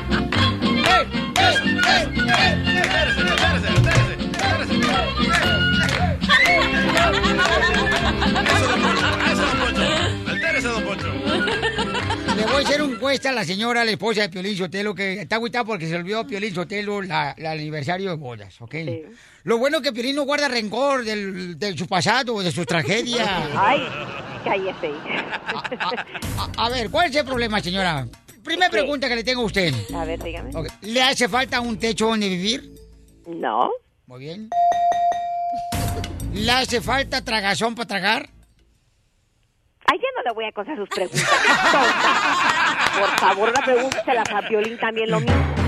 [12.35, 15.21] Le voy a hacer un encuesta a la señora, la esposa de Piolín Sotelo, que
[15.21, 18.75] está agüitada porque se olvidó Piolín Sotelo la, la aniversario de bodas, ¿ok?
[19.43, 23.43] Lo bueno es que Piolín no guarda rencor del, de su pasado, de su tragedia.
[23.55, 23.87] Ay,
[24.43, 24.91] cállese.
[26.37, 28.07] A, a ver, ¿cuál es el problema, señora?
[28.49, 29.71] Primera pregunta que le tengo a usted.
[29.93, 30.51] A ver, dígame.
[30.81, 32.67] ¿Le hace falta un techo donde vivir?
[33.27, 33.69] No.
[34.07, 34.49] Muy bien.
[36.33, 38.27] ¿Le hace falta tragazón para tragar?
[39.85, 41.29] Ay, ya no le voy a contestar sus preguntas.
[42.99, 45.58] Por favor, la pregunta se la a Piolín también lo mismo.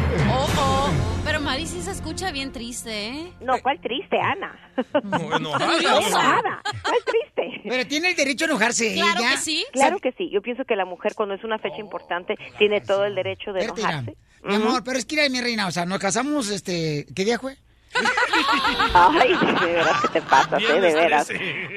[1.51, 1.57] Oh, oh.
[1.57, 3.33] Mari sí se escucha bien triste, ¿eh?
[3.41, 4.57] No, ¿cuál triste, Ana?
[5.35, 5.77] enojada.
[5.79, 6.61] Enojada.
[6.81, 7.61] ¿Cuál triste?
[7.67, 9.31] Pero tiene el derecho a enojarse Claro ella.
[9.31, 9.65] que sí.
[9.73, 10.29] Claro que sí.
[10.31, 13.65] Yo pienso que la mujer cuando es una fecha importante tiene todo el derecho de
[13.65, 14.15] enojarse.
[14.43, 17.37] Mi amor, pero es que mira, mi reina, o sea, nos casamos, este, ¿qué día
[17.37, 17.57] fue?
[18.93, 20.79] Ay, de veras que te pasas, ¿eh?
[20.81, 21.29] De veras.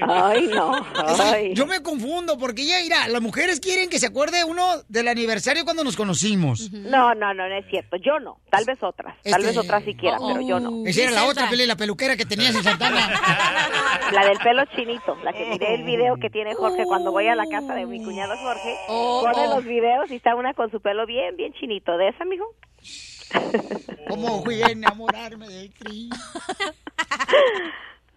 [0.02, 0.72] Ay, no.
[1.20, 1.54] Ay.
[1.54, 5.64] Yo me confundo porque ya, mira, las mujeres quieren que se acuerde uno del aniversario
[5.64, 6.70] cuando nos conocimos.
[6.72, 7.96] No, no, no, no es cierto.
[7.96, 8.38] Yo no.
[8.50, 9.16] Tal vez otras.
[9.22, 10.86] Tal Este- vez otras sí quieran, pero yo no.
[10.86, 13.08] Esa era la otra, Pele, la peluquera que tenías en Santana.
[14.12, 17.34] La del pelo chinito, la que miré el video que tiene Jorge cuando voy a
[17.34, 18.76] la casa de mi cuñado Jorge.
[18.86, 21.96] pone los videos y está una con su pelo bien, bien chinito.
[21.96, 22.44] ¿De esa, mijo?
[24.08, 26.10] ¿Cómo fui a enamorarme de ti?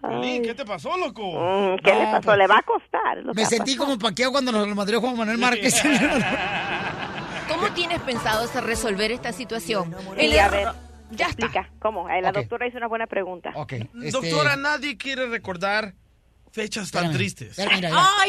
[0.02, 1.24] Piolín, ¿qué te pasó, loco?
[1.24, 2.36] Mm, ¿Qué le pasó?
[2.36, 3.24] Le va a costar.
[3.36, 5.82] Me sentí como paqueado cuando nos lo madrió Juan Manuel Márquez.
[7.50, 9.96] ¿Cómo tienes pensado resolver esta situación?
[10.18, 10.68] El Sí, a error- ver,
[11.12, 11.70] Ya explica.
[11.80, 12.10] ¿Cómo?
[12.10, 13.52] Eh, La doctora hizo una buena pregunta.
[13.56, 13.74] Ok.
[13.74, 15.94] este, Doctora, nadie quiere recordar
[16.58, 17.60] fechas tan tristes.
[17.60, 17.82] Ay,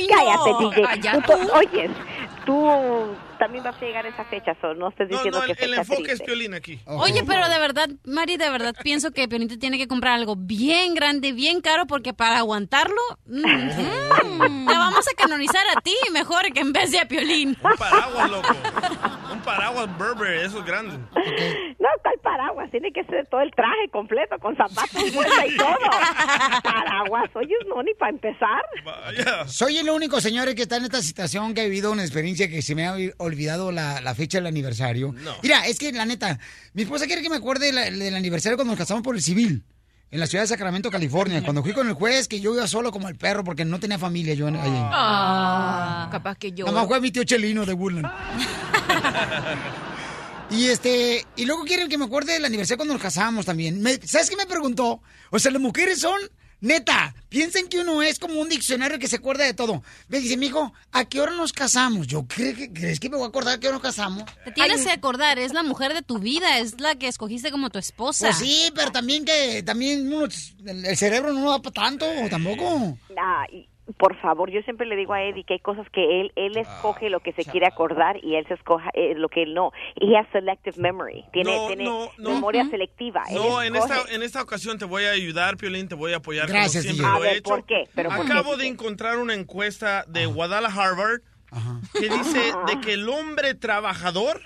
[0.09, 1.13] Cállate, DJ.
[1.13, 1.91] Tú, tú- oyes,
[2.45, 5.53] tú también vas a llegar a esa fecha, so no estés No, diciendo no, que
[5.53, 6.25] el, el fecha enfoque es triste.
[6.27, 6.79] Piolín aquí.
[6.87, 10.35] Oye, pero de verdad, Mari, de verdad pienso que Piolín te tiene que comprar algo
[10.37, 15.95] bien grande, bien caro, porque para aguantarlo, mm, mm, te vamos a canonizar a ti
[16.13, 17.57] mejor que en vez de a Piolín.
[17.63, 18.49] Un paraguas, loco.
[19.49, 20.97] Un paraguas Burberry, eso es grande.
[21.79, 22.71] No, ¿cuál paraguas?
[22.71, 25.69] Tiene que ser todo el traje completo, con zapatos, bolsa y todo.
[26.63, 27.03] Paraguas.
[27.07, 28.63] aguas, oyes, no, ni para empezar.
[29.47, 32.61] Soy el único, señores, que está en esta situación que ha vivido una experiencia que
[32.63, 35.15] se me ha olvidado la, la fecha del aniversario.
[35.43, 36.39] Mira, es que la neta,
[36.75, 39.65] mi esposa quiere que me acuerde la- del aniversario cuando nos casamos por el civil.
[40.11, 41.43] En la ciudad de Sacramento, California.
[41.43, 43.99] Cuando fui con el juez, que yo iba solo como el perro porque no tenía
[43.99, 44.55] familia yo ahí.
[44.57, 46.65] Ah, capaz que yo.
[46.65, 48.11] Nada más fue mi tío Chelino de Woodland.
[50.51, 53.83] Y este, y luego quieren que me acuerde del aniversario cuando nos casamos también.
[53.83, 55.03] Me- ¿Sabes qué me preguntó?
[55.31, 56.19] O sea, las mujeres son,
[56.61, 59.83] neta, piensen que uno es como un diccionario que se acuerda de todo.
[60.09, 62.07] Me dice, mijo, ¿a qué hora nos casamos?
[62.07, 64.25] Yo, ¿cree que, ¿crees que me voy a acordar a qué hora nos casamos?
[64.45, 67.71] Te tienes que acordar, es la mujer de tu vida, es la que escogiste como
[67.71, 68.27] tu esposa.
[68.27, 70.27] Pues sí, pero también que, también uno,
[70.67, 72.99] el, cerebro no da para tanto, tampoco.
[73.17, 76.33] Ah, y por favor, yo siempre le digo a Eddie que hay cosas que él
[76.37, 79.55] él escoge lo que se quiere acordar y él se escoja eh, lo que él
[79.55, 79.73] no.
[79.97, 81.25] He has selective memory.
[81.33, 82.31] Tiene, No, tiene no, no.
[82.31, 83.23] memoria selectiva.
[83.33, 86.49] No, en esta, en esta ocasión te voy a ayudar, Piolín, te voy a apoyar
[86.49, 87.51] Gracias, como siempre lo he ver, hecho.
[87.51, 87.85] ¿por qué?
[87.95, 91.21] ¿Pero por qué, Acabo de encontrar una encuesta de Guadalajara Harvard
[91.95, 94.41] que dice de que el hombre trabajador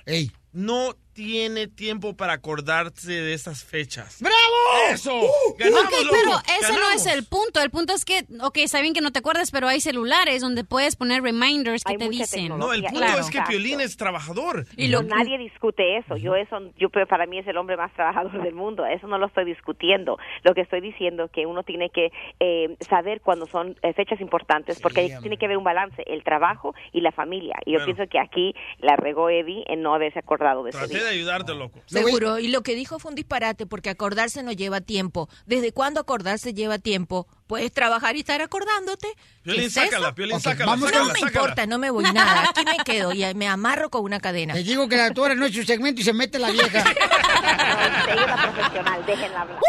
[0.52, 4.18] no tiene tiempo para acordarse de estas fechas.
[4.20, 4.92] ¡Bravo!
[4.92, 5.16] ¡Eso!
[5.18, 6.42] Ok, ¡Ganamos, pero loco!
[6.60, 7.60] ese no es el punto.
[7.60, 10.64] El punto es que, ok, está bien que no te acuerdes, pero hay celulares donde
[10.64, 12.56] puedes poner reminders que te dicen.
[12.58, 13.20] No, el punto Claro.
[13.20, 14.66] es que Piolín es trabajador.
[14.76, 16.16] Y lo, nadie discute eso.
[16.16, 18.86] Yo eso, yo pero para mí es el hombre más trabajador del mundo.
[18.86, 20.18] Eso no lo estoy discutiendo.
[20.42, 22.10] Lo que estoy diciendo es que uno tiene que
[22.40, 26.22] eh, saber cuando son eh, fechas importantes, porque ahí tiene que haber un balance, el
[26.24, 27.56] trabajo y la familia.
[27.66, 31.01] Y yo pienso que aquí la regó Eddie en no haberse acordado de día.
[31.02, 31.80] De ayudarte, loco.
[31.86, 35.28] Seguro, y lo que dijo fue un disparate porque acordarse no lleva tiempo.
[35.46, 37.26] ¿Desde cuándo acordarse lleva tiempo?
[37.46, 39.08] Puedes trabajar y estar acordándote.
[39.42, 40.14] Piolín, ¿Qué es sácala?
[40.14, 41.38] Piolín, sácala, vamos sácala, no me sácala.
[41.40, 42.50] importa, no me voy nada.
[42.50, 44.54] Aquí me quedo y me amarro con una cadena.
[44.54, 46.84] Te digo que la doctora no es su segmento y se mete la vieja.
[48.54, 49.58] Profesional, déjenla hablar.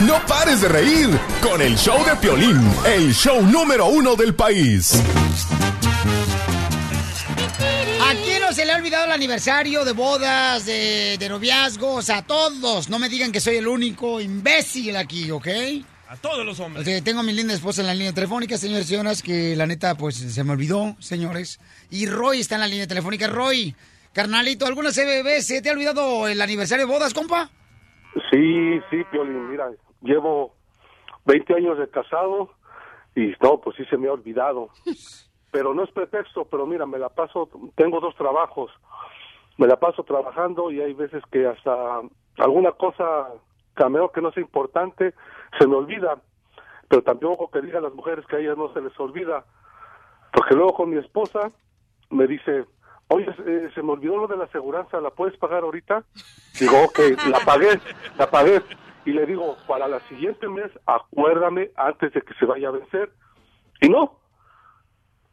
[0.00, 1.08] No pares de reír
[1.40, 5.00] con el show de Piolín, el show número uno del país.
[8.74, 12.10] Quién no se le ha olvidado el aniversario de bodas, de, de noviazgos?
[12.10, 12.88] A todos.
[12.88, 15.48] No me digan que soy el único imbécil aquí, ¿ok?
[16.08, 16.82] A todos los hombres.
[16.82, 19.56] O sea, tengo a mi linda esposa en la línea telefónica, señores y señoras, que
[19.56, 21.60] la neta, pues, se me olvidó, señores.
[21.90, 23.26] Y Roy está en la línea telefónica.
[23.26, 23.74] Roy,
[24.12, 27.50] carnalito, ¿alguna CBB se te ha olvidado el aniversario de bodas, compa?
[28.30, 29.70] Sí, sí, Piolín, mira,
[30.02, 30.54] llevo
[31.26, 32.52] 20 años de casado
[33.16, 34.70] y no, pues sí se me ha olvidado.
[35.54, 38.72] Pero no es pretexto, pero mira, me la paso, tengo dos trabajos,
[39.56, 42.00] me la paso trabajando y hay veces que hasta
[42.38, 43.28] alguna cosa
[43.74, 45.14] cameo que no sea importante
[45.56, 46.18] se me olvida,
[46.88, 49.44] pero tampoco que digan las mujeres que a ellas no se les olvida,
[50.32, 51.52] porque luego con mi esposa
[52.10, 52.64] me dice,
[53.06, 56.02] oye, eh, se me olvidó lo de la aseguranza, ¿la puedes pagar ahorita?
[56.58, 56.98] Digo, ok,
[57.30, 57.78] la pagué,
[58.18, 58.60] la pagué.
[59.04, 63.12] Y le digo, para la siguiente mes, acuérdame antes de que se vaya a vencer.
[63.80, 64.18] Y no,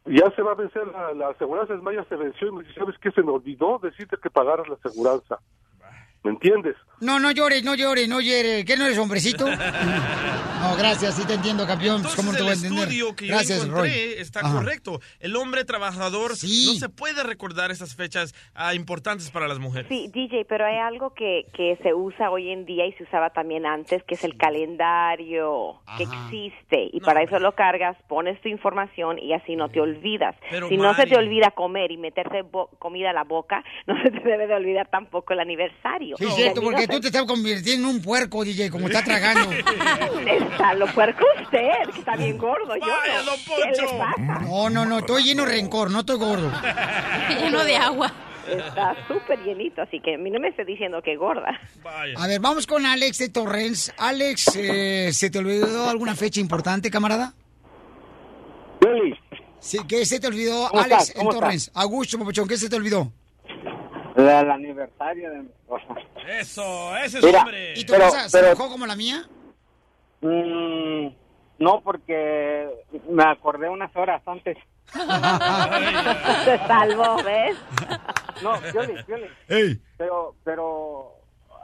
[0.06, 2.74] ya se va a vencer la, la aseguranza, es más, se venció y me dice,
[2.74, 3.10] ¿sabes qué?
[3.12, 5.38] Se me olvidó decirte que pagaras la aseguranza.
[6.24, 6.76] ¿Me entiendes?
[7.00, 8.64] No, no llores, no llores, no llores.
[8.64, 9.46] ¿Qué no eres hombrecito?
[10.62, 12.02] No, gracias, sí te entiendo, campeón.
[12.02, 12.84] Pues, ¿Cómo no te voy a el entender?
[12.84, 14.14] estudio que Gracias, yo encontré Roy.
[14.18, 14.52] está Ajá.
[14.54, 15.00] correcto.
[15.18, 19.88] El hombre trabajador no se puede recordar esas fechas ah, importantes para las mujeres.
[19.88, 23.30] Sí, DJ, pero hay algo que, que se usa hoy en día y se usaba
[23.30, 26.90] también antes, que es el calendario que existe.
[26.92, 30.36] Y para eso lo cargas, pones tu información y así no te olvidas.
[30.48, 32.44] Pero, si no se te olvida comer y meterte
[32.78, 36.11] comida a la boca, no se te debe de olvidar tampoco el aniversario.
[36.18, 39.50] Sí, es cierto, porque tú te estás convirtiendo en un puerco, DJ, como está tragando.
[40.26, 42.74] Está lo puerco usted, que está bien gordo.
[42.76, 43.32] Yo no.
[43.56, 44.40] ¿Qué le pasa?
[44.42, 46.50] No, no, no, estoy lleno de rencor, no estoy gordo.
[47.40, 48.12] Lleno de agua.
[48.48, 51.60] Está súper llenito, así que a mí no me esté diciendo que gorda.
[52.16, 53.92] A ver, vamos con Alex de Torrens.
[53.98, 57.34] Alex, eh, ¿se te olvidó alguna fecha importante, camarada?
[59.60, 61.70] Sí, ¿Qué se te olvidó, ¿Cómo Alex, en Torrens?
[61.72, 63.12] Augusto, papuchón, ¿qué se te olvidó?
[64.22, 65.86] La- El aniversario de mi esposa.
[66.28, 67.74] Eso, ese es Mira, hombre.
[67.76, 69.22] ¿Y tu Pero- cosa se pero- enojó como la mía?
[70.20, 71.08] Mm,
[71.58, 72.68] no, porque
[73.08, 74.56] me acordé unas horas antes.
[76.44, 77.56] Se salvó, ¿ves?
[78.42, 79.26] No, Pioli, Pioli.
[79.48, 79.80] Ey.
[79.96, 81.12] Pero, pero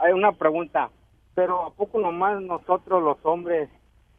[0.01, 0.91] hay una pregunta.
[1.35, 3.69] Pero ¿a poco nomás nosotros los hombres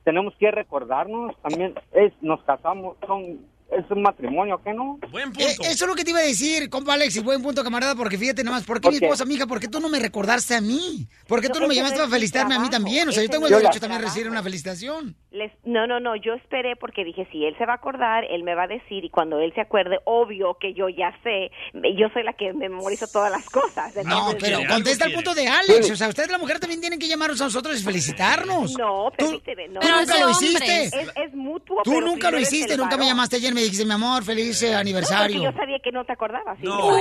[0.03, 1.35] tenemos que recordarnos?
[1.41, 3.39] También es, nos casamos, son
[3.71, 4.99] es un matrimonio, ¿qué no?
[5.11, 7.63] Buen Eh, eso es lo que te iba a decir, compa Alex, y buen punto,
[7.63, 10.55] camarada, porque fíjate nomás, ¿por qué mi esposa, mija, por qué tú no me recordaste
[10.55, 11.07] a mí?
[11.27, 13.07] ¿Por qué tú No, no me llamaste para felicitarme a mí también?
[13.07, 15.15] O sea, yo tengo el derecho también a recibir una felicitación.
[15.31, 18.43] Les, no, no, no, yo esperé porque dije, si él se va a acordar, él
[18.43, 21.51] me va a decir y cuando él se acuerde, obvio que yo ya sé,
[21.95, 23.93] yo soy la que memorizo todas las cosas.
[24.03, 25.91] No, entonces- pero contesta el punto de Alex.
[25.91, 28.75] O sea, usted, la mujer, también tienen que llamarnos a nosotros y felicitarnos.
[28.77, 29.79] No, permíteme, no.
[29.79, 30.83] Tú nunca lo hiciste.
[30.85, 33.91] Es, es mutuo, Tú pero nunca lo hiciste, nunca me llamaste ayer me dijiste, mi
[33.93, 35.43] amor, feliz eh, aniversario.
[35.43, 36.57] yo sabía que no te acordabas.
[36.59, 36.65] ¿sí?
[36.65, 36.99] No,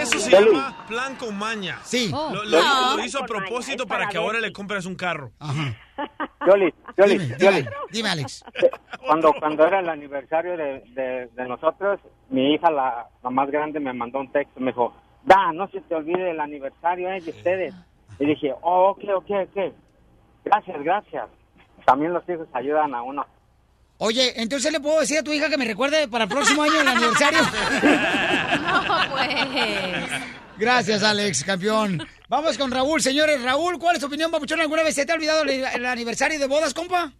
[0.00, 1.78] eso se llama plan con maña.
[1.84, 2.08] Sí.
[2.10, 2.34] Lo, Oh.
[2.44, 2.96] lo- No.
[2.96, 5.32] lo hizo a propósito para que ahora le compres un carro.
[6.46, 7.66] Yoli, Yoli, Yoli.
[7.90, 8.44] Dime, Alex.
[9.04, 12.00] Cuando, cuando era el aniversario de, de, de nosotros,
[12.30, 14.60] mi hija, la, la más grande, me mandó un texto.
[14.60, 14.94] Me dijo,
[15.24, 17.74] Da, no se te olvide el aniversario eh, de ustedes.
[18.20, 19.72] Y dije, oh, ok, ok, ok.
[20.44, 21.24] Gracias, gracias.
[21.84, 23.26] También los hijos ayudan a uno.
[23.98, 26.80] Oye, entonces le puedo decir a tu hija que me recuerde para el próximo año
[26.80, 27.38] el aniversario.
[28.56, 30.10] No, pues.
[30.58, 32.00] Gracias, Alex, campeón.
[32.28, 33.42] Vamos con Raúl, señores.
[33.42, 34.60] Raúl, ¿cuál es tu opinión, papuchón?
[34.60, 37.12] ¿Alguna vez se te ha olvidado el, el aniversario de bodas, compa?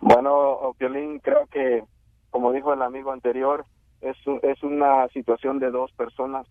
[0.00, 1.82] Bueno, Piolín, creo que,
[2.30, 3.64] como dijo el amigo anterior,
[4.00, 6.46] es, un- es una situación de dos personas.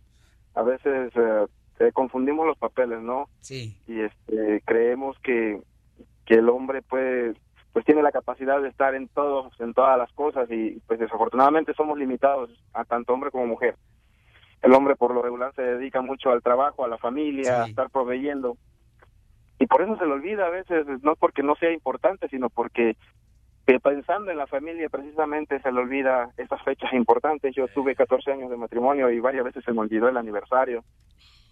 [0.55, 1.45] A veces eh,
[1.79, 3.27] eh, confundimos los papeles, ¿no?
[3.41, 3.77] Sí.
[3.87, 5.61] Y este, creemos que,
[6.25, 7.33] que el hombre puede,
[7.73, 11.73] pues tiene la capacidad de estar en todos, en todas las cosas y pues desafortunadamente
[11.73, 13.75] somos limitados a tanto hombre como mujer.
[14.61, 17.89] El hombre por lo regular se dedica mucho al trabajo, a la familia, a estar
[17.89, 18.57] proveyendo.
[19.59, 22.95] Y por eso se le olvida a veces, no porque no sea importante, sino porque
[23.65, 27.55] que pensando en la familia precisamente se le olvida esas fechas importantes.
[27.55, 30.83] Yo tuve 14 años de matrimonio y varias veces se me olvidó el aniversario.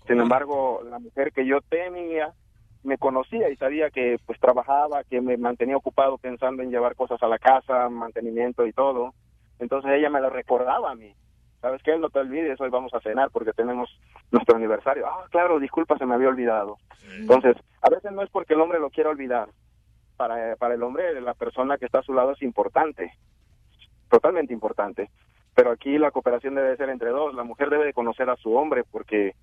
[0.08, 2.34] Sin embargo, la mujer que yo tenía
[2.84, 7.22] me conocía y sabía que pues trabajaba, que me mantenía ocupado pensando en llevar cosas
[7.22, 9.14] a la casa, mantenimiento y todo.
[9.60, 11.14] Entonces ella me lo recordaba a mí.
[11.62, 11.96] ¿Sabes qué?
[11.98, 13.88] No te olvides, hoy vamos a cenar porque tenemos
[14.32, 15.06] nuestro aniversario.
[15.06, 16.78] Ah, claro, disculpa, se me había olvidado.
[17.16, 19.50] Entonces, a veces no es porque el hombre lo quiera olvidar.
[20.18, 23.12] Para, para el hombre, la persona que está a su lado es importante,
[24.10, 25.10] totalmente importante.
[25.54, 27.34] Pero aquí la cooperación debe ser entre dos.
[27.36, 29.36] La mujer debe de conocer a su hombre porque,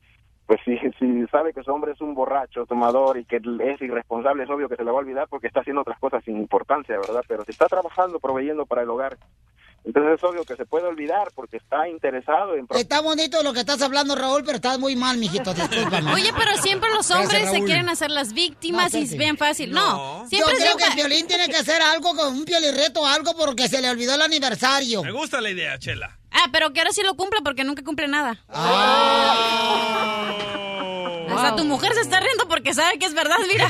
[0.49, 4.45] pues, si, si sabe que su hombre es un borracho, tomador y que es irresponsable,
[4.45, 6.97] es obvio que se le va a olvidar porque está haciendo otras cosas sin importancia,
[6.97, 7.23] ¿verdad?
[7.29, 9.19] Pero si está trabajando, proveyendo para el hogar,
[9.89, 12.67] entonces es obvio que se puede olvidar porque está interesado en...
[12.75, 15.55] Está bonito lo que estás hablando, Raúl, pero estás muy mal, mijito.
[15.55, 16.13] Discúlpame.
[16.13, 19.39] Oye, pero siempre los Gracias, hombres se quieren hacer las víctimas No, y es bien
[19.39, 19.71] fácil.
[19.73, 23.07] No, siempre Yo creo que el violín tiene que hacer algo con un piolirreto o
[23.07, 25.03] algo porque se le olvidó el aniversario.
[25.03, 26.19] Me gusta la idea, Chela.
[26.33, 28.45] Ah, pero que ahora sí lo cumple porque nunca cumple nada.
[28.51, 30.35] Ah.
[31.31, 33.69] Hasta tu mujer se está riendo porque sabe que es verdad, mira.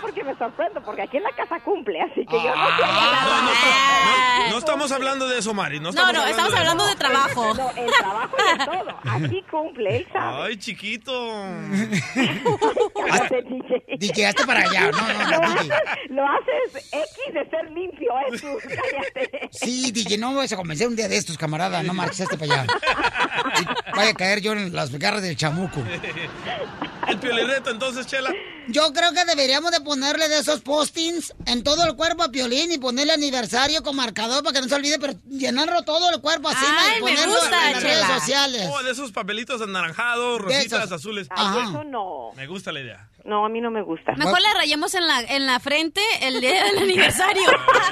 [0.00, 4.50] Porque me sorprendo, porque aquí en la casa cumple, así que yo no sé nada.
[4.50, 5.78] No estamos hablando de eso, Mari.
[5.78, 7.54] No, No, estamos no, estamos hablando de trabajo.
[7.54, 8.98] No, el trabajo y de todo.
[9.12, 10.42] Aquí cumple, él sabe.
[10.46, 11.12] Ay, chiquito.
[13.98, 14.90] DJ, hazte para allá.
[14.90, 15.72] No, no, Lo no, DJ.
[15.74, 18.46] haces, lo haces X de ser limpio, eso.
[18.62, 19.48] Cállate.
[19.52, 21.82] Sí, DJ, no me vas a convencer un día de estos, camarada.
[21.82, 22.66] No marches este para allá.
[23.60, 25.80] Y vaya a caer yo en las garras del chamuco.
[27.08, 28.32] El piolirreto, entonces, Chela.
[28.68, 32.70] Yo creo que deberíamos de ponerle de esos postings en todo el cuerpo a Piolín
[32.70, 36.48] y ponerle aniversario con marcador para que no se olvide, pero llenarlo todo el cuerpo
[36.50, 37.94] así Ay, y me ponerlo gusta, en las Chela.
[38.06, 38.68] redes sociales.
[38.72, 41.26] Oh, de esos papelitos anaranjados, rositas, azules.
[41.30, 42.30] Ay, eso no.
[42.36, 43.08] Me gusta la idea.
[43.24, 44.12] No, a mí no me gusta.
[44.16, 47.42] Mejor le rayamos en la, en la frente el día del aniversario.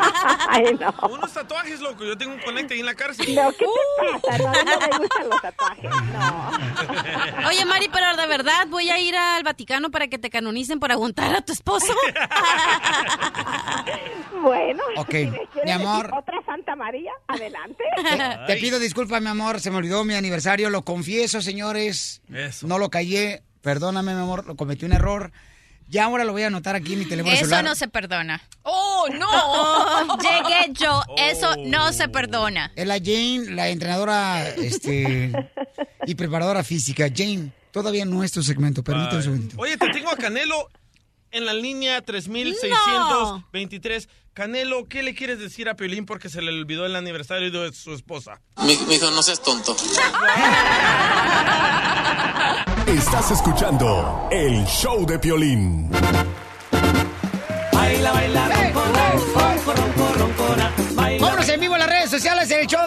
[0.49, 0.95] Ay, no.
[1.09, 2.05] Unos tatuajes, loco.
[2.05, 3.35] Yo tengo un conecte ahí en la cárcel.
[3.35, 4.39] No, ¿qué te pasa?
[4.39, 5.91] No, no me gustan los tatuajes.
[5.91, 6.51] No.
[7.49, 10.93] Oye, Mari, pero de verdad voy a ir al Vaticano para que te canonicen por
[10.93, 11.93] aguantar a tu esposo.
[14.43, 15.31] Bueno, Ok, si
[15.65, 16.11] mi amor.
[16.17, 17.83] otra Santa María, adelante.
[18.47, 22.23] Te pido disculpas, mi amor, se me olvidó mi aniversario, lo confieso, señores.
[22.63, 25.31] No lo callé, perdóname, mi amor, lo cometí un error.
[25.91, 27.65] Ya ahora lo voy a anotar aquí en mi teléfono Eso celular.
[27.65, 28.41] no se perdona.
[28.63, 30.17] ¡Oh, no!
[30.23, 31.03] Llegué yo.
[31.19, 32.73] Eso no se perdona.
[32.77, 35.33] Es la Jane, la entrenadora este,
[36.07, 37.09] y preparadora física.
[37.15, 39.57] Jane, todavía no es tu segmento, permíteme un segundito.
[39.59, 40.71] Oye, te tengo a Canelo
[41.31, 44.09] en la línea 3623.
[44.39, 47.93] Canelo, ¿qué le quieres decir a Piolín porque se le olvidó el aniversario de su
[47.93, 48.41] esposa?
[48.59, 49.75] Mi, hijo, no seas tonto.
[52.87, 55.91] Estás escuchando el show de Piolín.
[57.73, 59.38] Baila, baila, ronco,
[61.89, 62.81] las redes sociales, en el show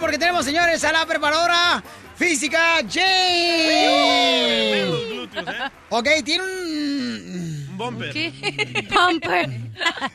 [0.00, 1.82] porque tenemos, señores, a la preparadora
[2.16, 4.84] física Jane.
[5.88, 7.66] Ok, tiene un...
[7.70, 8.12] Un bumper.
[8.90, 9.60] Bumper.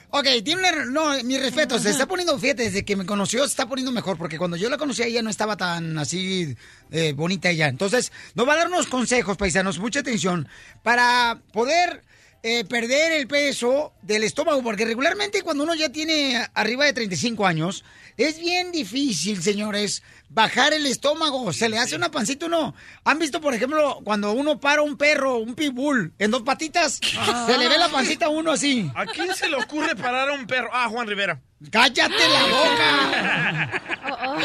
[0.10, 3.68] Ok, tiene No, mi respeto, se está poniendo, fíjate, desde que me conoció se está
[3.68, 6.56] poniendo mejor, porque cuando yo la conocí a ella no estaba tan así
[6.92, 7.68] eh, bonita ella.
[7.68, 10.48] Entonces, nos va a dar unos consejos, paisanos, mucha atención,
[10.82, 12.02] para poder
[12.44, 17.46] eh, perder el peso del estómago, porque regularmente cuando uno ya tiene arriba de 35
[17.46, 17.84] años,
[18.18, 22.74] es bien difícil, señores, bajar el estómago, se le hace una pancita uno.
[23.04, 27.00] ¿Han visto, por ejemplo, cuando uno para un perro, un pitbull, en dos patitas,
[27.46, 28.90] se le ve la pancita a uno así?
[28.96, 30.70] ¿A quién se le ocurre parar a un perro?
[30.74, 31.40] Ah, Juan Rivera.
[31.72, 33.82] ¡Cállate la boca!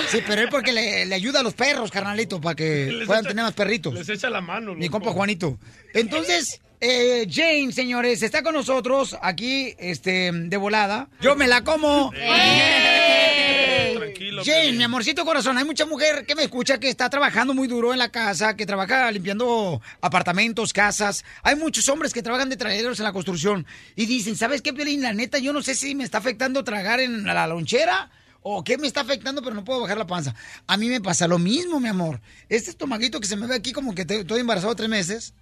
[0.09, 3.23] Sí, pero es porque le, le ayuda a los perros, carnalito, para que Les puedan
[3.25, 3.95] echa- tener más perritos.
[3.95, 4.75] Les echa la mano.
[4.75, 5.59] Mi compa Juanito.
[5.95, 11.09] Entonces, eh, Jane, señores, está con nosotros aquí, este, de volada.
[11.21, 12.13] Yo me la como.
[13.97, 14.43] Tranquilo.
[14.45, 17.93] Jane, mi amorcito corazón, hay mucha mujer que me escucha que está trabajando muy duro
[17.93, 21.25] en la casa, que trabaja limpiando apartamentos, casas.
[21.43, 25.03] Hay muchos hombres que trabajan de trailers en la construcción y dicen, ¿sabes qué, Piolín?
[25.03, 28.11] La neta, yo no sé si me está afectando tragar en la lonchera
[28.43, 30.35] o qué me está afectando, pero no puedo bajar la panza.
[30.67, 32.21] A mí me pasa lo mismo, mi amor.
[32.49, 35.35] Este estomaguito que se me ve aquí como que te- estoy embarazado tres meses.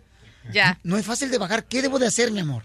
[0.52, 0.78] Ya.
[0.82, 1.64] No es fácil de bajar.
[1.64, 2.64] ¿Qué debo de hacer, mi amor?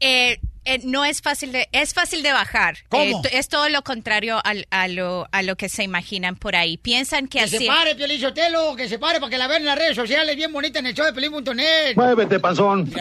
[0.00, 2.76] Eh, eh, no es fácil de, es fácil de bajar.
[2.90, 3.02] ¿Cómo?
[3.02, 6.54] Eh, t- es todo lo contrario al- a, lo, a lo que se imaginan por
[6.56, 6.76] ahí.
[6.76, 7.58] Piensan que, Que así.
[7.58, 10.36] se pare, Piolín Sotelo, que se pare para que la vean en las redes sociales,
[10.36, 11.96] bien bonita en el show de Pelín.net.
[11.96, 12.92] Muévete, panzón.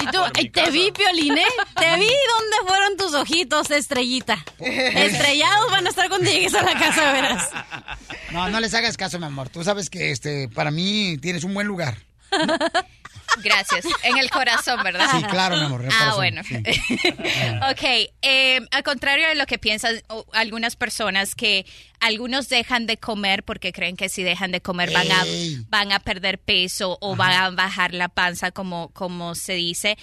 [0.00, 1.44] Y tú, eh, te vi, Piolín, ¿eh?
[1.78, 4.44] Te vi dónde fueron tus ojitos, estrellita.
[4.58, 7.48] Estrellados van a estar cuando llegues a la casa, verás.
[8.32, 9.48] No, no les hagas caso, mi amor.
[9.48, 11.96] Tú sabes que este, para mí tienes un buen lugar.
[13.42, 13.84] Gracias.
[14.02, 15.08] En el corazón, ¿verdad?
[15.10, 16.40] Sí, claro, mi amor, en el Ah, corazón, bueno.
[17.70, 17.82] ok.
[18.22, 20.00] eh, al contrario de lo que piensan
[20.32, 21.66] algunas personas que
[22.00, 25.24] algunos dejan de comer porque creen que si dejan de comer van a,
[25.68, 29.96] van a perder peso o van a bajar la panza, como, como se dice.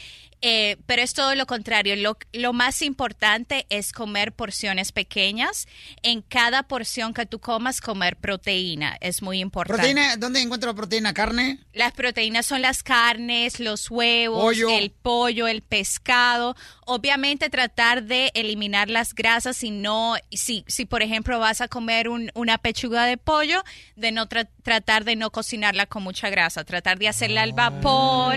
[0.46, 1.96] Eh, pero es todo lo contrario.
[1.96, 5.70] Lo, lo más importante es comer porciones pequeñas.
[6.02, 8.98] En cada porción que tú comas, comer proteína.
[9.00, 9.82] Es muy importante.
[9.82, 10.18] ¿Proteína?
[10.18, 11.14] ¿Dónde encuentro proteína?
[11.14, 11.60] ¿Carne?
[11.72, 14.70] Las proteínas son las carnes, los huevos, Pollo.
[14.70, 16.58] el pollo, el pescado.
[16.86, 22.10] Obviamente tratar de eliminar las grasas si no, si, si por ejemplo vas a comer
[22.10, 23.64] un- una pechuga de pollo,
[23.96, 28.36] de no tra- tratar de no cocinarla con mucha grasa, tratar de hacerla al vapor.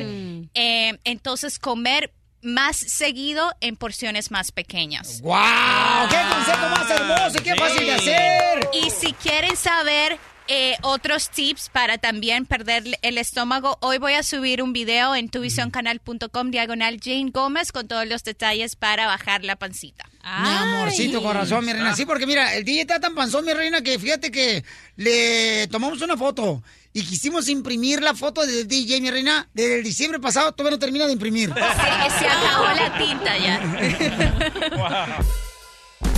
[0.54, 2.12] Eh, entonces comer
[2.42, 5.20] más seguido en porciones más pequeñas.
[5.20, 6.08] ¡Guau!
[6.08, 8.68] ¡Qué consejo más hermoso y qué fácil de hacer!
[8.72, 10.18] Y si quieren saber
[10.48, 15.28] eh, otros tips para también perder el estómago, hoy voy a subir un video en
[15.28, 20.04] tuvisioncanal.com diagonal Jane Gómez con todos los detalles para bajar la pancita.
[20.22, 21.94] Mi amorcito corazón, mi reina.
[21.94, 24.64] Sí, porque mira, el DJ está tan panzón, mi reina, que fíjate que
[24.96, 26.62] le tomamos una foto
[26.92, 30.80] y quisimos imprimir la foto del DJ, mi reina, desde el diciembre pasado, todavía no
[30.80, 31.52] termina de imprimir.
[31.52, 35.22] Se, se acabó la tinta ya.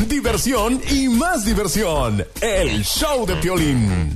[0.08, 2.24] Diversión y más diversión.
[2.40, 4.14] El show de Piolín.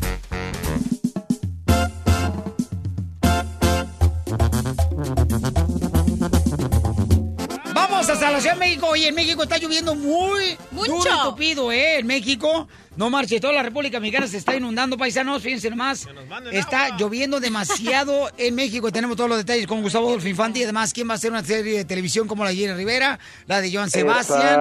[7.75, 8.87] Vamos hasta la Ciudad de México.
[8.89, 10.93] Oye, en México está lloviendo muy Mucho.
[10.93, 11.99] duro y tupido, ¿eh?
[11.99, 12.69] En México.
[12.97, 15.43] No marche, toda la República Mexicana se está inundando, paisanos.
[15.43, 16.07] Fíjense nomás.
[16.51, 18.91] Está lloviendo demasiado en México.
[18.93, 21.43] Tenemos todos los detalles con Gustavo Adolfo Infante y además quién va a hacer una
[21.43, 24.61] serie de televisión como la de Jenny Rivera, la de Joan Sebastián.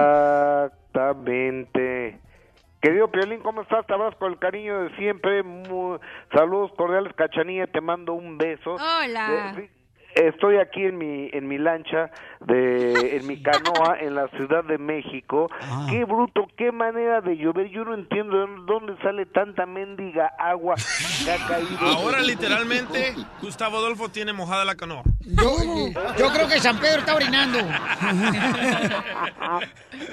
[0.92, 2.18] Exactamente.
[2.80, 3.86] Querido Piolín, ¿cómo estás?
[3.86, 5.42] Te abrazo con el cariño de siempre.
[5.42, 5.98] Mu-
[6.34, 8.74] Saludos cordiales, Cachanilla, te mando un beso.
[8.74, 9.54] Hola.
[9.56, 9.70] Eh,
[10.14, 12.10] Estoy aquí en mi en mi lancha
[12.40, 15.48] de en mi canoa en la Ciudad de México.
[15.90, 17.68] Qué bruto, qué manera de llover.
[17.70, 20.74] Yo no entiendo de dónde sale tanta mendiga agua
[21.24, 21.78] que ha caído.
[21.86, 25.02] Ahora literalmente Gustavo Adolfo tiene mojada la canoa.
[25.20, 25.50] Yo,
[26.18, 27.58] yo creo que San Pedro está orinando.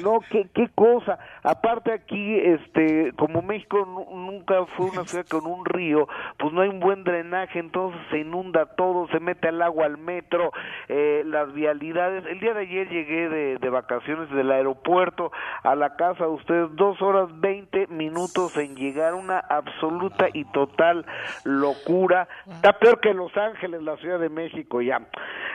[0.01, 1.17] No, qué, qué cosa.
[1.43, 6.07] Aparte aquí, este, como México nu- nunca fue una ciudad con un río,
[6.37, 9.97] pues no hay un buen drenaje, entonces se inunda todo, se mete el agua al
[9.97, 10.51] metro,
[10.87, 12.25] eh, las vialidades.
[12.25, 15.31] El día de ayer llegué de, de vacaciones del aeropuerto
[15.63, 21.05] a la casa de ustedes, dos horas veinte minutos en llegar, una absoluta y total
[21.43, 22.27] locura.
[22.47, 25.01] Está peor que Los Ángeles, la Ciudad de México ya.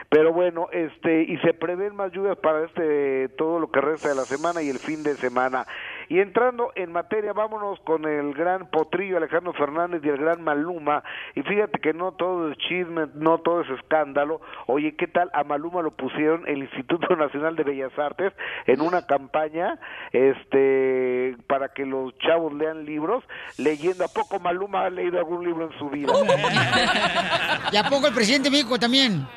[0.09, 4.15] Pero bueno, este, y se prevén más lluvias para este, todo lo que resta de
[4.15, 5.65] la semana y el fin de semana.
[6.09, 11.03] Y entrando en materia, vámonos con el gran potrillo Alejandro Fernández y el gran Maluma.
[11.35, 14.41] Y fíjate que no todo es chisme, no todo es escándalo.
[14.67, 15.29] Oye, ¿qué tal?
[15.33, 18.33] A Maluma lo pusieron el Instituto Nacional de Bellas Artes
[18.67, 19.79] en una campaña
[20.11, 23.23] este para que los chavos lean libros,
[23.57, 24.05] leyendo.
[24.05, 26.13] ¿A poco Maluma ha leído algún libro en su vida?
[27.71, 29.27] ¿Y a poco el presidente de México también?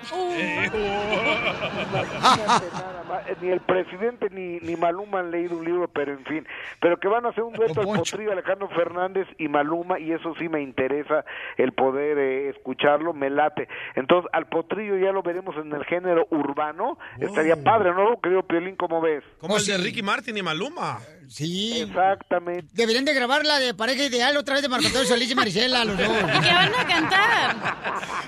[2.20, 6.46] Nada más, ni el presidente ni, ni Maluma han leído un libro, pero en fin.
[6.80, 10.34] Pero que van a hacer un dueto al potrillo Alejandro Fernández y Maluma, y eso
[10.38, 11.24] sí me interesa
[11.56, 13.68] el poder eh, escucharlo, me late.
[13.94, 16.98] Entonces, al potrillo ya lo veremos en el género urbano.
[17.18, 18.76] Estaría padre, ¿no, querido Piolín?
[18.76, 19.24] ¿Cómo ves?
[19.38, 20.98] Como el de Ricky Martin y Maluma.
[21.28, 21.82] Sí.
[21.82, 22.68] Exactamente.
[22.72, 25.84] Deberían de grabar la de pareja ideal otra vez de Marco Antonio Solís y Marisela,
[25.84, 26.08] los dos.
[26.08, 27.56] ¿Y qué van a cantar?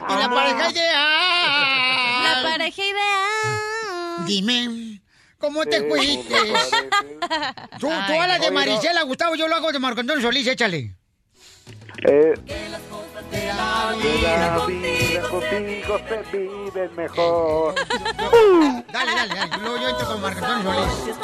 [0.08, 2.22] Y la pareja ideal.
[2.22, 4.26] La pareja ideal.
[4.26, 4.89] Dime,
[5.40, 6.36] ¿cómo te fuiste?
[7.80, 8.50] Tú, tú de.
[8.52, 10.94] Marisela, Gustavo, yo lo hago de Marco Antonio Solís, échale.
[12.06, 12.34] Eh,
[13.30, 17.74] De la vida contigo se vive mejor.
[18.92, 19.56] Dale, dale, dale.
[19.58, 21.16] Luego yo entro con Marco Antonio Solís.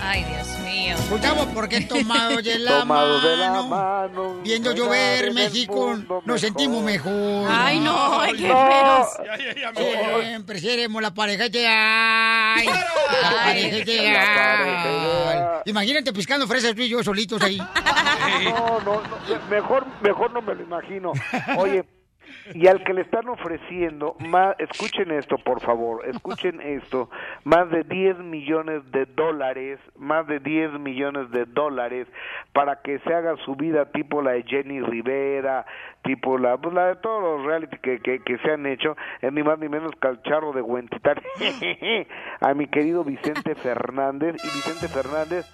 [0.00, 0.96] Ay, Dios mío.
[1.10, 4.34] Gustavo, porque tomados de la Tomados de la mano, mano.
[4.42, 7.48] viendo llover México, nos sentimos mejor.
[7.50, 8.56] Ay, no, ay, qué No.
[8.56, 10.24] feos.
[10.24, 12.64] Siempre seremos la pareja ideal.
[13.22, 15.62] La pareja ideal.
[15.64, 17.58] Imagínate piscando fresas tú y yo solitos ahí.
[17.58, 21.12] No, no, no, mejor, mejor no me lo imagino.
[21.56, 21.84] Oye,
[22.54, 27.10] y al que le están ofreciendo, más, escuchen esto, por favor, escuchen esto,
[27.44, 32.06] más de 10 millones de dólares, más de 10 millones de dólares
[32.52, 35.66] para que se haga su vida tipo la de Jenny Rivera,
[36.02, 39.32] tipo la, pues la de todos los reality que, que, que se han hecho, es
[39.32, 41.16] ni más ni menos que al charro de Huentitán,
[42.40, 45.46] a mi querido Vicente Fernández, y Vicente Fernández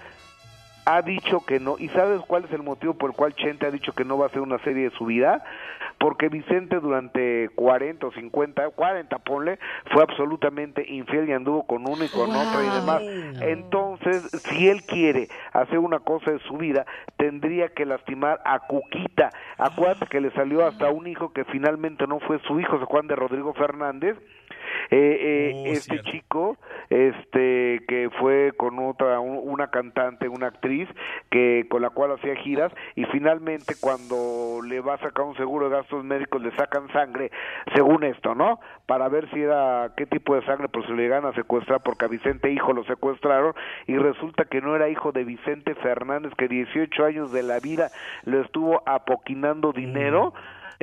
[0.86, 1.76] ha dicho que no.
[1.78, 4.26] ¿Y sabes cuál es el motivo por el cual Chente ha dicho que no va
[4.26, 5.42] a hacer una serie de su vida?
[6.04, 9.58] Porque Vicente durante 40 o 50, 40 ponle,
[9.90, 13.02] fue absolutamente infiel y anduvo con uno y con otra y demás.
[13.40, 16.84] Entonces, si él quiere hacer una cosa de su vida,
[17.16, 19.30] tendría que lastimar a Cuquita.
[19.56, 23.06] Acuérdate que le salió hasta un hijo que finalmente no fue su hijo, se Juan
[23.06, 24.18] de Rodrigo Fernández.
[24.90, 26.56] Eh, eh, este chico
[26.90, 30.88] este que fue con otra un- una cantante una actriz
[31.30, 35.68] que con la cual hacía giras y finalmente cuando le va a sacar un seguro
[35.68, 37.30] de gastos médicos le sacan sangre
[37.74, 41.24] según esto no para ver si era qué tipo de sangre pues se le llegan
[41.24, 43.54] a secuestrar porque a Vicente hijo lo secuestraron
[43.86, 47.88] y resulta que no era hijo de Vicente Fernández que 18 años de la vida
[48.24, 50.32] le estuvo apoquinando dinero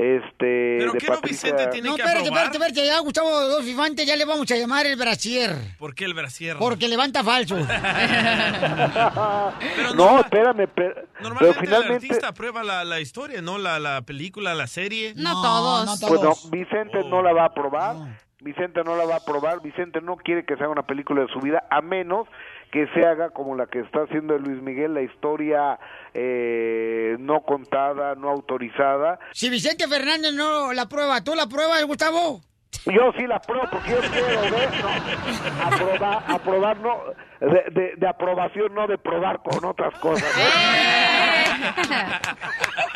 [0.02, 2.44] este ¿Pero de qué no Vicente tiene No, que espérate, aprobar?
[2.46, 2.88] espérate, espérate.
[2.88, 5.56] Ya Gustavo Dos Fifante ya le vamos a llamar el brasier.
[5.78, 6.58] ¿Por qué el brasier?
[6.58, 7.56] Porque levanta falso.
[9.96, 13.58] no, espérame, pero, pero Normalmente el finalmente, artista aprueba la, la historia, ¿no?
[13.58, 15.14] La, la película, la serie.
[15.16, 16.00] No, todos.
[16.08, 17.96] pues no, Vicente no la va a aprobar,
[18.40, 21.28] Vicente no la va a aprobar, Vicente no quiere que se haga una película de
[21.32, 22.28] su vida, a menos
[22.72, 25.78] que se haga como la que está haciendo Luis Miguel, la historia
[26.14, 29.20] eh, no contada, no autorizada.
[29.34, 32.42] Si Vicente Fernández no la prueba, ¿tú la pruebas, Gustavo?
[32.86, 34.90] Yo sí la apruebo porque yo quiero ver, no,
[35.68, 36.98] aprobar, aprobar no,
[37.42, 40.34] de, de- de aprobación, no de probar con otras cosas.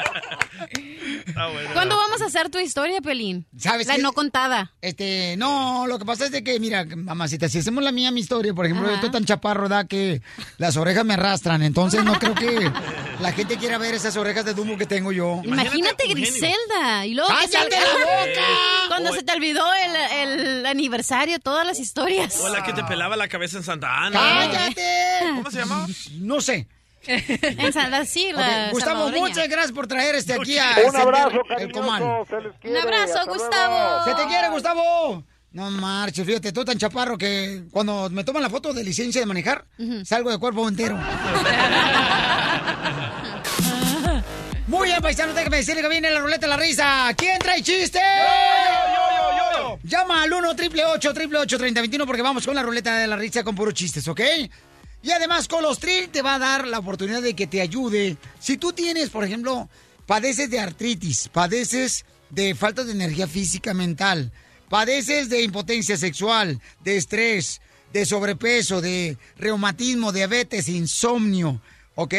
[1.73, 3.45] ¿Cuándo vamos a hacer tu historia, Pelín?
[3.57, 4.01] ¿Sabes La qué?
[4.01, 4.71] no contada.
[4.81, 8.21] Este, no, lo que pasa es de que, mira, mamacita, si hacemos la mía, mi
[8.21, 10.21] historia, por ejemplo, yo estoy tan chaparro, da que
[10.57, 12.71] las orejas me arrastran, entonces no creo que
[13.19, 15.41] la gente quiera ver esas orejas de Dumbo que tengo yo.
[15.43, 17.05] Imagínate Griselda.
[17.05, 18.41] Y luego ¡Cállate la boca!
[18.87, 22.39] Cuando se te olvidó el, el aniversario, todas las historias.
[22.39, 24.19] O la que te pelaba la cabeza en Santa Ana.
[24.19, 24.81] ¡Cállate!
[25.35, 25.87] ¿Cómo se llamaba?
[26.19, 26.67] No sé.
[27.07, 31.41] En Santa sí, la Ok, Gustavo, muchas gracias por traer este aquí a Un abrazo,
[31.57, 31.99] el se quiere,
[32.63, 33.33] Un abrazo, luego.
[33.33, 34.05] Gustavo.
[34.05, 35.23] ¡Se te quiere, Gustavo!
[35.51, 39.25] No marches, fíjate, tú tan chaparro que cuando me toman la foto de licencia de
[39.27, 39.65] manejar,
[40.03, 40.97] salgo de cuerpo entero.
[44.67, 47.13] Muy bien, paisano, déjame decirle que viene la ruleta de la risa.
[47.15, 47.99] ¿Quién trae chiste?
[49.83, 53.75] Llama al 1 888 3021 porque vamos con la ruleta de la risa con puros
[53.75, 54.21] chistes, ¿ok?
[55.05, 58.17] Y además, Colostril te va a dar la oportunidad de que te ayude.
[58.39, 59.69] Si tú tienes, por ejemplo,
[60.07, 64.31] padeces de artritis, padeces de falta de energía física mental,
[64.67, 67.61] padeces de impotencia sexual, de estrés,
[67.93, 71.61] de sobrepeso, de reumatismo, diabetes, insomnio,
[71.95, 72.13] ¿ok?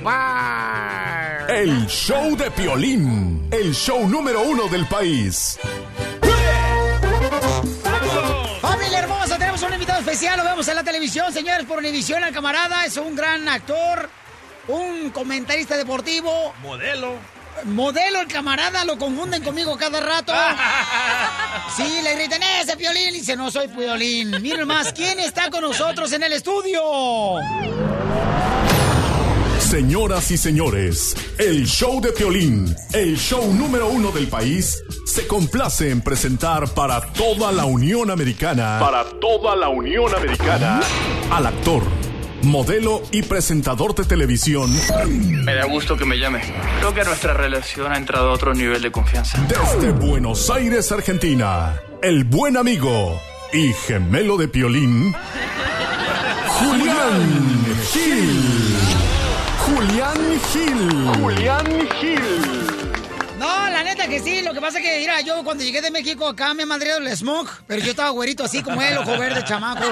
[0.06, 5.58] ¡A El show de Piolín, el show número uno del país.
[10.14, 14.08] Especial, lo vemos en la televisión, señores, por Univisión, el camarada, es un gran actor,
[14.68, 17.16] un comentarista deportivo, Modelo.
[17.64, 20.32] modelo el camarada, lo confunden conmigo cada rato.
[21.76, 24.40] Sí, le gritan, ese Piolín, y dice, no soy Piolín.
[24.40, 26.80] Miren más, ¿quién está con nosotros en el estudio?
[29.64, 35.90] Señoras y señores, el show de Piolín, el show número uno del país, se complace
[35.90, 38.78] en presentar para toda la Unión Americana.
[38.78, 40.80] Para toda la Unión Americana.
[41.30, 41.82] Al actor,
[42.42, 44.70] modelo y presentador de televisión.
[45.08, 46.42] Me da gusto que me llame.
[46.78, 49.44] Creo que nuestra relación ha entrado a otro nivel de confianza.
[49.48, 53.18] Desde Buenos Aires, Argentina, el buen amigo
[53.52, 55.14] y gemelo de Piolín,
[56.48, 58.73] Julián Gil.
[60.38, 61.22] Julián Gil.
[61.22, 62.18] Julián Gil.
[63.38, 66.26] No, la neta que sí, lo que pasa que, mira, yo cuando llegué de México
[66.28, 69.84] acá me mandé el smog, pero yo estaba güerito así como él, ojo verde, chamaco.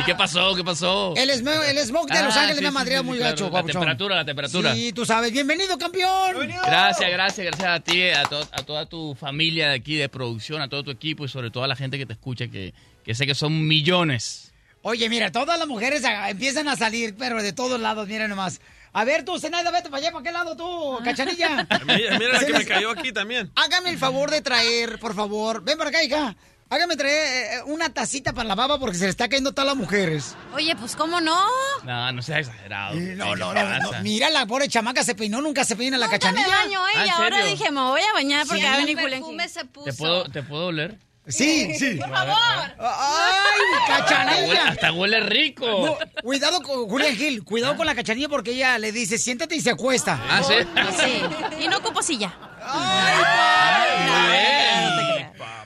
[0.00, 0.54] ¿Y qué pasó?
[0.54, 1.12] ¿Qué pasó?
[1.16, 3.18] El smog, el smog de Los Ah, Ángeles sí, me ha sí, madreado sí, muy
[3.18, 3.72] claro, gacho, La papuchón.
[3.72, 4.74] temperatura, la temperatura.
[4.74, 5.32] Sí, tú sabes.
[5.32, 6.36] Bienvenido, campeón.
[6.66, 10.62] Gracias, gracias, gracias a ti, a, to- a toda tu familia de aquí de producción,
[10.62, 12.72] a todo tu equipo y sobre todo a la gente que te escucha, que,
[13.04, 14.52] que sé que son millones.
[14.82, 18.60] Oye, mira, todas las mujeres empiezan a salir, pero de todos lados, mira nomás.
[18.92, 21.66] A ver, tú, Zenaida, vete para allá, ¿para qué lado tú, cachanilla?
[21.86, 23.50] Mira, mira la que me cayó aquí también.
[23.54, 25.62] Hágame el favor de traer, por favor.
[25.62, 26.34] Ven para acá, hija.
[26.70, 29.68] Hágame traer eh, una tacita para la baba porque se le está cayendo a todas
[29.68, 30.36] las mujeres.
[30.54, 31.46] Oye, pues cómo no.
[31.84, 32.94] No, no seas exagerado.
[32.94, 33.78] No, ¿Qué no, pasa?
[33.78, 34.02] no, no.
[34.02, 36.46] Mira, la pobre chamaca se peinó, nunca se peina la Nunca cachanilla.
[36.46, 37.04] me baño Ah, ella.
[37.04, 37.50] ¿en Ahora serio?
[37.52, 39.84] dije, me voy a bañar porque va a perfume se puso.
[39.86, 40.98] ¿Te puedo, ¿Te puedo oler?
[41.28, 41.96] Sí, sí.
[41.96, 42.36] Por favor.
[42.78, 43.60] ¡Ay,
[43.90, 44.68] Hasta huele, cachanilla!
[44.68, 45.66] hasta huele rico.
[45.66, 49.60] No, cuidado con Julián Gil, cuidado con la cachanilla porque ella le dice, siéntate y
[49.60, 50.18] se acuesta.
[50.28, 50.54] Ah, ¿sí?
[50.98, 51.64] Sí.
[51.64, 52.34] Y no ocupo silla.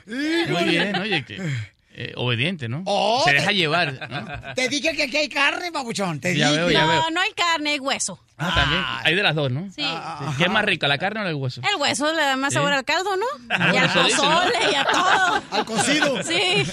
[0.05, 0.51] Muy bien.
[0.51, 1.41] Muy bien, oye, que,
[1.95, 2.81] eh, obediente, ¿no?
[2.85, 4.09] Oh, Se te- deja llevar.
[4.09, 4.53] ¿no?
[4.55, 6.19] Te dije que aquí hay carne, babuchón.
[6.19, 6.59] Te Ya dije.
[6.61, 7.01] veo, ya veo.
[7.03, 8.19] No, no hay carne, hay hueso.
[8.37, 8.81] Ah, también.
[9.03, 9.69] Hay de las dos, ¿no?
[9.71, 9.85] Sí.
[10.37, 11.61] ¿Qué es más rica, la carne o el hueso?
[11.61, 12.55] El hueso le da más Sí.
[12.55, 13.25] sabor al caldo, ¿no?
[13.51, 14.23] Ah, y al eso dice, ¿no?
[14.41, 15.43] pozole y a todo.
[15.51, 16.23] Al cocido.
[16.23, 16.63] Sí.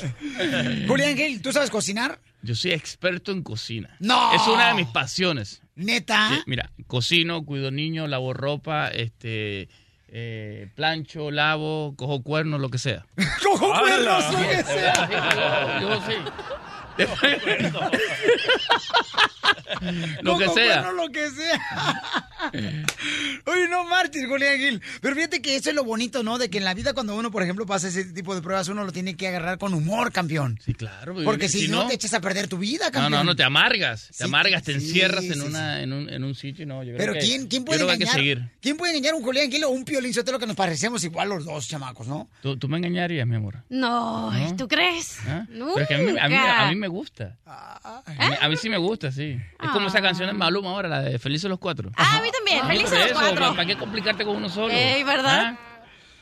[0.89, 2.19] Julián Gil, ¿tú sabes cocinar?
[2.43, 3.95] Yo soy experto en cocina.
[4.01, 4.35] ¡No!
[4.35, 5.61] Es una de mis pasiones.
[5.75, 6.31] ¿Neta?
[6.31, 9.69] Sí, mira, cocino, cuido niños, lavo ropa, este,
[10.13, 13.07] eh, plancho, lavo, cojo cuernos, lo que sea.
[13.43, 15.81] ¡Cojo cuernos, lo que sea!
[15.81, 16.15] yo sí.
[20.23, 20.83] lo que sea.
[20.83, 21.61] cuernos, lo que sea.
[23.47, 24.83] Oye, no marches, Julián Gil.
[25.01, 26.39] Pero fíjate que eso es lo bonito, ¿no?
[26.39, 28.85] De que en la vida cuando uno, por ejemplo, pasa ese tipo de pruebas, uno
[28.85, 30.59] lo tiene que agarrar con humor, campeón.
[30.65, 31.15] Sí, claro.
[31.25, 33.13] Porque si, si no, no- te echas a perder tu vida, No, campeón.
[33.13, 34.09] no, no, te amargas.
[34.09, 35.47] Te Sí, amargas, te sí, encierras sí, en, sí.
[35.47, 36.65] una, en, un, en un sitio.
[36.65, 38.21] y No, yo creo Pero que- ¿quién, quién yo puede creo que hay que engañar?
[38.21, 38.49] seguir.
[38.61, 41.29] ¿Quién puede engañar a un Julián Gil o un Piolín Sotelo que nos parecemos igual
[41.29, 42.29] los dos chamacos, no?
[42.43, 43.59] ¿Tú, tú me engañarías, mi amor.
[43.69, 44.57] No, ¿No?
[44.57, 45.19] ¿tú crees?
[45.27, 45.47] ¿Ah?
[45.51, 45.75] Nunca.
[45.75, 47.39] Pero es que a mí, a mí- a mí me gusta.
[47.47, 48.03] Ah,
[48.41, 49.39] A mí, sí me gusta, sí.
[49.63, 51.93] Es como esa canción de Maluma ahora, la de Felices los Cuatro.
[51.97, 52.67] Ah, a mí también.
[52.67, 53.51] Felices los eso, cuatro.
[53.55, 54.73] ¿Para qué complicarte con uno solo?
[54.73, 55.57] Ey, ¿verdad?
[55.57, 55.59] ¿Ah?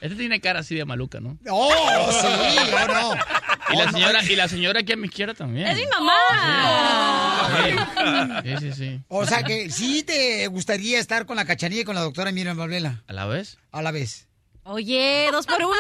[0.01, 1.39] Este tiene cara así de maluca, ¿no?
[1.51, 1.71] ¡Oh,
[2.13, 2.27] sí!
[2.27, 3.15] ¡Oh, no!
[3.71, 3.93] Y Oh, la no.
[3.93, 5.67] señora, y la señora aquí a mi izquierda también.
[5.67, 6.15] Es mi mamá.
[8.45, 9.01] Sí, sí, sí.
[9.09, 12.57] O sea que sí te gustaría estar con la cachanilla y con la doctora Miriam
[12.57, 13.03] Valvela.
[13.07, 13.59] ¿A la vez?
[13.73, 14.27] A la vez.
[14.65, 15.77] Oye, dos por uno.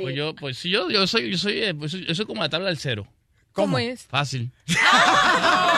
[0.00, 2.48] Pues yo, pues sí, yo, yo soy, yo soy, eh, pues, yo soy como la
[2.48, 3.06] tabla del cero.
[3.56, 4.02] ¿Cómo es?
[4.04, 4.50] Fácil.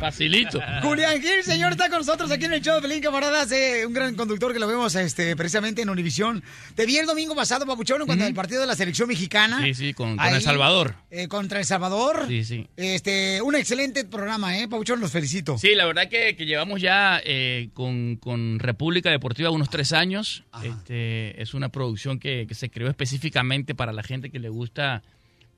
[0.00, 0.60] Facilito.
[0.82, 3.92] Julián Gil, señor, está con nosotros aquí en el show de Pelín Camaradas, eh, un
[3.92, 6.42] gran conductor que lo vemos este, precisamente en Univisión.
[6.74, 9.62] Te vi el domingo pasado, Papuchón, cuando el partido de la selección mexicana.
[9.62, 10.94] Sí, sí, con, El Salvador.
[11.10, 12.24] eh, contra El Salvador.
[12.26, 12.66] Sí, sí.
[12.76, 14.68] Este, un excelente programa, ¿eh?
[14.68, 15.58] Papuchón, los felicito.
[15.58, 20.44] Sí, la verdad que, que llevamos ya eh, con, con República Deportiva unos tres años.
[20.64, 25.02] Este, es una producción que, que se creó específicamente para la gente que le gusta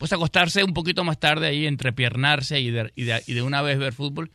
[0.02, 3.62] pues acostarse un poquito más tarde ahí, entrepiernarse y de, y de, y de una
[3.62, 4.32] vez ver fútbol.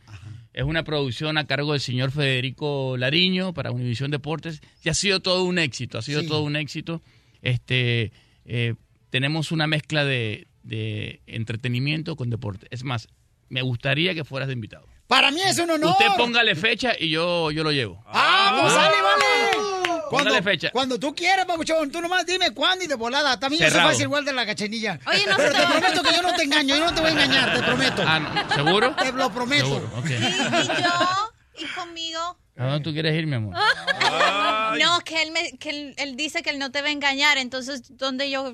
[0.54, 5.20] Es una producción a cargo del señor Federico Lariño para Univisión Deportes y ha sido
[5.20, 6.26] todo un éxito, ha sido Sí.
[6.26, 7.02] todo un éxito.
[7.42, 8.12] Este,
[8.46, 8.76] eh,
[9.10, 12.66] tenemos una mezcla de, de entretenimiento con deporte.
[12.70, 13.06] Es más,
[13.50, 14.86] me gustaría que fueras de invitado.
[15.06, 15.90] Para mí es un honor.
[15.90, 18.02] Usted póngale fecha y yo, yo lo llevo.
[18.06, 19.77] ¡Ah, pues sale, vale!
[20.08, 20.70] Cuando, fecha.
[20.72, 23.38] cuando tú quieras, papuchón, tú nomás dime cuándo y de volada.
[23.38, 24.98] También yo soy fácil igual de la cachenilla.
[25.06, 27.10] Oye, no Pero te te- prometo que yo no te engaño, yo no te voy
[27.10, 28.02] a engañar, te prometo.
[28.06, 28.94] Ah, no, ¿Seguro?
[28.96, 29.66] Te lo prometo.
[29.66, 29.90] Seguro.
[30.06, 31.32] ¿Y yo?
[31.58, 32.38] ¿Y conmigo?
[32.56, 33.54] ¿A dónde tú quieres ir, mi amor?
[34.78, 37.38] No, que él, me, que él, él dice que él no te va a engañar,
[37.38, 38.52] entonces, ¿dónde yo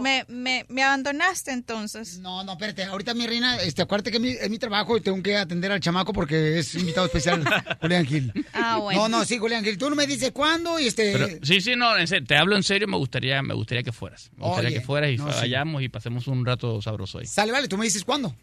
[0.00, 2.18] me, me, me abandonaste entonces?
[2.18, 5.00] No, no, espérate, ahorita mi reina, este, acuérdate que es mi, es mi trabajo y
[5.00, 7.42] tengo que atender al chamaco porque es invitado especial
[7.80, 8.32] Julián Gil.
[8.52, 9.02] Ah, bueno.
[9.08, 11.12] No, no, sí, Julián Gil, tú no me dices cuándo y este...
[11.12, 13.92] Pero, sí, sí, no, en serio, te hablo en serio, me gustaría, me gustaría que
[13.92, 14.30] fueras.
[14.36, 15.38] Me gustaría Oye, que fueras y no, sí.
[15.40, 17.26] vayamos y pasemos un rato sabroso ahí.
[17.26, 18.34] Sale, vale, tú me dices cuándo.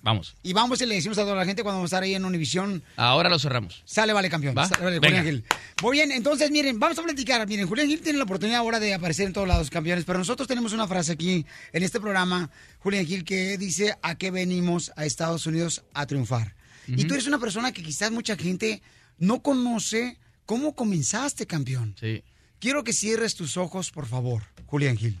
[0.00, 2.14] Vamos, Y vamos y le decimos a toda la gente cuando vamos a estar ahí
[2.14, 2.82] en Univisión.
[2.96, 3.82] ahora lo cerramos.
[3.84, 4.54] Sale, vale, campeón.
[4.56, 4.66] ¿Va?
[4.66, 5.18] Sale, vale, Venga.
[5.18, 5.44] Julián Gil.
[5.82, 7.46] Muy bien, entonces, miren, vamos a platicar.
[7.46, 10.48] Miren, Julián Gil tiene la oportunidad ahora de aparecer en todos lados, campeones, pero nosotros
[10.48, 15.04] tenemos una frase aquí en este programa, Julián Gil, que dice, ¿a qué venimos a
[15.04, 16.54] Estados Unidos a triunfar?
[16.86, 18.80] Y tú eres una persona que quizás mucha gente
[19.18, 21.96] no conoce cómo comenzaste, campeón.
[21.98, 22.22] Sí.
[22.58, 25.20] Quiero que cierres tus ojos, por favor, Julián Gil.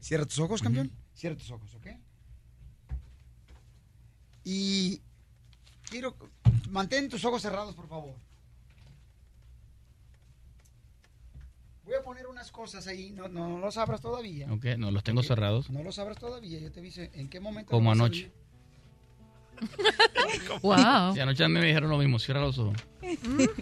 [0.00, 0.92] Cierra tus ojos, campeón.
[1.14, 1.86] Cierra tus ojos, ¿ok?
[4.44, 5.00] Y
[5.90, 6.16] quiero...
[6.70, 8.14] Mantén tus ojos cerrados, por favor.
[11.86, 13.12] Voy a poner unas cosas ahí.
[13.12, 14.52] No, no, no los abras todavía.
[14.52, 15.70] Ok, no, los tengo cerrados.
[15.70, 16.58] No los abras todavía.
[16.58, 17.70] Yo te aviso en qué momento...
[17.70, 18.30] Como anoche.
[20.62, 21.14] Wow.
[21.14, 22.76] Sí, anoche me dijeron lo mismo, cierra los ojos.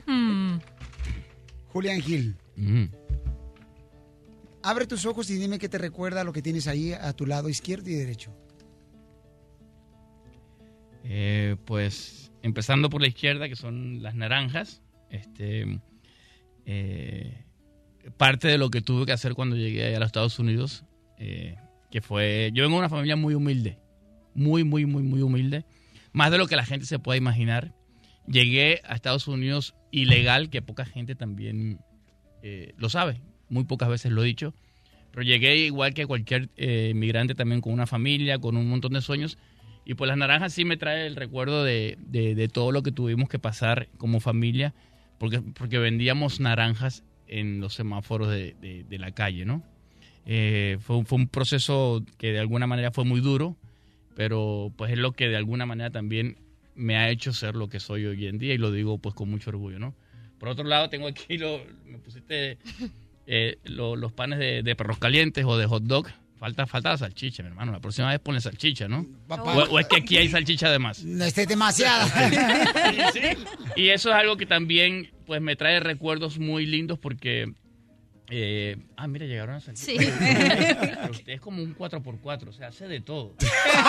[0.06, 0.56] Mm.
[1.72, 2.88] Julián Gil, Ujú.
[4.62, 7.48] abre tus ojos y dime qué te recuerda lo que tienes ahí a tu lado
[7.48, 8.32] izquierdo y derecho.
[11.04, 14.82] Eh, pues empezando por la izquierda, que son las naranjas.
[15.10, 15.80] Este,
[16.64, 17.44] eh,
[18.16, 20.84] parte de lo que tuve que hacer cuando llegué a los Estados Unidos,
[21.18, 21.56] eh,
[21.90, 23.78] que fue, yo vengo de una familia muy humilde,
[24.34, 25.64] muy, muy, muy, muy humilde,
[26.12, 27.72] más de lo que la gente se puede imaginar.
[28.26, 31.78] Llegué a Estados Unidos ilegal, que poca gente también
[32.42, 34.54] eh, lo sabe, muy pocas veces lo he dicho,
[35.10, 39.00] pero llegué igual que cualquier eh, inmigrante también con una familia, con un montón de
[39.00, 39.38] sueños,
[39.84, 42.90] y pues las naranjas sí me trae el recuerdo de, de- de todo lo que
[42.90, 44.74] tuvimos que pasar como familia,
[45.18, 47.04] porque, porque vendíamos naranjas
[47.38, 49.62] en los semáforos de, de- de la calle, ¿no?
[50.26, 53.56] Eh, fue, un- fue un proceso que de alguna manera fue muy duro,
[54.16, 56.36] pero pues es lo que de alguna manera también
[56.74, 59.28] me ha hecho ser lo que soy hoy en día y lo digo pues con
[59.30, 59.94] mucho orgullo, ¿no?
[60.38, 62.58] Por otro lado, tengo aquí, lo, me pusiste
[63.26, 66.08] eh, lo- los panes de, de perros calientes o de hot dog.
[66.36, 67.72] Falta, falta la salchicha, mi hermano.
[67.72, 69.06] La próxima vez ponle salchicha, ¿no?
[69.28, 69.54] Papá.
[69.56, 71.02] O, o es que aquí hay salchicha además.
[71.02, 72.06] Este demasiado.
[73.76, 77.52] Y eso es algo que también pues me trae recuerdos muy lindos porque...
[78.30, 80.02] eh, ah, mira, llegaron a salchicha.
[80.02, 80.12] Sí.
[80.18, 83.34] Pero usted es como un 4x4, o sea, hace de todo.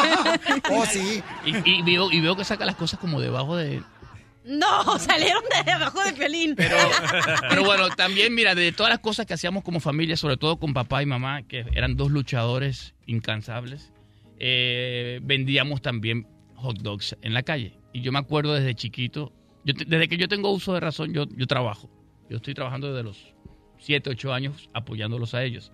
[0.72, 1.22] oh, sí.
[1.45, 3.82] Y, y veo, y veo que saca las cosas como debajo de...
[4.45, 6.56] No, salieron de abajo de violín.
[6.56, 6.78] Pero,
[7.49, 10.74] pero bueno, también mira, de todas las cosas que hacíamos como familia, sobre todo con
[10.74, 13.91] papá y mamá, que eran dos luchadores incansables,
[14.40, 17.74] eh, vendíamos también hot dogs en la calle.
[17.91, 19.34] Y yo me acuerdo desde chiquito,
[19.66, 21.90] yo desde que yo tengo uso de razón, yo, yo trabajo.
[22.30, 23.34] Yo estoy trabajando desde los
[23.80, 25.72] 7, 8 años apoyándolos a ellos.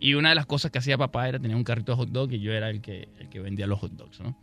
[0.00, 2.32] Y una de las cosas que hacía papá era tener un carrito de hot dog
[2.32, 4.36] y yo era el que, el que vendía los hot dogs, ¿no?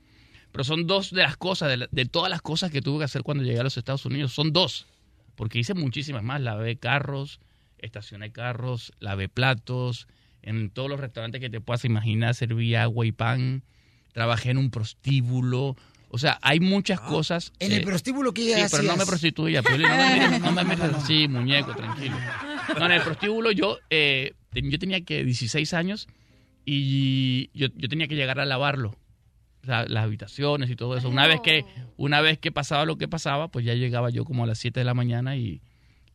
[0.52, 3.24] Pero son dos de las cosas, de, de todas las cosas que tuve que hacer
[3.24, 4.88] cuando llegué a los Estados Unidos, son dos.
[5.36, 6.42] Porque hice muchísimas más.
[6.42, 7.40] Lavé carros,
[7.78, 10.08] estacioné carros, lavé platos,
[10.42, 13.64] en todos los restaurantes que te puedas imaginar serví agua y pan,
[14.14, 15.76] trabajé en un prostíbulo.
[16.12, 17.54] O sea, hay muchas cosas.
[17.60, 20.52] En eh, el prostíbulo que Sí, pero no me prostituya, Piolín, no me mires, no
[20.52, 22.16] me mires así, muñeco, tranquilo.
[22.80, 26.08] No, en el prostíbulo yo, eh, ten- yo tenía que 16 años
[26.66, 28.96] y yo, yo tenía que llegar a lavarlo.
[29.62, 31.10] O sea, las habitaciones y todo eso.
[31.10, 31.66] Una vez que
[31.98, 34.80] una vez que pasaba lo que pasaba, pues ya llegaba yo como a las 7
[34.80, 35.62] de la mañana y,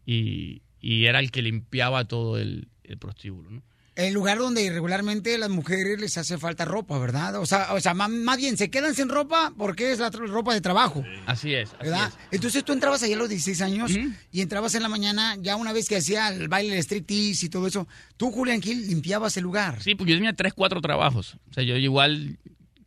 [0.07, 3.51] y, y era el que limpiaba todo el, el prostíbulo.
[3.51, 3.63] ¿no?
[3.97, 7.37] El lugar donde regularmente las mujeres les hace falta ropa, ¿verdad?
[7.41, 10.53] O sea, o sea má- más, bien, se quedan sin ropa porque es la ropa
[10.53, 11.05] de trabajo.
[11.27, 11.69] Así es.
[11.71, 12.09] así ¿Verdad?
[12.09, 12.15] es.
[12.33, 13.93] Entonces tú entrabas ahí a los 16 años
[14.33, 17.49] y entrabas en la mañana, ya una vez que hacía el baile de striptease y
[17.49, 19.81] todo eso, tú, Julián Gil, limpiabas el lugar.
[19.83, 21.37] Sí, porque yo tenía tres, cuatro trabajos.
[21.51, 22.39] O sea, yo igual,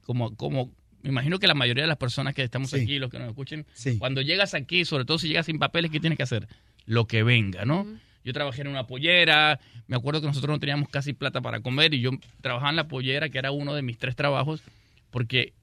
[0.06, 0.72] como, como,
[1.04, 3.66] me imagino que la mayoría de las personas que estamos aquí, los que nos escuchen,
[4.00, 6.48] cuando llegas aquí, sobre todo si llegas sin papeles, ¿qué tienes que hacer?
[6.86, 7.88] Lo que venga, ¿no?
[8.24, 11.94] Yo trabajé en una pollera, me acuerdo que nosotros no teníamos casi plata para comer
[11.94, 12.12] y yo
[12.42, 14.62] trabajaba en la pollera, que era uno de mis tres trabajos,
[15.12, 15.54] porque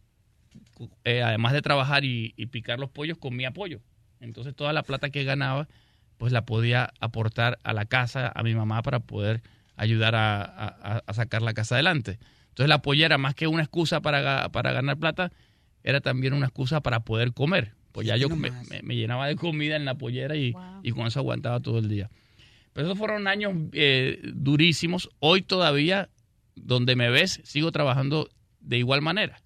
[1.05, 3.81] eh, además de trabajar y, y picar los pollos, comía pollo.
[4.21, 5.69] Entonces toda la plata que ganaba,
[6.17, 9.43] pues la podía aportar a la casa, a mi mamá, para poder
[9.77, 12.19] ayudar a, a- a sacar la casa adelante.
[12.51, 15.33] Entonces la pollera, más que una excusa para, para ganar plata,
[15.83, 17.73] era también una excusa para poder comer.
[17.93, 20.53] Pues ya yo me, me- me llenaba de comida en la pollera y,
[20.83, 22.11] y con eso aguantaba todo el día.
[22.75, 25.09] Pero esos fueron años eh, durísimos.
[25.21, 26.11] Hoy todavía,
[26.57, 28.29] donde me ves, sigo trabajando
[28.61, 29.41] de igual manera.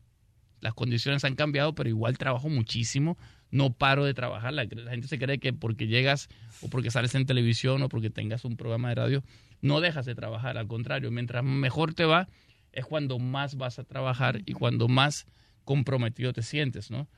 [0.60, 3.18] Las condiciones han cambiado, pero igual trabajo muchísimo.
[3.50, 4.54] No paro de trabajar.
[4.54, 6.28] La, la gente se cree que porque llegas
[6.62, 9.24] o porque sales en televisión o porque tengas un programa de radio,
[9.60, 10.56] no dejas de trabajar.
[10.56, 12.28] Al contrario, mientras mejor te va,
[12.72, 15.26] es cuando más vas a trabajar y cuando más
[15.64, 17.08] comprometido te sientes, ¿no?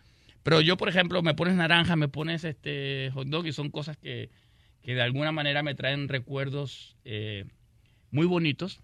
[0.42, 3.96] Pero yo, por ejemplo, me pones naranja, me pones este hot dog y son cosas
[3.96, 4.30] que,
[4.82, 7.44] que de alguna manera me traen recuerdos eh,
[8.10, 8.80] muy bonitos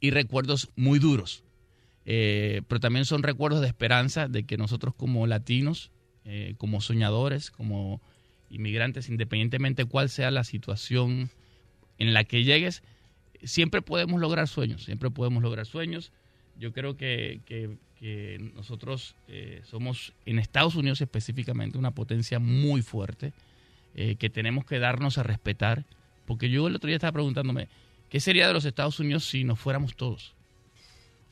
[0.00, 1.42] y recuerdos muy duros.
[2.06, 5.90] Eh, pero también son recuerdos de esperanza de que nosotros como latinos,
[6.24, 8.00] eh, como soñadores, como
[8.50, 11.30] inmigrantes, independientemente cuál sea la situación
[11.98, 12.82] en la que llegues,
[13.42, 16.12] siempre podemos lograr sueños, siempre podemos lograr sueños.
[16.58, 17.78] Yo creo que, que-
[18.54, 19.14] nosotros
[19.64, 23.32] somos, en Estados Unidos específicamente, una potencia muy fuerte,
[23.94, 25.84] eh, que tenemos que darnos a respetar,
[26.26, 27.68] porque yo el otro día estaba preguntándome,
[28.10, 30.34] ¿qué sería de los Estados Unidos si nos fuéramos todos?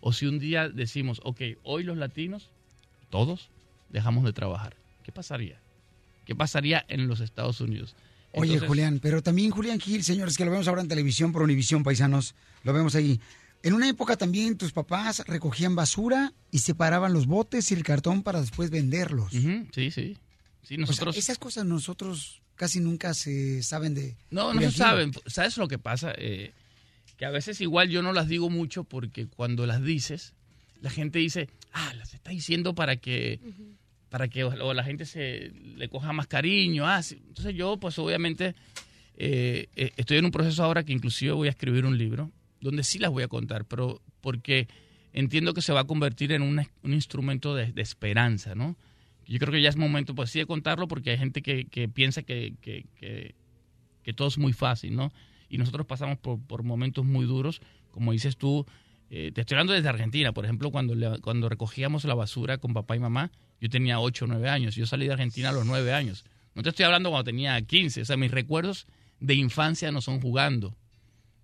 [0.01, 2.51] O si un día decimos, ok, hoy los latinos,
[3.11, 3.51] todos,
[3.91, 4.77] dejamos de trabajar.
[5.05, 5.61] ¿Qué pasaría?
[6.25, 7.95] ¿Qué pasaría en los Estados Unidos?
[8.33, 11.83] Oye, Julián, pero también Julián Gil, señores, que lo vemos ahora en televisión por Univisión,
[11.83, 12.35] paisanos,
[12.65, 13.21] lo vemos ahí.
[13.63, 18.23] En una época también tus papás recogían basura y separaban los botes y el cartón
[18.23, 19.33] para después venderlos.
[19.33, 19.91] Sí, sí.
[19.93, 20.17] Sí,
[20.63, 21.17] O sea, nosotros...
[21.17, 24.17] esas cosas nosotros casi nunca se saben de...
[24.31, 25.13] No, no se saben.
[25.27, 26.13] ¿Sabes lo que pasa?
[26.17, 26.53] Eh,
[27.17, 30.35] que a veces igual yo no las digo mucho porque cuando las dices,
[30.81, 33.41] la gente dice, ah, las está diciendo para que,
[34.09, 36.87] para que o la gente se le coja más cariño.
[36.87, 37.23] Ah, sí.
[37.29, 38.55] Entonces yo, pues obviamente,
[39.17, 42.31] eh, eh, estoy en un proceso ahora que inclusive voy a escribir un libro
[42.61, 44.69] donde sí las voy a contar, pero porque
[45.13, 48.77] entiendo que se va a convertir en un, un instrumento de, de esperanza, ¿no?
[49.27, 51.89] Yo creo que ya es momento, pues sí, de contarlo porque hay gente que, que
[51.89, 53.35] piensa que, que- que-
[54.15, 55.13] todo es muy fácil, ¿no?
[55.49, 58.67] Y nosotros pasamos por, por momentos muy duros, como dices tú,
[59.11, 62.97] eh, te estoy hablando desde Argentina, por ejemplo, cuando, cuando recogíamos la basura con papá
[62.97, 63.31] y mamá,
[63.61, 66.25] yo tenía 8 o 9 años, yo salí de Argentina a los 9 años.
[66.55, 68.87] No te estoy hablando cuando tenía 15, o sea, mis recuerdos
[69.21, 70.77] de infancia no son jugando,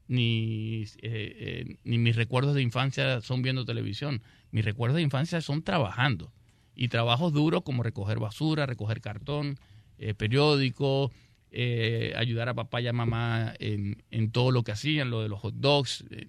[0.09, 5.40] ni, eh, eh, ni mis recuerdos de infancia son viendo televisión, mis recuerdos de infancia
[5.40, 6.32] son trabajando.
[6.80, 9.59] Y trabajos duros como recoger basura, recoger cartón,
[9.98, 11.10] eh, periódico,
[11.50, 15.28] eh, ayudar a papá y a mamá en, en todo lo que hacían, lo de
[15.28, 16.28] los hot dogs, eh,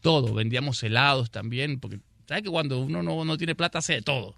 [0.00, 0.32] todo.
[0.32, 4.34] Vendíamos helados también, porque sabes que cuando uno no, no tiene plata hace de todo.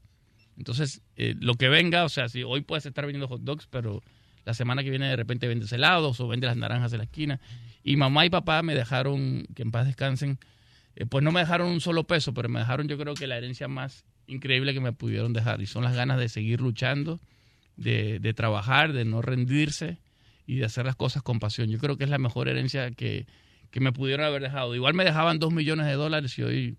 [0.58, 4.02] Entonces, lo que venga, o sea, si hoy puedes estar vendiendo hot dogs, pero
[4.44, 7.40] la semana que viene de repente vendes helados o vendes las naranjas de la esquina.
[7.84, 10.40] Y mamá y papá me dejaron, que en paz descansen,
[11.08, 13.68] pues no me dejaron un solo peso, pero me dejaron yo creo que la herencia
[13.68, 15.60] más increíble que me pudieron dejar.
[15.60, 17.20] Y son las ganas de seguir luchando,
[17.76, 19.98] de, de trabajar, de no rendirse
[20.46, 21.70] y de hacer las cosas con pasión.
[21.70, 23.26] Yo creo que es la mejor herencia que,
[23.70, 24.74] que me pudieron haber dejado.
[24.74, 26.76] Igual me dejaban dos millones de dólares y hoy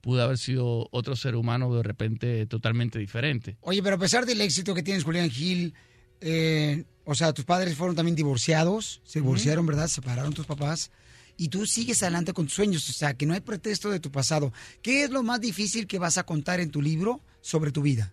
[0.00, 3.56] pude haber sido otro ser humano de repente totalmente diferente.
[3.60, 5.74] Oye, pero a pesar del éxito que tienes, Julián Gil,
[6.20, 9.88] eh, o sea, tus padres fueron también divorciados, se divorciaron, ¿verdad?
[9.88, 10.90] Se separaron tus papás.
[11.40, 14.10] Y tú sigues adelante con tus sueños, o sea, que no hay pretexto de tu
[14.10, 14.52] pasado.
[14.82, 18.12] ¿Qué es lo más difícil que vas a contar en tu libro sobre tu vida?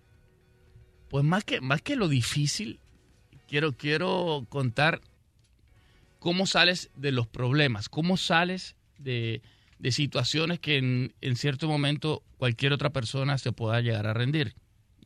[1.10, 2.80] Pues más que, más que lo difícil,
[3.48, 5.02] quiero, quiero contar
[6.20, 9.42] cómo sales de los problemas, cómo sales de,
[9.80, 14.54] de situaciones que en, en cierto momento cualquier otra persona se pueda llegar a rendir.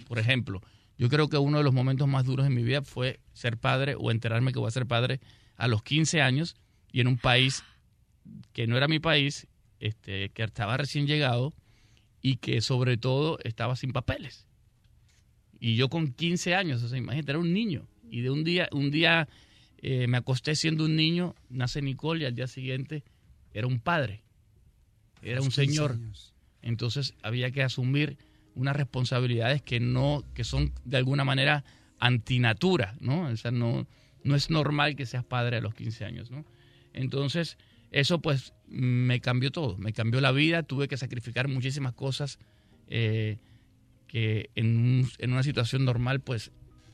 [0.10, 0.62] Por ejemplo,
[0.98, 3.96] yo creo que uno de los momentos más duros en mi vida fue ser padre
[3.98, 5.22] o enterarme que voy a ser padre
[5.56, 6.58] a los 15 años
[6.92, 7.64] y en un país
[8.54, 9.48] que no era mi país,
[9.80, 11.54] este, que estaba recién llegado
[12.22, 14.46] y que sobre todo estaba sin papeles.
[15.60, 17.88] Y yo con 15 años, o sea, imagínate, era un niño.
[18.10, 19.28] Y de un día, un día
[19.82, 23.04] eh, me acosté siendo un niño, nace Nicole y al día siguiente
[23.54, 24.24] era un padre,
[25.22, 25.98] era un señor.
[26.62, 28.18] Entonces había que asumir
[28.56, 31.64] unas responsabilidades que no, que son de alguna manera
[32.00, 33.28] antinatura, ¿no?
[33.28, 33.88] O sea, no,
[34.24, 36.46] no es normal que seas padre a los 15 años, ¿no?
[36.94, 37.58] Entonces,
[37.92, 42.38] eso pues me cambió todo, me cambió la vida, tuve que sacrificar muchísimas cosas
[42.88, 43.38] eh,
[44.08, 46.52] que en, un- en una situación normal pues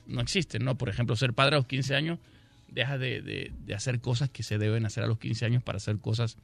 [0.07, 0.77] no existen, ¿no?
[0.77, 2.19] Por ejemplo, ser padre a los 15 años,
[2.69, 5.77] deja de, de- de hacer cosas que se deben hacer a los 15 años para
[5.77, 6.37] hacer cosas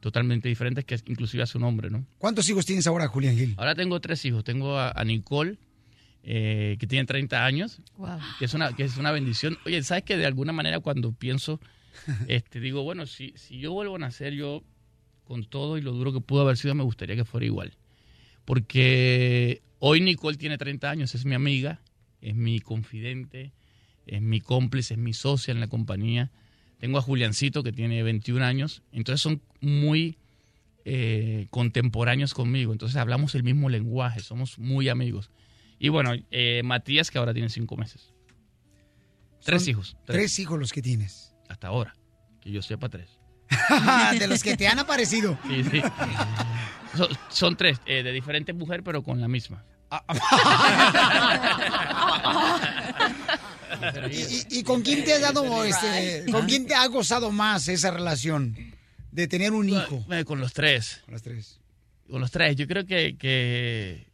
[0.00, 2.04] totalmente diferentes que inclusive hace un hombre, ¿no?
[2.18, 3.54] ¿Cuántos hijos tienes ahora, Julián Gil?
[3.56, 4.42] Ahora tengo tres hijos.
[4.42, 5.58] Tengo a, a Nicole,
[6.24, 7.80] eh, que tiene 30 años,
[8.38, 9.58] que, es una, que es una bendición.
[9.64, 11.60] Oye, ¿sabes que de alguna manera cuando pienso,
[12.28, 14.62] este, digo, bueno, si, si yo vuelvo a nacer, yo
[15.24, 17.76] con todo y lo duro que pudo haber sido, me gustaría que fuera igual.
[18.44, 21.80] Porque hoy Nicole tiene 30 años, es mi amiga,
[22.20, 23.52] es mi confidente,
[24.06, 26.30] es mi cómplice, es mi socia en la compañía.
[26.78, 28.82] Tengo a Juliancito, que tiene 21 años.
[28.92, 30.18] Entonces son muy
[30.84, 32.72] eh, contemporáneos conmigo.
[32.72, 35.30] Entonces hablamos el mismo lenguaje, somos muy amigos.
[35.78, 38.12] Y bueno, eh, Matías, que ahora tiene cinco meses.
[39.44, 39.96] Tres Son hijos.
[40.04, 41.31] Tres hijos los que tienes.
[41.62, 41.94] Hasta ahora.
[42.40, 43.08] Que yo sepa tres.
[44.18, 45.38] de los que te han aparecido.
[45.46, 45.80] Sí, sí.
[46.96, 49.62] Son, son tres, eh, de diferentes mujeres, pero con la misma.
[54.10, 57.68] ¿Y, y- y con quién te has dado, este, con quién te ha gozado más
[57.68, 58.56] esa relación
[59.12, 60.04] de tener un hijo?
[60.10, 61.02] Eh, Con los tres.
[61.04, 61.60] Con los tres.
[62.10, 62.56] Con los tres.
[62.56, 64.08] Yo creo que, que,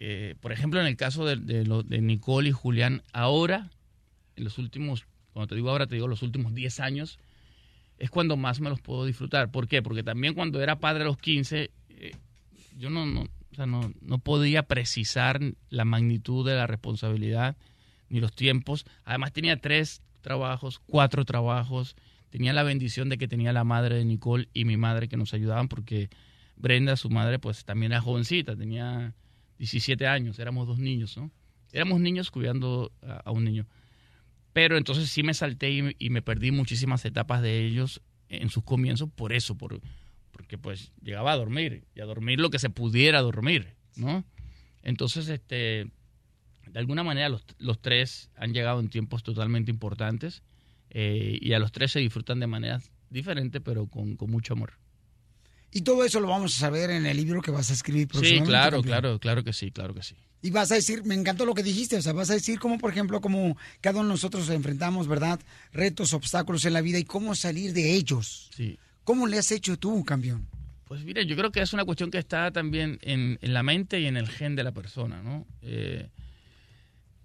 [0.00, 3.68] eh, por ejemplo, en el caso de, de lo- de Nicole y Julián, ahora,
[4.36, 5.04] en los últimos,
[5.34, 7.18] cuando te digo ahora, te digo los últimos 10 años,
[7.98, 9.50] es cuando más me los puedo disfrutar.
[9.50, 9.82] ¿Por qué?
[9.82, 12.12] Porque también cuando era padre a los 15, eh,
[12.78, 13.26] yo no, no,
[13.66, 17.56] no, no podía precisar la magnitud de la responsabilidad
[18.08, 18.86] ni los tiempos.
[19.04, 21.96] Además tenía tres trabajos, cuatro trabajos.
[22.30, 25.34] Tenía la bendición de que tenía la madre de Nicole y mi madre que nos
[25.34, 26.08] ayudaban porque
[26.56, 29.14] Brenda, su madre, pues también era jovencita, tenía
[29.58, 31.30] 17 años, éramos dos niños, ¿no?
[31.72, 33.66] Éramos niños cuidando a un niño.
[34.54, 38.00] Pero entonces sí me salté y, y me perdí muchísimas etapas de ellos
[38.30, 39.80] en sus comienzos por eso, por,
[40.30, 44.24] porque pues llegaba a dormir y a dormir lo que se pudiera dormir, ¿no?
[44.82, 45.86] Entonces, este,
[46.66, 50.42] de alguna manera los, los tres han llegado en tiempos totalmente importantes
[50.90, 54.74] eh, y a los tres se disfrutan de maneras diferentes, pero con, con mucho amor.
[55.72, 58.08] Y todo eso lo vamos a saber en el libro que vas a escribir Sí,
[58.12, 58.48] próximamente.
[58.50, 58.82] claro, campeón.
[59.00, 60.14] claro, claro que sí, claro que sí.
[60.44, 62.76] Y vas a decir, me encantó lo que dijiste, o sea, vas a decir cómo,
[62.76, 65.40] por ejemplo, cómo cada uno de nosotros enfrentamos, ¿verdad?
[65.72, 68.50] Retos, obstáculos en la vida y cómo salir de ellos.
[68.54, 68.78] Sí.
[69.04, 70.46] ¿Cómo le has hecho tú, campeón?
[70.84, 74.00] Pues mire, yo creo que es una cuestión que está también en, en la mente
[74.00, 75.46] y en el gen de la persona, ¿no?
[75.62, 76.10] Eh,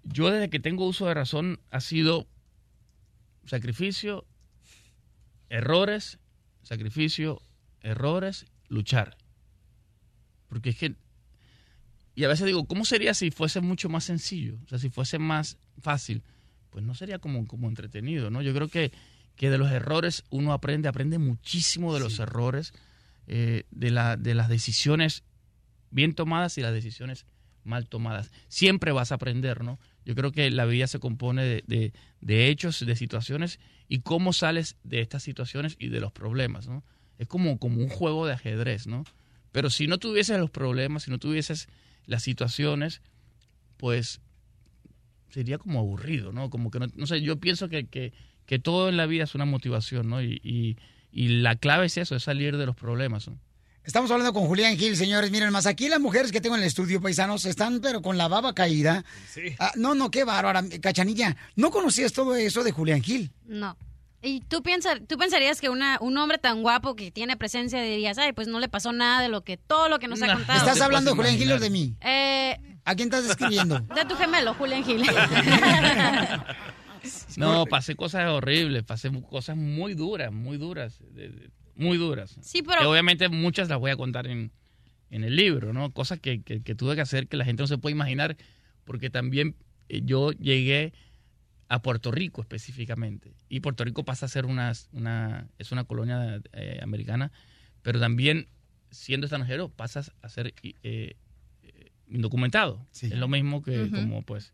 [0.04, 2.26] yo desde que tengo uso de razón ha sido
[3.44, 4.24] sacrificio,
[5.50, 6.18] errores,
[6.62, 7.42] sacrificio,
[7.82, 9.18] errores, luchar.
[10.48, 10.94] Porque es que,
[12.20, 14.58] y a veces digo, ¿cómo sería si fuese mucho más sencillo?
[14.64, 16.22] O sea, si fuese más fácil,
[16.68, 18.42] pues no sería como, como entretenido, ¿no?
[18.42, 18.92] Yo creo que,
[19.36, 22.72] que de los errores uno aprende, aprende muchísimo de los errores,
[23.26, 25.22] eh, de, la, de las decisiones
[25.90, 27.24] bien tomadas y las decisiones
[27.64, 28.30] mal tomadas.
[28.48, 29.78] Siempre vas a aprender, ¿no?
[30.04, 34.32] Yo creo que la vida se compone de, de- de hechos, de situaciones y cómo
[34.34, 36.84] sales de estas situaciones y de los problemas, ¿no?
[37.18, 39.04] Es como, como un juego de ajedrez, ¿no?
[39.52, 41.68] Pero si no tuvieses los problemas, si no tuvieses
[42.06, 43.02] las situaciones,
[43.76, 44.20] pues
[45.30, 46.50] sería como aburrido, ¿no?
[46.50, 48.12] Como que no, no sé, yo pienso que, que,
[48.46, 50.22] que todo en la vida es una motivación, ¿no?
[50.22, 50.76] Y, y,
[51.12, 53.38] y la clave es eso, es salir de los problemas, ¿no?
[53.82, 55.30] Estamos hablando con Julián Gil, señores.
[55.30, 58.28] Miren, más aquí las mujeres que tengo en el estudio, paisanos, están pero con la
[58.28, 59.04] baba caída.
[59.32, 59.54] Sí.
[59.58, 61.36] Ah, no, no, qué bárbara, Cachanilla.
[61.56, 63.32] ¿No conocías todo eso de Julián Gil?
[63.46, 63.76] No.
[64.22, 68.18] Y tú, piensas, tú pensarías que una, un hombre tan guapo que tiene presencia dirías,
[68.18, 70.34] ay, pues no le pasó nada de lo que todo lo que nos ha No.
[70.34, 70.58] contado.
[70.58, 71.94] ¿Estás hablando Julián Gil o de mí?
[72.02, 73.78] Eh, ¿A quién estás describiendo?
[73.94, 75.02] de tu gemelo, Julián Gil.
[77.38, 80.98] No, pasé cosas horribles, pasé cosas muy duras, muy duras,
[81.74, 82.36] muy duras.
[82.42, 84.52] Sí, pero- Que obviamente muchas las voy a contar en,
[85.10, 85.92] en el libro, ¿no?
[85.92, 88.36] Cosas que, que- que tuve que hacer que la gente no se puede imaginar,
[88.84, 89.56] porque también
[89.88, 90.92] eh, yo llegué
[91.70, 93.32] a Puerto Rico específicamente.
[93.48, 97.32] Y Puerto Rico pasa a ser una, una es una colonia eh, americana,
[97.82, 98.48] pero también
[98.90, 102.84] siendo extranjero pasas a ser eh, eh, indocumentado.
[102.92, 104.52] Es lo mismo que como pues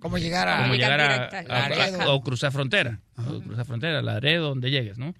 [0.00, 0.62] ¿Cómo llegar a...
[0.62, 2.14] como llegar a, directa, a- a- Laredo.
[2.14, 5.14] o cruzar frontera, o cruzar frontera, Laredo, donde llegues, ¿no?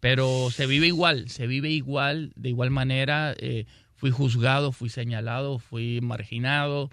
[0.00, 3.34] Pero se vive igual, se vive igual, de igual manera.
[3.38, 6.90] eh, fui juzgado, fui señalado, fui marginado,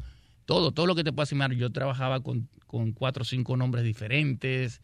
[0.50, 1.56] todo, todo lo que te puedas imaginar.
[1.60, 4.82] Yo trabajaba con, con cuatro o cinco nombres diferentes,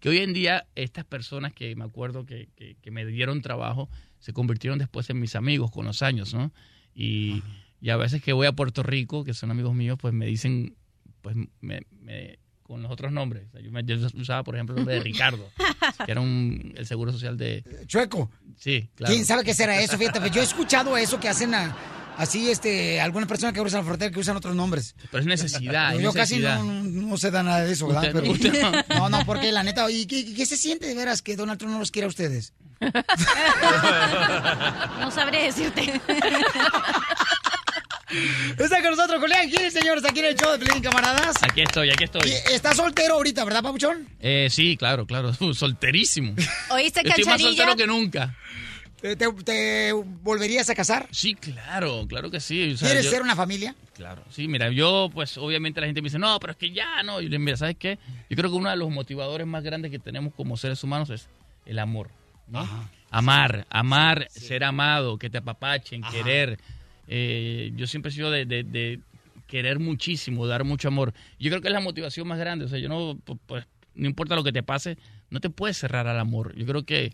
[0.00, 3.88] que hoy en día estas personas que me acuerdo que, que, que me dieron trabajo
[4.18, 6.52] se convirtieron después en mis amigos con los años, ¿no?
[6.96, 7.44] Y,
[7.80, 10.74] y a veces que voy a Puerto Rico, que son amigos míos, pues me dicen,
[11.22, 13.46] pues me, me- con los otros nombres.
[13.46, 15.48] O sea, yo, me- yo usaba, por ejemplo, el nombre de Ricardo,
[16.04, 17.62] que era un, el seguro social de...
[17.86, 18.30] Chueco.
[18.56, 19.14] Sí, claro.
[19.14, 19.96] ¿Quién sabe qué será eso?
[19.96, 21.76] Fíjate, pues yo he escuchado eso que hacen a-
[22.16, 24.94] así, este, algunas personas que cruzan la frontera que usan otros nombres.
[25.10, 26.58] Pero es necesidad, es Yo casi necesidad.
[26.58, 27.88] no, no, no se da nada de eso,
[28.88, 29.08] no.
[29.08, 31.78] no, porque la neta, ¿y qué, qué se siente de veras que Donald Trump no
[31.78, 32.52] los quiere a ustedes?
[35.00, 36.00] No sabría decirte.
[38.58, 41.36] Está con nosotros Julián Gil, señores, aquí en el show de Pelín, camaradas.
[41.42, 42.30] Aquí estoy, aquí estoy.
[42.30, 44.08] Y está soltero ahorita, ¿verdad, Pabuchón?
[44.20, 45.32] Eh, sí, claro, claro.
[45.54, 46.34] Solterísimo.
[46.70, 48.36] ¿Oíste, Estoy más soltero que nunca.
[49.44, 51.06] ¿Te, volverías a casar?
[51.10, 52.72] Sí, claro, claro que sí.
[52.72, 53.74] O sea, ¿Quieres yo- ser una familia?
[53.92, 57.02] Claro, sí, mira, yo, pues obviamente la gente me dice, no, pero es que ya
[57.02, 57.20] no.
[57.20, 57.98] Y yo mira, ¿sabes qué?
[58.30, 61.28] Yo creo que uno de los motivadores más grandes que tenemos como seres humanos es
[61.66, 62.08] el amor,
[62.48, 62.66] ¿no?
[63.10, 66.58] Amar, amar, ser amado, que te apapachen, querer.
[67.06, 69.00] Eh, yo siempre he sido de, de- de
[69.46, 71.12] querer muchísimo, dar mucho amor.
[71.38, 72.64] Yo creo que es la motivación más grande.
[72.64, 74.96] O sea, yo no, pu- pues, no importa lo que te pase,
[75.28, 76.56] no te puedes cerrar al amor.
[76.56, 77.12] Yo creo que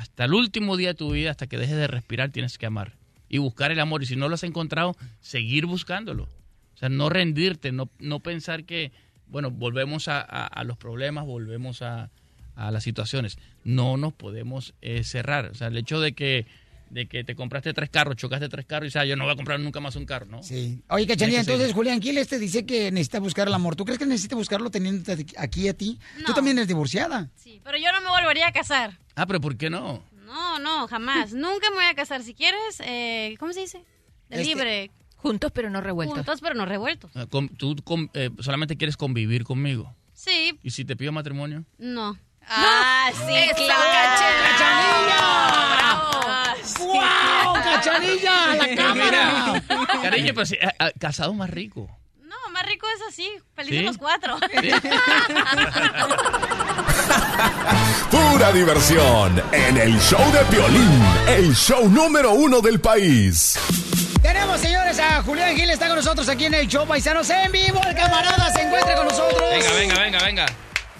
[0.00, 2.94] hasta el último día de tu vida, hasta que dejes de respirar, tienes que amar.
[3.28, 4.02] Y buscar el amor.
[4.02, 6.24] Y si no lo has encontrado, seguir buscándolo.
[6.74, 8.92] O sea, no rendirte, no, no pensar que,
[9.28, 12.10] bueno, volvemos a, a- los problemas, volvemos a,
[12.56, 13.38] a las situaciones.
[13.62, 15.46] No nos podemos eh, cerrar.
[15.46, 16.46] O sea, el hecho de que,
[16.90, 19.32] de que te compraste tres carros, chocaste tres carros y dices, "Ah, yo no voy
[19.32, 20.42] a comprar nunca más un carro, ¿no?
[20.42, 20.82] Sí.
[20.88, 23.76] Oye, Cachanilla, entonces Julián Gil este dice que necesita buscar el amor.
[23.76, 25.98] ¿Tú crees que necesita buscarlo teniendo aquí a ti?
[26.26, 27.30] Tú también eres divorciada.
[27.36, 28.98] Sí, pero yo no me volvería a casar.
[29.14, 30.02] Ah, pero ¿por qué no?
[30.26, 31.32] No, no, jamás.
[31.32, 32.22] Nunca me voy a casar.
[32.22, 33.78] Si quieres, eh, ¿cómo se dice?
[34.28, 34.90] De Este, libre.
[35.16, 36.16] Juntos pero no revueltos.
[36.16, 37.10] Juntos pero no revueltos.
[37.14, 39.94] Ah, Tú con- eh, solamente quieres convivir conmigo.
[40.14, 41.64] Sí, ¿Y si te pido matrimonio?
[41.78, 42.18] no.
[42.52, 45.19] Ah, sí, Eso, claro.
[46.78, 48.52] ¡Wow, Cachanilla!
[48.52, 49.62] ¡A la cámara!
[50.02, 51.88] Cariño, pero si, ah, ah, casado más rico.
[52.22, 53.28] No, más rico es así.
[53.54, 53.84] Felices ¿Sí?
[53.84, 54.38] los cuatro.
[58.10, 63.58] Pura diversión en el show de Piolín, el show número uno del país.
[64.22, 67.80] Tenemos, señores, a Julián Gil, está con nosotros aquí en el show Paisanos en vivo.
[67.86, 69.40] El camarada se encuentra con nosotros.
[69.50, 70.46] Venga, venga, venga, venga.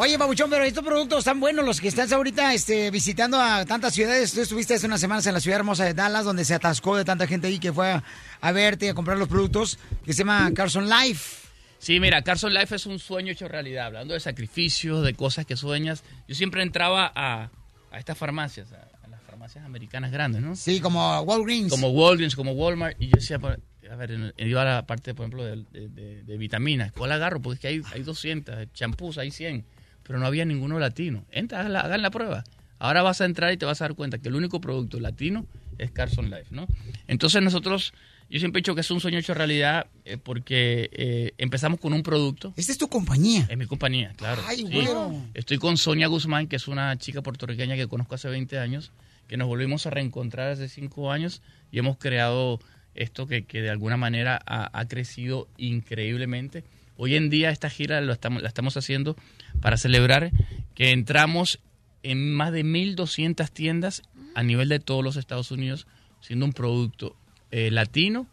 [0.02, 3.92] Oye, Babuchón, pero estos productos están buenos, los que estás ahorita este, visitando a tantas
[3.92, 4.32] ciudades.
[4.32, 7.04] Tú estuviste hace unas semanas en la ciudad hermosa de Dallas, donde se atascó de
[7.04, 8.02] tanta gente ahí que fue a,
[8.40, 11.46] a verte, a comprar los productos, que se llama Carson Life.
[11.78, 13.88] Sí, mira, Carson Life es un sueño hecho realidad.
[13.88, 16.02] Hablando de sacrificios, de cosas que sueñas.
[16.26, 17.50] Yo siempre entraba a,
[17.90, 20.56] a estas farmacias, a, a las farmacias americanas grandes, ¿no?
[20.56, 21.70] Sí, como Walgreens.
[21.70, 22.96] Como Walgreens, como Walmart.
[23.02, 26.36] Y yo decía, a ver, iba a la parte, por ejemplo, de, de- de- de
[26.38, 26.90] vitaminas.
[26.92, 27.42] ¿Cuál agarro?
[27.42, 29.62] Porque es que hay, hay 200, champús, hay 100.
[30.02, 31.24] Pero no había ninguno latino.
[31.30, 32.44] Entra, hagan la, hagan la prueba.
[32.78, 35.46] Ahora vas a entrar y te vas a dar cuenta que el único producto latino
[35.78, 36.66] es Carson Life, ¿no?
[37.08, 37.92] Entonces nosotros,
[38.30, 41.92] yo siempre he dicho que es un sueño hecho realidad eh, porque eh, empezamos con
[41.92, 42.54] un producto.
[42.56, 43.46] ¿Esta es tu compañía?
[43.50, 44.42] Es mi compañía, claro.
[44.46, 44.62] Ay, Sí.
[44.64, 45.12] güero.
[45.34, 48.92] Estoy con Sonia Guzmán, que es una chica puertorriqueña que conozco hace 20 años,
[49.28, 52.60] que nos volvimos a reencontrar hace 5 años y hemos creado
[52.94, 56.64] esto que, que de alguna manera ha, ha crecido increíblemente.
[57.02, 59.16] Hoy en día esta gira lo estamos, la estamos haciendo
[59.62, 60.32] para celebrar
[60.74, 61.58] que entramos
[62.02, 64.02] en más de 1.200 tiendas
[64.34, 65.86] a nivel de todos los Estados Unidos,
[66.20, 67.16] siendo un producto
[67.52, 68.26] eh, latino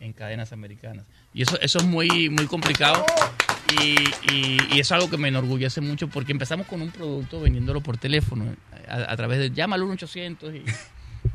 [0.00, 1.04] en cadenas americanas.
[1.34, 3.04] Y eso, eso es muy, muy complicado
[3.82, 8.56] y, es algo que me enorgullece mucho porque empezamos con un producto vendiéndolo por teléfono,
[8.88, 10.64] a, a través de llama al 1-800 y,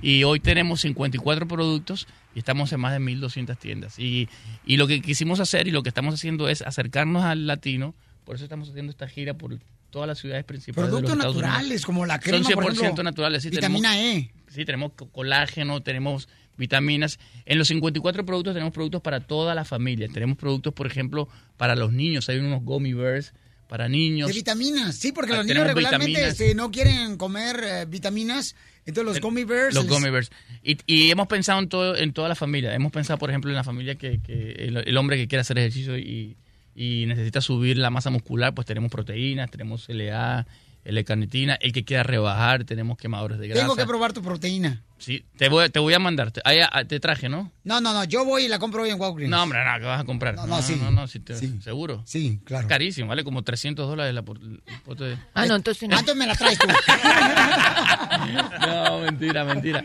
[0.01, 3.99] y hoy tenemos 54 productos y estamos en más de 1.200 tiendas.
[3.99, 4.29] Y,
[4.65, 7.95] y lo que quisimos hacer y lo que estamos haciendo es acercarnos al latino,
[8.25, 9.57] por eso estamos haciendo esta gira por
[9.89, 10.89] todas las ciudades principales.
[10.91, 11.51] de Productos los Estados Unidos.
[11.51, 13.43] naturales, como la crema, Son 100% por ejemplo, naturales.
[13.43, 14.31] Sí, vitamina tenemos, E.
[14.51, 17.19] Sí, tenemos co- colágeno, tenemos vitaminas.
[17.45, 20.07] En los 54 productos tenemos productos para toda la familia.
[20.13, 22.29] Tenemos productos, por ejemplo, para los niños.
[22.29, 23.33] Hay unos gummy bears
[23.69, 24.27] para niños.
[24.27, 28.55] De vitaminas, sí, porque Ah, los niños regularmente este, no quieren comer eh, vitaminas.
[28.85, 29.75] Entonces los gummy bears...
[29.75, 30.31] Los gummy bears.
[30.63, 32.73] Y, y hemos pensado en, todo, en toda la familia.
[32.73, 35.59] Hemos pensado, por ejemplo, en la familia que, que el, el hombre que quiere hacer
[35.59, 36.35] ejercicio y,
[36.75, 40.47] y necesita subir la masa muscular, pues tenemos proteínas, tenemos LA,
[40.89, 41.55] L-carnitina.
[41.55, 43.61] El que quiera rebajar, tenemos quemadores de grasa.
[43.63, 44.83] Tengo que probar tu proteína.
[44.97, 46.31] Sí, te voy, te voy a mandar.
[46.31, 47.53] Te, ahí, ah, te traje, ¿no?
[47.63, 49.31] No, no, no, yo voy y la compro hoy en Walgreens.
[49.31, 50.35] No, hombre, no, que vas a comprar.
[50.35, 50.75] No, no, sí.
[50.81, 52.03] No, no, sí te- seguro.
[52.05, 52.67] Sí, claro.
[52.67, 55.17] Carísimo, vale como 300 dólares la de...
[55.33, 55.95] Ah, no, entonces no.
[55.95, 56.67] ¿Cuánto me la traes tú?
[58.67, 59.83] No, mentira, mentira.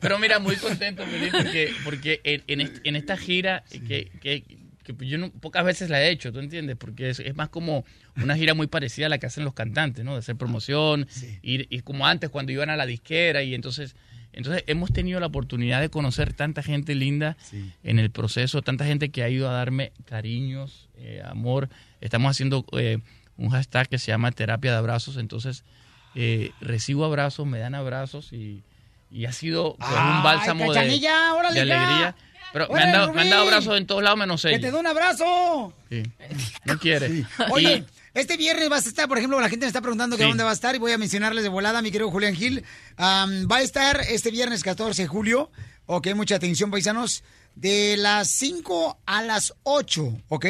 [0.00, 4.44] Pero mira, muy contento, Piolín, porque, porque en, en est- en esta gira que, que
[4.84, 6.76] que yo no- pocas veces la he hecho, ¿tú entiendes?
[6.76, 7.84] Porque es, es más como
[8.22, 10.12] una gira muy parecida a la que hacen los cantantes, ¿no?
[10.14, 11.06] De hacer promoción,
[11.42, 13.94] ir, y como antes cuando iban a la disquera y entonces...
[14.32, 17.36] Entonces hemos tenido la oportunidad de conocer tanta gente linda
[17.82, 21.68] en el proceso, tanta gente que ha ido a darme cariños, eh, amor.
[22.00, 22.98] Estamos haciendo eh,
[23.36, 25.64] un hashtag que se llama terapia de abrazos, entonces
[26.14, 28.62] eh, recibo abrazos, me dan abrazos y,
[29.10, 30.78] y ha sido pues, un bálsamo de,
[31.52, 32.14] de alegría.
[32.52, 34.60] Pero me han, dado, me han dado abrazos en todos lados menos ¡Que ella.
[34.60, 35.72] te dé un abrazo!
[35.88, 36.02] Sí.
[36.64, 37.24] No quiere.
[37.50, 40.28] Oye, este viernes vas a estar, por ejemplo, la gente me está preguntando que Sí.
[40.28, 42.64] dónde va a estar y voy a mencionarles de volada, mi querido Julián Gil.
[42.98, 45.50] Va a estar este viernes 14 de julio,
[45.86, 47.22] ok, mucha atención, paisanos,
[47.54, 50.46] de las 5 a las 8, ok.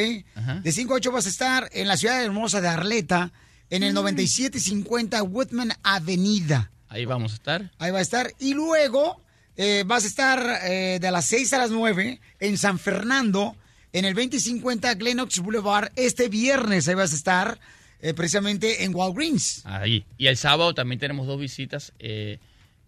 [0.62, 3.32] De 5 a 8 vas a estar en la ciudad hermosa de Arleta,
[3.70, 6.70] en el 9750 Woodman Avenida.
[6.88, 7.70] Ahí vamos a estar.
[7.78, 8.32] Ahí va a estar.
[8.38, 9.20] Y luego
[9.56, 13.56] eh, vas a estar eh, de las 6 a las 9 en San Fernando,
[13.92, 15.90] en el 2050 Glenox Boulevard.
[15.96, 17.60] Este viernes ahí vas a estar
[18.02, 19.62] eh, precisamente en Walgreens.
[19.64, 20.06] Ahí.
[20.16, 22.38] Y el sábado también tenemos dos visitas eh,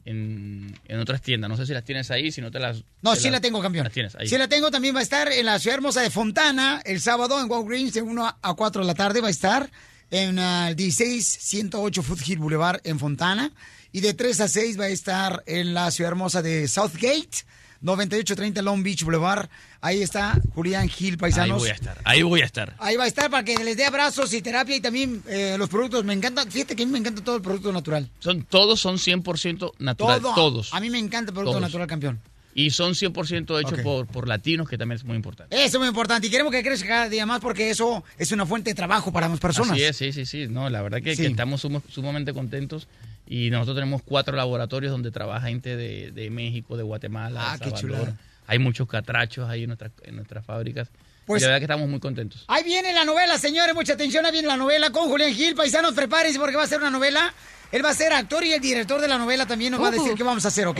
[0.04, 1.50] en, en otras tiendas.
[1.50, 2.82] No sé si las tienes ahí, si no te las...
[3.02, 3.84] No, te sí la tengo, campeón.
[3.84, 4.26] Las tienes ahí.
[4.26, 7.40] Sí la tengo, también va a estar en la ciudad hermosa de Fontana el sábado
[7.40, 9.70] en Walgreens de 1 a 4 de la tarde va a estar
[10.10, 13.52] en ah, el 16108 Foothill Boulevard en Fontana
[13.92, 17.44] y de 3 a 6 va a estar en la ciudad hermosa de Southgate
[17.82, 19.48] 9830 Long Beach Boulevard.
[19.80, 21.58] Ahí está Julián Gil, Ahí paisanos.
[21.58, 22.00] voy a estar.
[22.04, 22.76] Ahí voy a estar.
[22.78, 25.68] Ahí va a estar para que les dé abrazos y terapia y también eh, los
[25.68, 26.04] productos.
[26.04, 28.08] Me encanta, fíjate que a mí me encanta todo el producto natural.
[28.20, 30.20] Son, todos son 100% natural.
[30.20, 30.34] Todo.
[30.34, 30.72] Todos.
[30.74, 31.62] A mí me encanta el producto Todos.
[31.62, 32.20] natural, campeón.
[32.54, 33.82] Y son 100% hechos Ok.
[33.82, 35.56] por, por latinos, que también es muy importante.
[35.56, 38.44] Eso es muy importante y queremos que crezca cada día más porque eso es una
[38.46, 39.72] fuente de trabajo para más personas.
[39.72, 40.46] Así es, sí, sí, sí.
[40.48, 41.22] No, la verdad que, Sí.
[41.22, 42.86] que estamos sumo- sumamente contentos.
[43.32, 47.72] Y nosotros tenemos cuatro laboratorios donde trabaja gente de, de México, de Guatemala, Ah, qué
[47.72, 48.14] chulada.
[48.46, 50.88] Hay muchos catrachos ahí en nuestras, en nuestras fábricas.
[51.24, 52.44] Pues- y la verdad que estamos muy contentos.
[52.48, 55.54] Ahí viene la novela, señores, mucha atención, ahí viene la novela con Julián Gil.
[55.54, 57.32] Paisanos, prepárense porque va a ser una novela.
[57.72, 59.90] Él va a ser actor y el director de la novela también nos va a
[59.90, 60.78] decir qué vamos a hacer, ¿ok?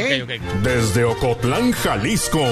[0.63, 2.45] Desde Ocotlán, Jalisco.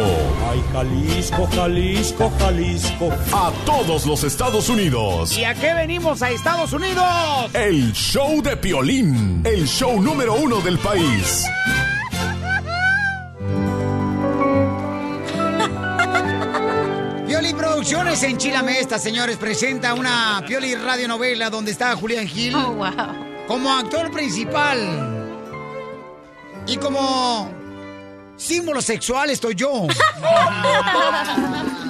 [0.51, 3.11] Ay, Jalisco, Jalisco, Jalisco.
[3.35, 5.37] A todos los Estados Unidos.
[5.37, 7.05] ¿Y a qué venimos a Estados Unidos?
[7.53, 9.43] El show de Piolín.
[9.45, 11.45] El show número uno del país.
[17.27, 22.57] Pioli Producciones en Chilamesta, señores, presenta una Pioli radionovela donde está Julián Gil
[23.51, 24.78] como actor principal.
[26.68, 27.51] Y como
[28.36, 29.70] símbolo sexual estoy yo.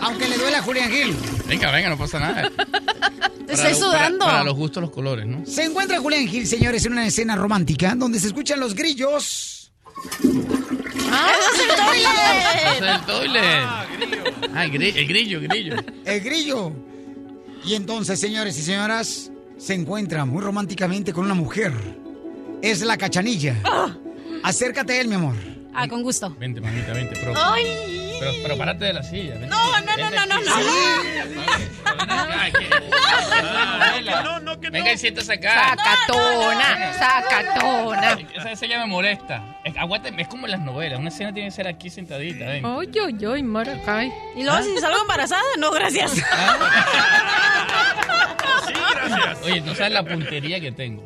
[0.02, 1.14] Aunque le duele a Julián Gil.
[1.46, 2.50] Venga, venga, no pasa nada.
[3.46, 4.24] Te estoy lo- para- sudando.
[4.24, 5.44] Para, los gustos, los colores, ¿no?
[5.44, 9.70] Se encuentra Julián Gil, señores, en una escena romántica donde se escuchan los grillos.
[11.12, 12.72] ¡Ah, es el toilet!
[12.72, 13.64] Es el toilet.
[14.54, 15.76] Ah, grillo, el grillo, el grillo.
[16.06, 16.72] El grillo.
[17.66, 19.30] Y entonces, señores y señoras,
[19.60, 21.72] se encuentra muy románticamente con una mujer.
[22.62, 23.56] Es la cachanilla.
[24.42, 25.34] Acércate a él, mi amor.
[25.74, 26.34] Ah, con gusto.
[26.40, 27.34] Vente, mamita, vente, pro.
[27.36, 28.09] ¡Ay!
[28.20, 29.34] Pero, pero párate de la silla.
[29.36, 30.60] No, no, no, no, no, no.
[34.22, 34.72] No, no, que no.
[34.72, 35.70] Venga y siéntase acá.
[35.70, 38.18] Sacatona, sacatona.
[38.34, 39.42] Esa escena me molesta.
[39.64, 40.98] Es, aguántame, es como en las novelas.
[40.98, 42.64] Una escena tiene que ser aquí sentadita, ven.
[42.64, 44.12] Ay, ay, ay, Maracay.
[44.36, 46.12] Y luego, si salgo embarazada, no, gracias.
[49.42, 51.02] Oye, no sabes la puntería que tengo.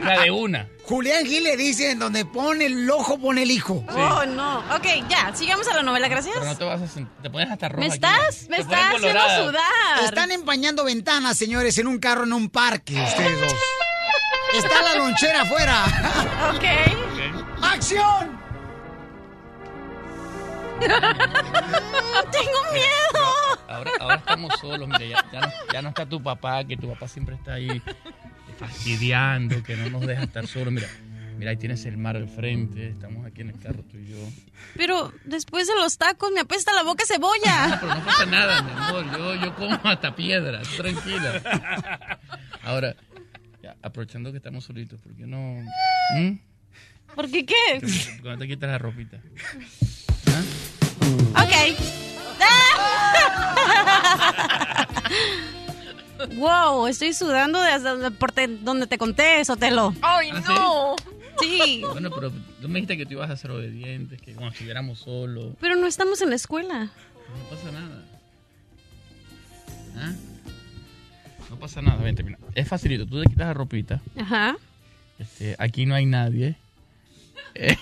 [0.00, 0.68] La de una.
[0.84, 3.84] Julián Gil le dice en donde pone el ojo, pone el hijo.
[3.88, 4.58] Oh, no.
[4.74, 6.34] Ok, ya, sigamos a la novela, gracias.
[6.34, 7.80] Pero no te vas a Te pones hasta roja.
[7.80, 7.94] Me aquí.
[7.94, 10.04] estás, me estás haciendo sudar.
[10.04, 13.54] Están empañando ventanas, señores, en un carro en un parque, ustedes dos.
[14.54, 15.84] Está la lonchera afuera.
[16.54, 16.64] Ok.
[17.62, 18.38] ¡Acción!
[20.80, 23.24] Tengo miedo.
[23.68, 26.88] Ahora, ahora estamos solos, mira, ya, ya no, ya no está tu papá, que tu
[26.88, 27.82] papá siempre está ahí
[28.58, 30.72] fastidiando, que no nos deja estar solos.
[30.72, 30.88] Mira,
[31.38, 34.16] mira, ahí tienes el mar al frente, estamos aquí en el carro tú y yo.
[34.76, 37.78] Pero después de los tacos me apesta la boca Ah, cebolla.
[37.80, 41.42] pero no pasa nada, mi amor, yo, yo como hasta piedra, tú tranquila.
[42.62, 42.94] Ahora,
[43.62, 45.62] ya, aprovechando que estamos solitos, ¿por qué no?
[46.16, 46.38] ¿Mm?
[47.14, 47.54] ¿Por qué qué?
[47.80, 47.90] ¿Por
[48.22, 49.18] qué no te quitas la ropita?
[51.36, 51.54] Ok.
[56.36, 59.94] wow, estoy sudando desde por te- donde te conté, Sotelo.
[60.02, 60.52] ¡Ay, ¿Ah, sí?
[61.40, 62.30] Sí, Bueno, pero
[62.60, 65.86] tú me dijiste que tú ibas a ser obediente, que cuando estuviéramos solos, pero no
[65.86, 66.84] estamos en la escuela.
[66.84, 68.02] no pasa nada.
[69.96, 70.12] ¿Ah?
[71.50, 72.38] No pasa nada, vente, mira.
[72.54, 74.00] Es facilito, tú te quitas la ropita.
[74.16, 74.56] Ajá.
[75.18, 76.56] Este, aquí no hay nadie.
[77.54, 77.76] Eh,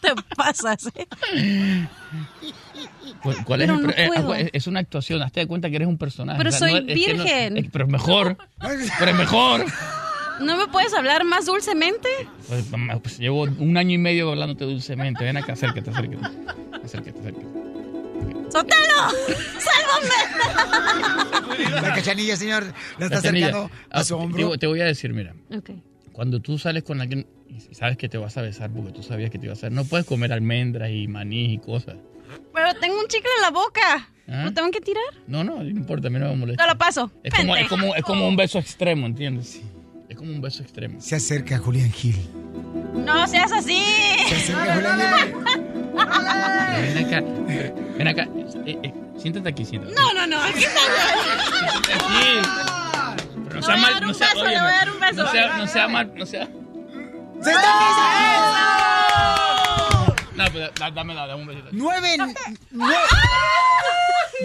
[0.00, 1.86] Te pasas, ¿eh?
[3.22, 4.34] ¿Cuál, cuál es, Pero el no eh, puedo.
[4.34, 6.38] es, una actuación, hazte de cuenta que eres un personaje.
[6.38, 7.56] Pero O sea, soy es- es que no- virgen.
[7.56, 8.36] es- pero es mejor.
[8.98, 9.64] Pero es mejor.
[10.42, 12.08] ¿No me puedes hablar más dulcemente?
[12.48, 12.64] Pues,
[13.02, 15.24] pues, llevo un año y medio hablándote dulcemente.
[15.24, 16.24] Ven acá, acércate, acércate.
[16.84, 17.46] Acércate, acércate.
[18.50, 19.08] ¡Sotelo!
[19.58, 20.08] ¡Sálvame!
[21.70, 22.64] La cachanilla, señor,
[22.98, 24.50] la está Cachanilla, acercando a su ah, hombro.
[24.52, 25.34] Te, te voy a decir, mira.
[25.56, 25.70] Ok.
[26.12, 29.30] Cuando tú sales con alguien y sabes que te vas a besar porque tú sabías
[29.30, 31.96] que te ibas a besar, no puedes comer almendras y maní y cosas.
[32.52, 34.08] Pero tengo un chicle en la boca.
[34.28, 34.44] ¿Ah?
[34.44, 35.02] ¿Lo tengo que tirar?
[35.26, 36.64] No, no, no importa, a mí no me molesta.
[36.64, 37.10] Te lo paso.
[37.22, 39.56] Es como, es, como, es como un beso extremo, ¿entiendes?
[39.56, 39.62] Es
[40.22, 41.00] como un beso extremo.
[41.00, 42.16] Se acerca Julián Gil.
[42.94, 43.82] No seas así.
[44.28, 45.34] Se acerca Julián Gil.
[46.94, 47.20] Ven acá,
[47.98, 48.28] ven acá.
[48.64, 49.94] Eh, eh, siéntate aquí, siéntate.
[49.94, 50.40] No, no, no.
[50.40, 52.38] Aquí Siéntate aquí.
[53.48, 54.70] Pero no sea Le voy a mal, dar no un sea, beso, le óyeme, voy
[54.72, 55.22] a dar un beso.
[55.24, 56.48] No sea, no sea mal, no sea.
[57.42, 57.68] ¡Se está
[60.44, 61.68] No, pero da- dame, dame un besito.
[61.72, 62.16] Nueve.
[62.70, 62.96] nueve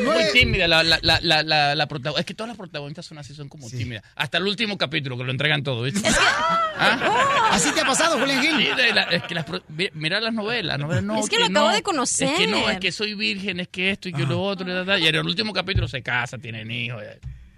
[0.04, 2.20] Muy tímida la, la, la, la, la, la protagonista.
[2.20, 4.04] Es que todas las protagonistas son así, son como tímidas.
[4.16, 6.08] Hasta el último capítulo que lo entregan todo, ¿viste?
[6.80, 7.50] ¿Ah?
[7.52, 8.56] ¿Así te ha pasado, Julián Gil?
[8.58, 8.68] Sí,
[9.12, 9.46] es que las,
[9.94, 12.28] mira las novelas, novelas no, Es que lo acabo no, de conocer.
[12.30, 14.70] Es que no, es que soy virgen, es que esto y que lo otro.
[14.70, 15.00] Y, da, da.
[15.00, 17.02] y en el último capítulo se casa, tienen hijos.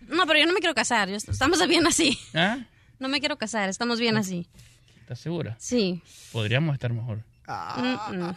[0.07, 1.09] No, pero yo no me quiero casar.
[1.09, 2.17] yo- Estamos bien así.
[2.33, 2.59] ¿Ah?
[2.99, 3.69] No me quiero casar.
[3.69, 4.47] Estamos bien así.
[5.01, 5.55] ¿Estás segura?
[5.59, 6.01] Sí.
[6.31, 7.23] Podríamos estar mejor.
[7.77, 8.35] Mm, mm.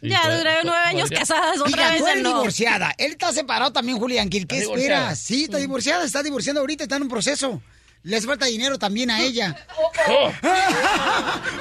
[0.00, 1.58] Sí, ya pod- duré nueve años podría- casadas.
[1.60, 2.28] Otra vez tú ya eres no.
[2.30, 2.94] divorciada.
[2.98, 4.46] Él está separado también, Julián Gil.
[4.46, 5.18] ¿Qué esperas?
[5.18, 7.62] Sí, está divorciada, está divorciando ahorita, está en un proceso.
[8.02, 9.56] Le hace falta dinero también a ella.
[10.08, 10.32] Oh.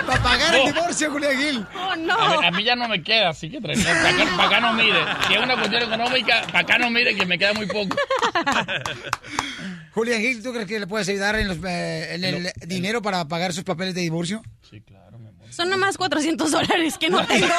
[0.06, 0.66] Para pagar el Oh.
[0.68, 1.66] divorcio, Julián Gil.
[1.76, 4.48] Oh, A, mí, a mí ya no me queda, así que trae- para acá, para
[4.50, 5.00] acá no mire.
[5.28, 7.96] Si es una cuestión económica, para acá no mire que me queda muy poco.
[9.94, 13.26] Julián Gil, ¿tú crees que le puedes ayudar en, los, eh, en el dinero para
[13.28, 14.44] pagar sus papeles de divorcio?
[14.70, 15.05] Sí, claro.
[15.50, 17.48] Son nomás 400 dólares que no tengo.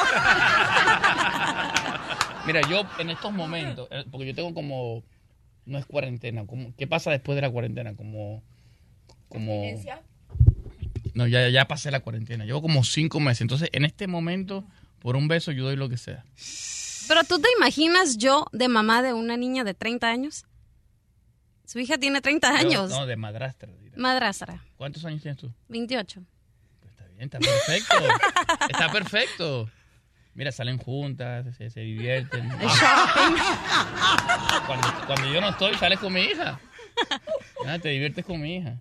[2.46, 5.02] Mira, yo en estos momentos, eh, porque yo tengo como,
[5.64, 7.96] no es cuarentena, como, ¿qué pasa después de la cuarentena?
[7.96, 8.42] Como,
[9.28, 9.64] como,
[11.14, 14.64] no, ya, ya pasé la cuarentena, llevo como cinco meses, entonces en este momento,
[15.00, 16.24] por un beso yo doy lo que sea.
[17.08, 20.44] Pero tú te imaginas yo de mamá de una niña de 30 años.
[21.64, 22.90] Su hija tiene 30 años.
[22.90, 23.72] No, de madrastra.
[23.96, 25.50] Madrastra, ¿Cuántos años tienes tú?
[25.68, 26.22] 28.
[27.16, 27.94] Bien, está perfecto.
[28.68, 29.70] Está perfecto.
[30.34, 32.48] Mira, salen juntas, se, se divierten.
[34.66, 36.60] Cuando, cuando yo no estoy, sales con mi hija.
[37.66, 38.80] Ah, te diviertes con mi hija.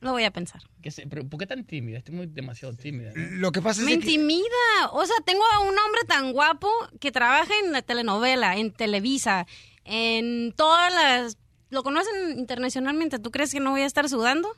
[0.00, 0.60] Lo voy a pensar.
[0.82, 1.98] ¿Qué sé- pero ¿Por qué tan tímida?
[1.98, 3.12] Estoy muy demasiado tímida.
[3.14, 3.36] ¿no?
[3.38, 4.88] Lo que pasa es Me que- intimida.
[4.92, 6.68] O sea, tengo a un hombre tan guapo
[7.00, 9.46] que trabaja en la telenovela, en Televisa,
[9.84, 11.38] en todas las...
[11.70, 13.18] ¿Lo conocen internacionalmente?
[13.18, 14.54] ¿Tú crees que no voy a estar sudando?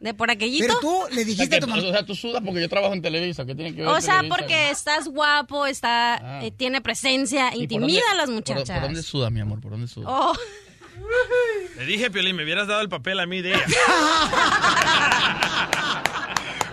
[0.00, 0.66] ¿De por aquellito?
[0.66, 1.82] Pero tú le O sea, dijiste a tu mamá.
[1.82, 3.44] o sea, tú sudas porque yo trabajo en Televisa.
[3.44, 4.36] ¿Qué tiene que ver O sea, Televisa?
[4.36, 6.44] porque estás guapo, está, Ah.
[6.44, 8.70] eh, tiene presencia, ¿Y por intimida dónde- a las muchachas.
[8.78, 9.60] ¿Por, dónde sudas, mi amor?
[9.60, 10.08] ¿Por dónde sudas?
[10.10, 10.32] Oh,
[11.78, 13.60] Le dije, Piolín, me hubieras dado el papel a mí de ella.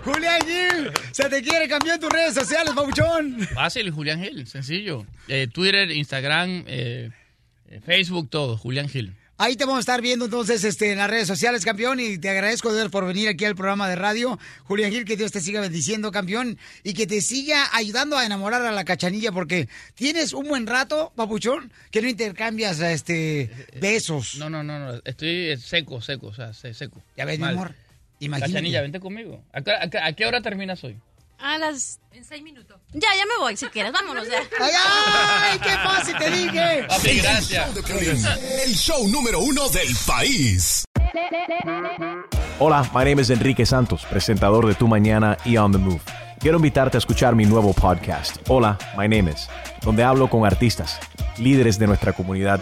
[0.04, 3.40] Julián Gil, se te quiere cambiar tus redes sociales, babuchón.
[3.54, 5.06] Fácil, Julián Gil, sencillo.
[5.28, 7.12] Eh, Twitter, Instagram, eh,
[7.86, 9.14] Facebook, todo, Julián Gil.
[9.40, 12.30] Ahí te vamos a estar viendo entonces este, en las redes sociales, campeón, y te
[12.30, 14.40] agradezco de por venir aquí al programa de radio.
[14.64, 18.64] Julián Gil, que Dios te siga bendiciendo, campeón, y que te siga ayudando a enamorar
[18.64, 24.36] a la cachanilla, porque tienes un buen rato, papuchón, que no intercambias este besos.
[24.40, 27.04] No, no, no, no, estoy seco, seco, o sea, se- seco.
[27.16, 27.76] Ya ves, mi amor,
[28.20, 28.54] imagínate.
[28.54, 29.44] Cachanilla, vente conmigo.
[29.54, 30.98] ¿A qué, a qué- a qué hora terminas hoy?
[31.40, 32.00] A las...
[32.12, 32.80] En seis minutos.
[32.94, 34.40] Ya, ya me voy, si quieres, vámonos ya.
[34.60, 35.60] ¡Ay, ay!
[35.60, 36.86] ¡Qué fácil te dije!
[36.88, 37.70] Papi, gracias.
[38.66, 40.86] El show número uno del país.
[42.60, 46.02] Hola, my name is Enrique Santos, presentador de Tu Mañana y On the Move.
[46.40, 49.48] Quiero invitarte a escuchar mi nuevo podcast, Hola, my name is,
[49.82, 51.00] donde hablo con artistas,
[51.38, 52.62] líderes de nuestra comunidad